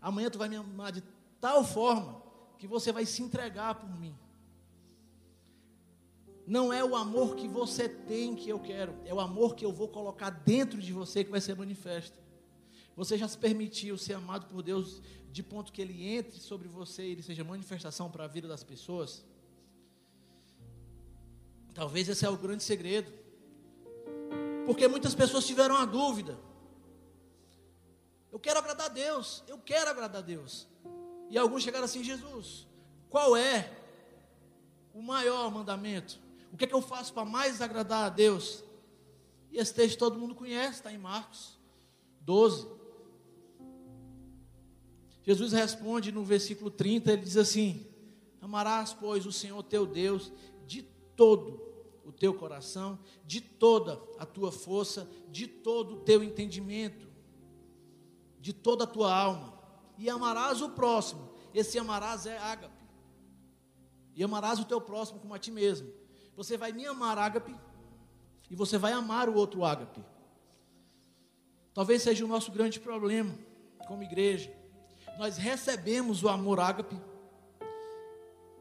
Amanhã 0.00 0.30
tu 0.30 0.38
vai 0.38 0.48
me 0.48 0.56
amar 0.56 0.92
de 0.92 1.02
tal 1.40 1.64
forma 1.64 2.25
que 2.58 2.66
você 2.66 2.92
vai 2.92 3.04
se 3.06 3.22
entregar 3.22 3.74
por 3.74 3.90
mim. 3.98 4.14
Não 6.46 6.72
é 6.72 6.84
o 6.84 6.94
amor 6.94 7.34
que 7.34 7.48
você 7.48 7.88
tem 7.88 8.36
que 8.36 8.48
eu 8.48 8.60
quero, 8.60 8.94
é 9.04 9.12
o 9.12 9.18
amor 9.18 9.56
que 9.56 9.64
eu 9.64 9.72
vou 9.72 9.88
colocar 9.88 10.30
dentro 10.30 10.80
de 10.80 10.92
você 10.92 11.24
que 11.24 11.30
vai 11.30 11.40
ser 11.40 11.56
manifesto. 11.56 12.18
Você 12.94 13.18
já 13.18 13.26
se 13.26 13.36
permitiu 13.36 13.98
ser 13.98 14.14
amado 14.14 14.46
por 14.46 14.62
Deus 14.62 15.02
de 15.30 15.42
ponto 15.42 15.72
que 15.72 15.82
ele 15.82 16.06
entre 16.06 16.40
sobre 16.40 16.68
você 16.68 17.02
e 17.02 17.12
ele 17.12 17.22
seja 17.22 17.44
manifestação 17.44 18.10
para 18.10 18.24
a 18.24 18.28
vida 18.28 18.46
das 18.48 18.62
pessoas? 18.62 19.24
Talvez 21.74 22.08
esse 22.08 22.24
é 22.24 22.30
o 22.30 22.38
grande 22.38 22.62
segredo. 22.62 23.12
Porque 24.64 24.88
muitas 24.88 25.14
pessoas 25.14 25.46
tiveram 25.46 25.76
a 25.76 25.84
dúvida. 25.84 26.38
Eu 28.32 28.38
quero 28.38 28.58
agradar 28.58 28.86
a 28.86 28.90
Deus, 28.90 29.44
eu 29.46 29.58
quero 29.58 29.90
agradar 29.90 30.22
a 30.22 30.24
Deus. 30.24 30.66
E 31.30 31.38
alguns 31.38 31.62
chegaram 31.62 31.84
assim: 31.84 32.02
Jesus, 32.02 32.66
qual 33.08 33.36
é 33.36 33.70
o 34.92 35.02
maior 35.02 35.50
mandamento? 35.50 36.20
O 36.52 36.56
que 36.56 36.64
é 36.64 36.66
que 36.66 36.74
eu 36.74 36.82
faço 36.82 37.12
para 37.12 37.24
mais 37.24 37.60
agradar 37.60 38.06
a 38.06 38.08
Deus? 38.08 38.62
E 39.50 39.58
esse 39.58 39.74
texto 39.74 39.98
todo 39.98 40.18
mundo 40.18 40.34
conhece, 40.34 40.74
está 40.74 40.92
em 40.92 40.98
Marcos 40.98 41.58
12. 42.20 42.66
Jesus 45.22 45.52
responde 45.52 46.12
no 46.12 46.22
versículo 46.22 46.70
30, 46.70 47.12
ele 47.12 47.22
diz 47.22 47.36
assim: 47.36 47.86
Amarás, 48.40 48.92
pois, 48.92 49.26
o 49.26 49.32
Senhor 49.32 49.62
teu 49.62 49.86
Deus 49.86 50.32
de 50.66 50.82
todo 50.82 51.64
o 52.04 52.12
teu 52.12 52.32
coração, 52.32 52.98
de 53.24 53.40
toda 53.40 54.00
a 54.18 54.24
tua 54.24 54.52
força, 54.52 55.10
de 55.28 55.48
todo 55.48 55.94
o 55.94 56.00
teu 56.00 56.22
entendimento, 56.22 57.08
de 58.40 58.52
toda 58.52 58.84
a 58.84 58.86
tua 58.86 59.12
alma 59.12 59.55
e 59.98 60.08
amarás 60.10 60.60
o 60.60 60.70
próximo. 60.70 61.30
Esse 61.54 61.78
amarás 61.78 62.26
é 62.26 62.36
ágape. 62.38 62.84
E 64.14 64.22
amarás 64.22 64.58
o 64.58 64.64
teu 64.64 64.80
próximo 64.80 65.20
como 65.20 65.34
a 65.34 65.38
ti 65.38 65.50
mesmo. 65.50 65.90
Você 66.36 66.56
vai 66.56 66.72
me 66.72 66.86
amar, 66.86 67.18
ágape, 67.18 67.54
e 68.50 68.54
você 68.54 68.78
vai 68.78 68.92
amar 68.92 69.28
o 69.28 69.34
outro 69.34 69.64
ágape. 69.64 70.04
Talvez 71.72 72.02
seja 72.02 72.24
o 72.24 72.28
nosso 72.28 72.50
grande 72.50 72.80
problema 72.80 73.34
como 73.86 74.02
igreja. 74.02 74.52
Nós 75.18 75.36
recebemos 75.36 76.22
o 76.22 76.28
amor 76.28 76.60
ágape 76.60 76.98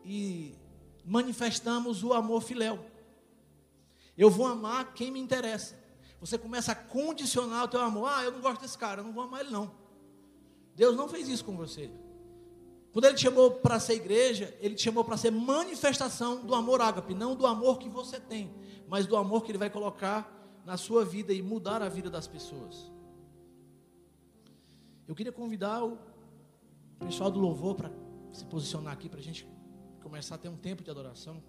e 0.04 0.56
manifestamos 1.04 2.04
o 2.04 2.14
amor 2.14 2.42
filéu. 2.42 2.80
Eu 4.18 4.30
vou 4.30 4.48
amar 4.48 4.94
quem 4.94 5.12
me 5.12 5.20
interessa. 5.20 5.78
Você 6.20 6.38
começa 6.38 6.72
a 6.72 6.76
condicionar 6.76 7.66
o 7.66 7.68
teu 7.68 7.82
amor. 7.82 8.10
Ah, 8.10 8.24
eu 8.24 8.32
não 8.32 8.42
gosto 8.42 8.62
desse 8.62 8.78
cara, 8.78 9.02
eu 9.02 9.06
não 9.06 9.12
vou 9.14 9.24
amar 9.24 9.42
ele 9.42 9.52
não. 9.52 9.72
Deus 10.76 10.96
não 10.96 11.08
fez 11.08 11.30
isso 11.30 11.46
com 11.46 11.56
você. 11.56 11.90
Quando 12.92 13.06
Ele 13.06 13.16
te 13.16 13.22
chamou 13.22 13.52
para 13.52 13.80
ser 13.80 13.94
igreja, 13.94 14.56
Ele 14.60 14.76
te 14.76 14.84
chamou 14.84 15.04
para 15.04 15.18
ser 15.18 15.32
manifestação 15.32 16.46
do 16.46 16.54
amor 16.54 16.82
ágape, 16.82 17.14
não 17.14 17.36
do 17.36 17.48
amor 17.48 17.80
que 17.80 17.90
você 17.90 18.20
tem, 18.20 18.54
mas 18.88 19.08
do 19.08 19.16
amor 19.16 19.44
que 19.44 19.52
Ele 19.52 19.58
vai 19.58 19.70
colocar 19.70 20.32
na 20.66 20.78
sua 20.78 21.06
vida 21.06 21.34
e 21.34 21.42
mudar 21.42 21.82
a 21.82 21.90
vida 21.90 22.10
das 22.10 22.28
pessoas. 22.28 22.92
Eu 25.08 25.16
queria 25.16 25.32
convidar 25.32 25.84
o 25.84 25.98
pessoal 27.00 27.30
do 27.30 27.40
louvor 27.40 27.76
para 27.76 27.92
se 28.34 28.44
posicionar 28.46 28.94
aqui, 28.94 29.08
para 29.08 29.20
a 29.20 29.24
gente 29.24 29.48
começar 30.02 30.36
a 30.36 30.38
ter 30.38 30.50
um 30.50 30.58
tempo 30.58 30.84
de 30.84 30.90
adoração. 30.90 31.42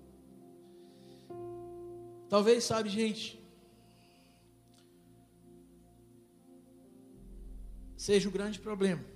Talvez, 2.29 2.64
sabe, 2.64 2.89
gente, 2.89 3.41
seja 7.97 8.29
o 8.29 8.33
grande 8.33 8.61
problema 8.61 9.16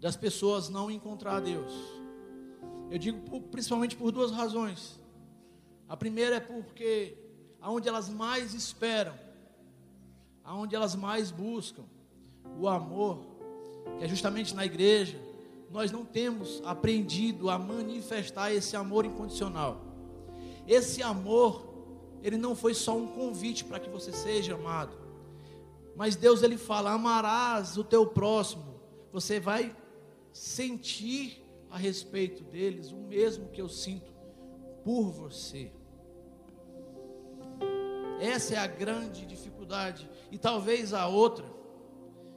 das 0.00 0.16
pessoas 0.16 0.68
não 0.68 0.90
encontrar 0.90 1.40
Deus. 1.40 1.72
Eu 2.90 2.98
digo 2.98 3.40
principalmente 3.42 3.94
por 3.94 4.10
duas 4.10 4.30
razões. 4.32 4.98
A 5.88 5.96
primeira 5.96 6.36
é 6.36 6.40
porque 6.40 7.16
aonde 7.60 7.88
elas 7.88 8.08
mais 8.08 8.54
esperam, 8.54 9.14
aonde 10.42 10.74
elas 10.74 10.96
mais 10.96 11.30
buscam 11.30 11.84
o 12.58 12.66
amor, 12.66 13.26
que 13.98 14.04
é 14.04 14.08
justamente 14.08 14.54
na 14.54 14.64
igreja, 14.64 15.20
nós 15.70 15.92
não 15.92 16.04
temos 16.04 16.60
aprendido 16.64 17.50
a 17.50 17.58
manifestar 17.58 18.52
esse 18.52 18.74
amor 18.74 19.04
incondicional. 19.04 19.84
Esse 20.66 21.02
amor, 21.02 21.68
ele 22.22 22.36
não 22.36 22.56
foi 22.56 22.74
só 22.74 22.96
um 22.96 23.06
convite 23.06 23.64
para 23.64 23.78
que 23.78 23.90
você 23.90 24.12
seja 24.12 24.54
amado. 24.54 24.96
Mas 25.94 26.16
Deus 26.16 26.42
ele 26.42 26.56
fala: 26.56 26.90
"Amarás 26.90 27.76
o 27.76 27.84
teu 27.84 28.06
próximo". 28.06 28.80
Você 29.12 29.38
vai 29.38 29.76
sentir 30.32 31.44
a 31.70 31.78
respeito 31.78 32.42
deles 32.44 32.90
o 32.92 32.96
mesmo 32.96 33.48
que 33.48 33.60
eu 33.60 33.68
sinto 33.68 34.12
por 34.84 35.10
você. 35.10 35.70
Essa 38.20 38.54
é 38.54 38.58
a 38.58 38.66
grande 38.66 39.24
dificuldade 39.24 40.08
e 40.30 40.38
talvez 40.38 40.92
a 40.92 41.06
outra. 41.06 41.44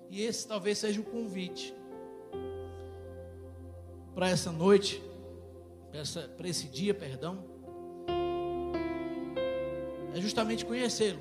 E 0.10 0.22
esse 0.22 0.48
talvez 0.48 0.78
seja 0.78 1.02
o 1.02 1.04
convite 1.04 1.74
para 4.14 4.30
essa 4.30 4.52
noite, 4.52 5.04
para 6.38 6.48
esse 6.48 6.68
dia, 6.68 6.94
perdão, 6.94 7.44
é 10.14 10.22
justamente 10.22 10.66
conhecê-lo. 10.66 11.20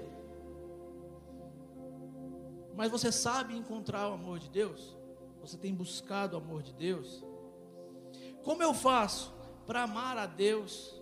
Mas 2.77 2.91
você 2.91 3.11
sabe 3.11 3.57
encontrar 3.57 4.11
o 4.11 4.15
amor 4.15 4.39
de 4.39 4.51
Deus? 4.51 4.97
Você 5.43 5.59
tem 5.59 5.75
buscado 5.75 6.35
o 6.35 6.41
amor 6.41 6.63
de 6.63 6.73
Deus? 6.73 7.23
Como 8.43 8.63
eu 8.63 8.73
faço 8.73 9.35
para 9.67 9.83
amar 9.83 10.17
a 10.17 10.25
Deus? 10.25 10.99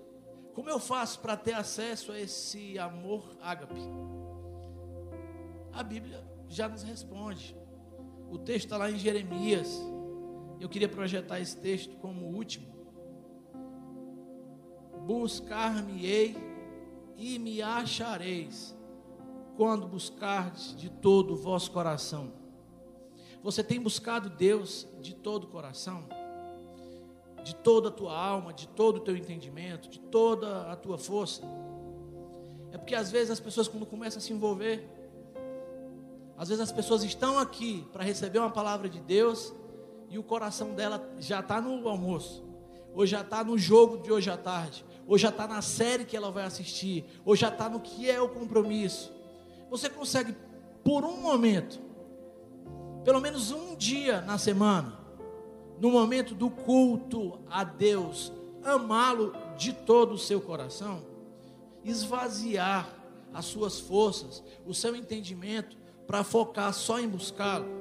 Como 0.55 0.69
eu 0.69 0.81
faço 0.81 1.21
para 1.21 1.37
ter 1.37 1.53
acesso 1.53 2.11
a 2.11 2.19
esse 2.19 2.77
amor 2.79 3.37
ágape? 3.41 3.81
A 5.73 5.85
Bíblia 5.85 6.27
já 6.49 6.69
nos 6.69 6.83
responde. 6.83 7.57
O 8.29 8.37
texto 8.37 8.65
está 8.65 8.77
lá 8.77 8.91
em 8.91 8.99
Jeremias 8.99 9.81
eu 10.61 10.69
queria 10.69 10.89
projetar 10.89 11.41
esse 11.41 11.57
texto 11.57 11.97
como 11.97 12.27
último. 12.27 12.69
Buscar-me-ei 15.07 16.37
e 17.17 17.39
me 17.39 17.63
achareis, 17.63 18.77
quando 19.57 19.89
buscardes 19.89 20.77
de 20.77 20.91
todo 20.91 21.33
o 21.33 21.37
vosso 21.37 21.71
coração. 21.71 22.40
Você 23.43 23.65
tem 23.65 23.81
buscado 23.81 24.29
Deus 24.29 24.87
de 25.01 25.15
todo 25.15 25.45
o 25.45 25.47
coração? 25.47 26.05
De 27.43 27.55
toda 27.55 27.89
a 27.89 27.93
tua 27.93 28.15
alma, 28.15 28.53
de 28.53 28.69
todo 28.69 28.97
o 28.97 29.01
teu 29.01 29.17
entendimento, 29.17 29.89
de 29.89 29.99
toda 29.99 30.71
a 30.71 30.77
tua 30.77 30.99
força? 30.99 31.43
É 32.71 32.77
porque 32.77 32.95
às 32.95 33.11
vezes 33.11 33.31
as 33.31 33.41
pessoas, 33.41 33.67
quando 33.67 33.87
começam 33.87 34.19
a 34.19 34.21
se 34.21 34.33
envolver, 34.33 34.87
às 36.37 36.49
vezes 36.49 36.63
as 36.63 36.73
pessoas 36.73 37.03
estão 37.03 37.39
aqui 37.39 37.87
para 37.93 38.05
receber 38.05 38.39
uma 38.39 38.51
palavra 38.51 38.89
de 38.89 39.01
Deus, 39.01 39.55
e 40.11 40.19
o 40.19 40.23
coração 40.23 40.75
dela 40.75 41.09
já 41.19 41.41
está 41.41 41.61
no 41.61 41.89
almoço, 41.89 42.45
ou 42.95 43.07
já 43.07 43.21
está 43.21 43.45
no 43.45 43.57
jogo 43.57 43.99
de 43.99 44.11
hoje 44.13 44.29
à 44.29 44.37
tarde, 44.37 44.85
ou 45.07 45.17
já 45.17 45.29
está 45.29 45.47
na 45.47 45.63
série 45.63 46.05
que 46.05 46.17
ela 46.17 46.31
vai 46.31 46.45
assistir, 46.45 47.05
ou 47.25 47.37
já 47.37 47.49
está 47.49 47.69
no 47.69 47.81
que 47.81 48.11
é 48.11 48.21
o 48.21 48.29
compromisso. 48.29 49.13
Você 49.71 49.89
consegue, 49.89 50.35
por 50.85 51.05
um 51.05 51.21
momento, 51.21 51.81
pelo 53.05 53.21
menos 53.21 53.51
um 53.51 53.75
dia 53.77 54.21
na 54.21 54.39
semana, 54.39 54.99
no 55.79 55.91
momento 55.91 56.35
do 56.35 56.51
culto 56.51 57.41
a 57.49 57.65
Deus, 57.65 58.33
amá-lo 58.63 59.33
de 59.57 59.73
todo 59.73 60.13
o 60.13 60.19
seu 60.19 60.41
coração, 60.41 61.03
esvaziar 61.85 62.89
as 63.33 63.47
suas 63.47 63.81
forças, 63.81 64.43
o 64.67 64.75
seu 64.75 64.95
entendimento, 64.95 65.77
para 66.07 66.25
focar 66.25 66.73
só 66.75 66.99
em 66.99 67.09
buscá-lo 67.09 67.81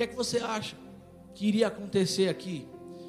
que 0.00 0.04
é 0.04 0.06
que 0.06 0.16
você 0.16 0.38
acha 0.38 0.78
que 1.34 1.46
iria 1.46 1.66
acontecer 1.66 2.30
aqui? 2.30 2.66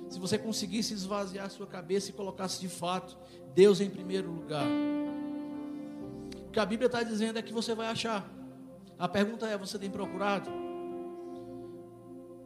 Se 0.10 0.20
você 0.20 0.38
conseguisse 0.38 0.94
esvaziar 0.94 1.50
sua 1.50 1.66
cabeça 1.66 2.10
e 2.10 2.14
colocasse 2.14 2.60
de 2.60 2.68
fato 2.68 3.18
Deus 3.56 3.80
em 3.80 3.90
primeiro 3.90 4.30
lugar. 4.30 4.68
O 6.48 6.52
que 6.52 6.60
a 6.60 6.66
Bíblia 6.66 6.88
está 6.88 7.02
dizendo 7.02 7.40
é 7.40 7.42
que 7.42 7.54
você 7.54 7.74
vai 7.74 7.88
achar. 7.88 8.30
A 9.02 9.10
pergunta 9.10 9.48
é: 9.48 9.58
você 9.58 9.80
tem 9.80 9.90
procurado? 9.90 10.52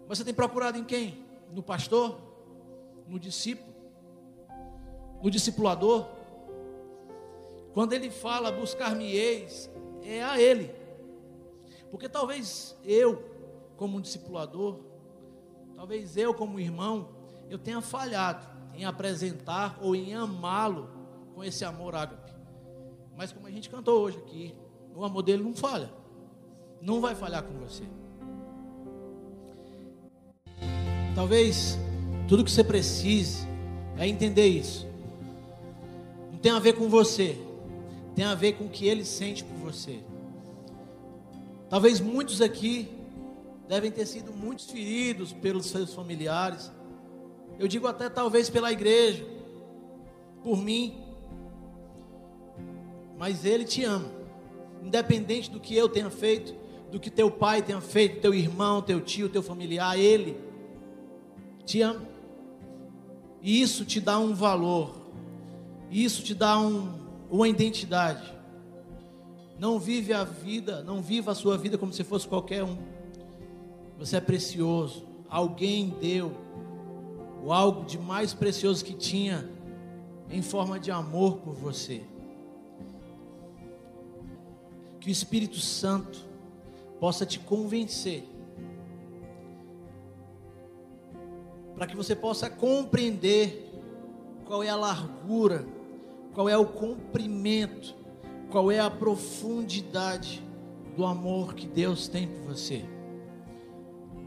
Você 0.08 0.24
tem 0.24 0.34
procurado 0.34 0.78
em 0.78 0.86
quem? 0.86 1.26
No 1.52 1.62
pastor? 1.62 2.18
No 3.10 3.20
discípulo? 3.20 3.76
No 5.22 5.30
discipulador? 5.30 6.08
Quando 7.74 7.92
ele 7.92 8.10
fala 8.10 8.54
buscar-me-eis, 8.54 9.70
é 10.02 10.24
a 10.24 10.40
ele. 10.40 10.74
Porque 11.92 12.08
talvez 12.08 12.74
eu, 12.86 13.22
como 13.76 13.98
um 13.98 14.02
discipulador, 14.02 14.80
talvez 15.76 16.16
eu, 16.16 16.34
como 16.34 16.58
irmão, 16.58 17.10
eu 17.50 17.60
tenha 17.60 17.82
falhado 17.82 18.48
em 18.74 18.86
apresentar 18.86 19.78
ou 19.82 19.94
em 19.94 20.14
amá-lo 20.14 20.90
com 21.34 21.44
esse 21.44 21.66
amor 21.66 21.96
ágape. 21.96 22.34
Mas 23.14 23.34
como 23.34 23.46
a 23.46 23.52
gente 23.52 23.70
cantou 23.70 24.04
hoje 24.04 24.20
aqui, 24.20 24.56
o 24.96 25.04
amor 25.04 25.22
dele 25.22 25.44
não 25.44 25.54
falha. 25.54 26.05
Não 26.86 27.02
vai 27.02 27.16
falhar 27.16 27.42
com 27.42 27.58
você. 27.58 27.82
Talvez 31.16 31.80
tudo 32.28 32.44
que 32.44 32.52
você 32.52 32.64
precise 32.64 33.48
é 33.98 34.08
entender 34.08 34.46
isso. 34.46 34.88
Não 36.32 36.38
tem 36.38 36.52
a 36.52 36.60
ver 36.60 36.74
com 36.74 36.88
você, 36.88 37.40
tem 38.14 38.24
a 38.24 38.36
ver 38.36 38.54
com 38.54 38.66
o 38.66 38.70
que 38.70 38.86
ele 38.88 39.04
sente 39.04 39.44
por 39.44 39.56
você. 39.56 40.00
Talvez 41.72 42.00
muitos 42.00 42.40
aqui 42.40 42.88
devem 43.68 43.90
ter 43.90 44.06
sido 44.06 44.32
muitos 44.32 44.70
feridos 44.70 45.34
pelos 45.34 45.66
seus 45.66 45.92
familiares. 45.92 46.72
Eu 47.58 47.68
digo 47.68 47.88
até 47.88 48.10
talvez 48.10 48.48
pela 48.48 48.72
igreja, 48.72 49.26
por 50.44 50.62
mim. 50.62 51.02
Mas 53.18 53.44
Ele 53.44 53.66
te 53.66 53.84
ama, 53.84 54.12
independente 54.84 55.50
do 55.50 55.60
que 55.60 55.76
eu 55.76 55.90
tenha 55.90 56.12
feito, 56.12 56.65
do 56.92 57.00
que 57.00 57.10
teu 57.10 57.30
pai 57.30 57.62
tenha 57.62 57.82
feito, 57.82 58.22
teu 58.22 58.34
irmão, 58.34 58.82
teu 58.82 59.02
tio, 59.02 59.30
teu 59.30 59.44
familiar, 59.44 59.98
Ele 59.98 60.38
te 61.66 61.82
ama. 61.82 62.02
E 63.42 63.62
isso 63.62 63.86
te 63.86 64.00
dá 64.00 64.18
um 64.18 64.34
valor, 64.34 64.96
isso 65.92 66.24
te 66.24 66.34
dá 66.34 66.60
um, 66.60 66.94
uma 67.30 67.48
identidade. 67.48 68.34
Não 69.58 69.80
vive 69.80 70.14
a 70.14 70.24
vida, 70.24 70.84
não 70.84 71.02
viva 71.02 71.32
a 71.32 71.36
sua 71.36 71.58
vida 71.58 71.78
como 71.78 71.94
se 71.94 72.04
fosse 72.04 72.28
qualquer 72.28 72.64
um. 72.64 72.78
Você 73.98 74.18
é 74.18 74.22
precioso. 74.22 75.06
Alguém 75.30 75.96
deu 76.02 76.36
o 77.44 77.54
algo 77.54 77.86
de 77.86 77.98
mais 77.98 78.34
precioso 78.34 78.84
que 78.84 78.94
tinha 78.94 79.50
em 80.30 80.42
forma 80.42 80.80
de 80.80 80.92
amor 80.92 81.38
por 81.38 81.54
você. 81.54 82.04
Que 85.00 85.10
o 85.10 85.12
Espírito 85.12 85.60
Santo 85.60 86.25
possa 87.06 87.24
te 87.24 87.38
convencer. 87.38 88.28
Para 91.76 91.86
que 91.86 91.96
você 91.96 92.16
possa 92.16 92.50
compreender 92.50 93.72
qual 94.44 94.64
é 94.64 94.70
a 94.70 94.76
largura, 94.76 95.68
qual 96.34 96.50
é 96.50 96.58
o 96.58 96.66
comprimento, 96.66 97.94
qual 98.50 98.72
é 98.72 98.80
a 98.80 98.90
profundidade 98.90 100.44
do 100.98 101.06
amor 101.06 101.54
que 101.54 101.68
Deus 101.68 102.08
tem 102.08 102.28
por 102.28 102.56
você. 102.56 102.84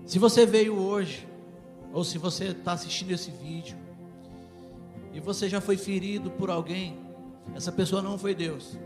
Se 0.07 0.21
você 0.21 0.47
veio 0.47 0.79
hoje, 0.79 1.27
ou 1.93 2.05
se 2.05 2.17
você 2.17 2.45
está 2.45 2.75
assistindo 2.75 3.11
esse 3.11 3.33
vídeo, 3.33 3.77
e 5.13 5.19
você 5.19 5.49
já 5.49 5.61
foi 5.61 5.77
ferido 5.77 6.31
por 6.31 6.49
alguém, 6.49 6.97
essa 7.57 7.73
pessoa 7.73 8.01
não 8.01 8.17
foi 8.17 8.37
Deus. 8.37 8.79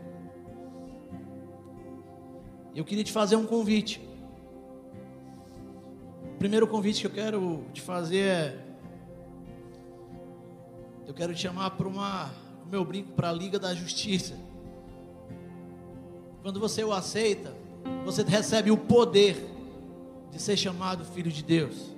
Eu 2.74 2.84
queria 2.86 3.04
te 3.04 3.12
fazer 3.12 3.36
um 3.36 3.44
convite. 3.44 4.00
O 6.34 6.38
primeiro 6.38 6.66
convite 6.66 7.02
que 7.02 7.06
eu 7.06 7.10
quero 7.10 7.66
te 7.72 7.82
fazer 7.82 8.24
é. 8.24 8.64
Eu 11.06 11.12
quero 11.12 11.34
te 11.34 11.40
chamar 11.40 11.72
para 11.72 11.86
uma. 11.86 12.30
O 12.64 12.68
meu 12.70 12.82
brinco 12.82 13.12
para 13.12 13.28
a 13.28 13.32
Liga 13.32 13.58
da 13.58 13.74
Justiça. 13.74 14.38
Quando 16.40 16.58
você 16.58 16.82
o 16.82 16.92
aceita, 16.92 17.54
você 18.04 18.22
recebe 18.22 18.70
o 18.70 18.78
poder 18.78 19.36
de 20.30 20.40
ser 20.40 20.56
chamado 20.56 21.04
filho 21.04 21.30
de 21.30 21.42
Deus. 21.42 21.92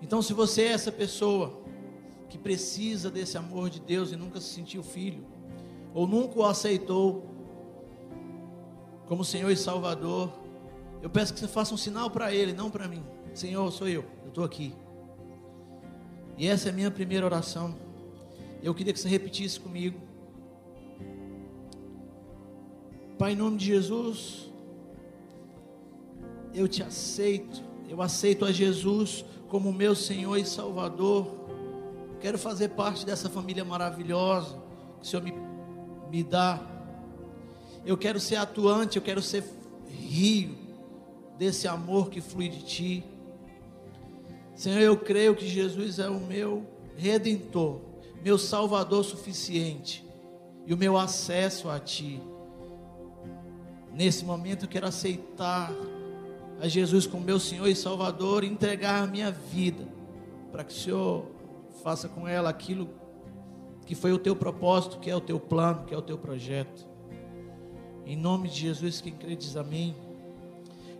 Então, 0.00 0.22
se 0.22 0.32
você 0.32 0.62
é 0.62 0.68
essa 0.68 0.90
pessoa 0.90 1.60
que 2.30 2.38
precisa 2.38 3.10
desse 3.10 3.36
amor 3.36 3.68
de 3.68 3.78
Deus 3.78 4.10
e 4.10 4.16
nunca 4.16 4.40
se 4.40 4.54
sentiu 4.54 4.82
filho, 4.82 5.22
ou 5.92 6.06
nunca 6.06 6.38
o 6.38 6.44
aceitou 6.44 7.35
como 9.06 9.24
Senhor 9.24 9.50
e 9.50 9.56
Salvador, 9.56 10.32
eu 11.02 11.08
peço 11.08 11.32
que 11.32 11.40
você 11.40 11.48
faça 11.48 11.72
um 11.72 11.76
sinal 11.76 12.10
para 12.10 12.34
Ele, 12.34 12.52
não 12.52 12.70
para 12.70 12.88
mim. 12.88 13.02
Senhor, 13.34 13.70
sou 13.70 13.88
eu, 13.88 14.04
eu 14.22 14.28
estou 14.28 14.44
aqui. 14.44 14.74
E 16.36 16.46
essa 16.46 16.68
é 16.68 16.72
a 16.72 16.74
minha 16.74 16.90
primeira 16.90 17.24
oração. 17.24 17.74
Eu 18.62 18.74
queria 18.74 18.92
que 18.92 18.98
você 18.98 19.08
repetisse 19.08 19.60
comigo. 19.60 19.98
Pai, 23.18 23.32
em 23.32 23.36
nome 23.36 23.56
de 23.56 23.66
Jesus, 23.66 24.50
eu 26.52 26.68
te 26.68 26.82
aceito, 26.82 27.62
eu 27.88 28.02
aceito 28.02 28.44
a 28.44 28.52
Jesus 28.52 29.24
como 29.48 29.72
meu 29.72 29.94
Senhor 29.94 30.36
e 30.36 30.44
Salvador. 30.44 31.26
Quero 32.20 32.38
fazer 32.38 32.70
parte 32.70 33.06
dessa 33.06 33.30
família 33.30 33.64
maravilhosa 33.64 34.58
que 35.00 35.06
o 35.06 35.08
Senhor 35.08 35.22
me, 35.22 35.32
me 36.10 36.22
dá. 36.22 36.75
Eu 37.86 37.96
quero 37.96 38.18
ser 38.18 38.36
atuante, 38.36 38.96
eu 38.96 39.02
quero 39.02 39.22
ser 39.22 39.44
rio 39.88 40.58
desse 41.38 41.68
amor 41.68 42.10
que 42.10 42.20
flui 42.20 42.48
de 42.48 42.62
ti. 42.64 43.04
Senhor, 44.56 44.80
eu 44.80 44.96
creio 44.96 45.36
que 45.36 45.46
Jesus 45.46 45.98
é 45.98 46.08
o 46.08 46.18
meu 46.18 46.66
redentor, 46.96 47.80
meu 48.22 48.36
salvador 48.36 49.04
suficiente 49.04 50.04
e 50.66 50.74
o 50.74 50.76
meu 50.76 50.96
acesso 50.96 51.70
a 51.70 51.78
ti. 51.78 52.20
Nesse 53.92 54.24
momento 54.24 54.64
eu 54.64 54.68
quero 54.68 54.86
aceitar 54.86 55.72
a 56.60 56.66
Jesus 56.66 57.06
como 57.06 57.24
meu 57.24 57.38
Senhor 57.38 57.68
e 57.68 57.76
Salvador 57.76 58.42
e 58.42 58.48
entregar 58.48 59.02
a 59.02 59.06
minha 59.06 59.30
vida 59.30 59.86
para 60.50 60.64
que 60.64 60.72
o 60.72 60.76
Senhor 60.76 61.26
faça 61.84 62.08
com 62.08 62.26
ela 62.26 62.50
aquilo 62.50 62.88
que 63.84 63.94
foi 63.94 64.12
o 64.12 64.18
teu 64.18 64.34
propósito, 64.34 64.98
que 64.98 65.08
é 65.08 65.14
o 65.14 65.20
teu 65.20 65.38
plano, 65.38 65.84
que 65.84 65.94
é 65.94 65.96
o 65.96 66.02
teu 66.02 66.18
projeto. 66.18 66.95
Em 68.06 68.14
nome 68.14 68.48
de 68.48 68.60
Jesus, 68.60 69.00
quem 69.00 69.12
crê 69.12 69.34
diz 69.34 69.56
amém. 69.56 69.96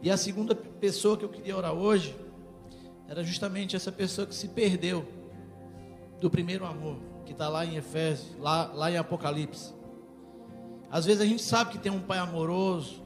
E 0.02 0.11
a 0.11 0.16
segunda 0.16 0.57
pessoa 0.57 1.16
que 1.16 1.24
eu 1.24 1.28
queria 1.28 1.57
orar 1.57 1.72
hoje 1.72 2.16
era 3.09 3.22
justamente 3.22 3.76
essa 3.76 3.92
pessoa 3.92 4.26
que 4.26 4.34
se 4.34 4.48
perdeu 4.48 5.07
do 6.20 6.28
primeiro 6.28 6.66
amor, 6.66 6.98
que 7.24 7.30
está 7.30 7.48
lá 7.48 7.64
em 7.64 7.76
Efésios, 7.76 8.36
lá, 8.40 8.72
lá 8.74 8.90
em 8.90 8.96
Apocalipse. 8.96 9.72
Às 10.90 11.04
vezes 11.04 11.20
a 11.22 11.26
gente 11.26 11.42
sabe 11.42 11.70
que 11.70 11.78
tem 11.78 11.92
um 11.92 12.00
pai 12.00 12.18
amoroso, 12.18 13.00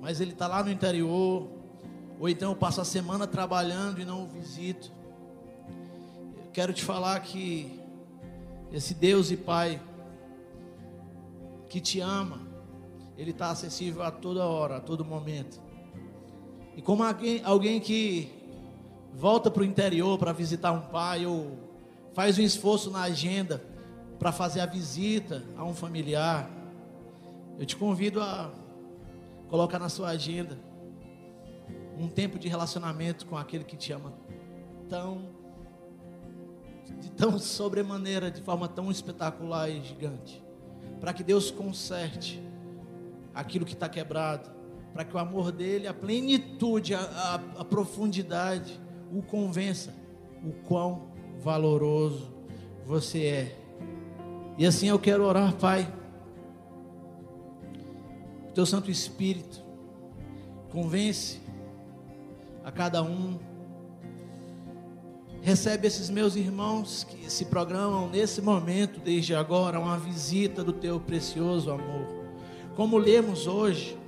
mas 0.00 0.20
ele 0.20 0.32
está 0.32 0.48
lá 0.48 0.64
no 0.64 0.70
interior, 0.72 1.48
ou 2.18 2.28
então 2.28 2.50
eu 2.50 2.56
passo 2.56 2.80
a 2.80 2.84
semana 2.84 3.28
trabalhando 3.28 4.00
e 4.00 4.04
não 4.04 4.24
o 4.24 4.26
visito. 4.26 4.90
Eu 6.36 6.50
quero 6.52 6.72
te 6.72 6.82
falar 6.82 7.20
que 7.20 7.78
esse 8.72 8.92
Deus 8.92 9.30
e 9.30 9.36
Pai 9.36 9.80
que 11.68 11.80
te 11.80 12.00
ama, 12.00 12.49
Ele 13.20 13.32
está 13.32 13.50
acessível 13.50 14.02
a 14.02 14.10
toda 14.10 14.46
hora, 14.46 14.76
a 14.76 14.80
todo 14.80 15.04
momento. 15.04 15.60
E 16.74 16.80
como 16.80 17.02
alguém, 17.02 17.42
alguém 17.44 17.78
que 17.78 18.30
volta 19.12 19.50
para 19.50 19.60
o 19.60 19.64
interior 19.66 20.16
para 20.16 20.32
visitar 20.32 20.72
um 20.72 20.80
pai 20.80 21.26
ou 21.26 21.58
faz 22.14 22.38
um 22.38 22.42
esforço 22.42 22.90
na 22.90 23.02
agenda 23.02 23.62
para 24.18 24.32
fazer 24.32 24.60
a 24.60 24.66
visita 24.66 25.44
a 25.54 25.62
um 25.62 25.74
familiar, 25.74 26.50
eu 27.58 27.66
te 27.66 27.76
convido 27.76 28.22
a 28.22 28.50
colocar 29.48 29.78
na 29.78 29.90
sua 29.90 30.08
agenda 30.08 30.58
um 31.98 32.08
tempo 32.08 32.38
de 32.38 32.48
relacionamento 32.48 33.26
com 33.26 33.36
aquele 33.36 33.64
que 33.64 33.76
te 33.76 33.92
ama 33.92 34.14
tão 34.88 35.28
de 36.98 37.10
tão 37.10 37.38
sobremaneira, 37.38 38.30
de 38.30 38.40
forma 38.40 38.66
tão 38.66 38.90
espetacular 38.90 39.68
e 39.68 39.82
gigante, 39.84 40.42
para 40.98 41.12
que 41.12 41.22
Deus 41.22 41.50
conserte 41.50 42.48
aquilo 43.34 43.64
que 43.64 43.74
está 43.74 43.88
quebrado, 43.88 44.50
para 44.92 45.04
que 45.04 45.14
o 45.14 45.18
amor 45.18 45.52
dele, 45.52 45.86
a 45.86 45.94
plenitude, 45.94 46.94
a, 46.94 47.00
a, 47.00 47.60
a 47.60 47.64
profundidade, 47.64 48.80
o 49.12 49.22
convença 49.22 49.94
o 50.42 50.52
quão 50.66 51.10
valoroso 51.42 52.32
você 52.86 53.26
é. 53.26 53.56
E 54.58 54.66
assim 54.66 54.88
eu 54.88 54.98
quero 54.98 55.24
orar, 55.24 55.54
Pai. 55.56 55.92
O 58.48 58.52
teu 58.52 58.66
Santo 58.66 58.90
Espírito 58.90 59.62
convence 60.70 61.40
a 62.64 62.70
cada 62.70 63.02
um. 63.02 63.38
Recebe 65.42 65.86
esses 65.86 66.10
meus 66.10 66.36
irmãos 66.36 67.04
que 67.04 67.30
se 67.30 67.46
programam 67.46 68.10
nesse 68.10 68.42
momento, 68.42 69.00
desde 69.00 69.34
agora, 69.34 69.80
uma 69.80 69.98
visita 69.98 70.62
do 70.62 70.72
teu 70.72 71.00
precioso 71.00 71.70
amor. 71.70 72.19
Como 72.76 72.96
lemos 72.96 73.46
hoje, 73.46 73.98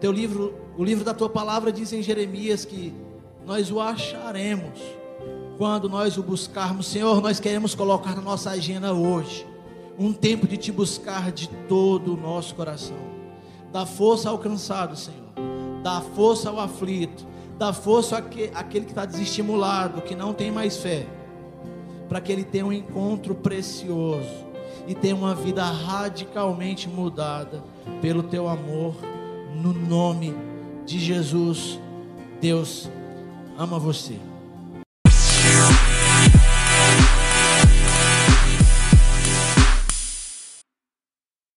teu 0.00 0.12
livro, 0.12 0.54
o 0.76 0.84
livro 0.84 1.04
da 1.04 1.12
tua 1.12 1.28
palavra 1.28 1.72
diz 1.72 1.92
em 1.92 2.02
Jeremias 2.02 2.64
que 2.64 2.94
nós 3.44 3.70
o 3.70 3.80
acharemos 3.80 4.80
quando 5.58 5.88
nós 5.88 6.16
o 6.16 6.22
buscarmos. 6.22 6.86
Senhor, 6.86 7.20
nós 7.20 7.40
queremos 7.40 7.74
colocar 7.74 8.14
na 8.14 8.22
nossa 8.22 8.50
agenda 8.50 8.92
hoje 8.92 9.46
um 9.98 10.12
tempo 10.12 10.46
de 10.46 10.56
te 10.56 10.72
buscar 10.72 11.32
de 11.32 11.48
todo 11.68 12.14
o 12.14 12.16
nosso 12.16 12.54
coração. 12.54 12.96
Dá 13.72 13.84
força 13.84 14.30
ao 14.30 14.38
cansado, 14.38 14.96
Senhor. 14.96 15.32
Dá 15.82 16.00
força 16.00 16.48
ao 16.48 16.60
aflito. 16.60 17.26
Dá 17.58 17.72
força 17.72 18.18
àquele 18.18 18.84
que 18.84 18.92
está 18.92 19.04
desestimulado, 19.04 20.00
que 20.02 20.14
não 20.14 20.32
tem 20.32 20.50
mais 20.50 20.76
fé. 20.76 21.06
Para 22.08 22.20
que 22.20 22.32
ele 22.32 22.44
tenha 22.44 22.66
um 22.66 22.72
encontro 22.72 23.34
precioso 23.34 24.51
e 24.86 24.94
tenha 24.94 25.14
uma 25.14 25.34
vida 25.34 25.64
radicalmente 25.64 26.88
mudada 26.88 27.62
pelo 28.00 28.22
teu 28.22 28.48
amor 28.48 28.96
no 29.54 29.72
nome 29.72 30.34
de 30.84 30.98
Jesus. 30.98 31.78
Deus 32.40 32.90
ama 33.56 33.78
você. 33.78 34.31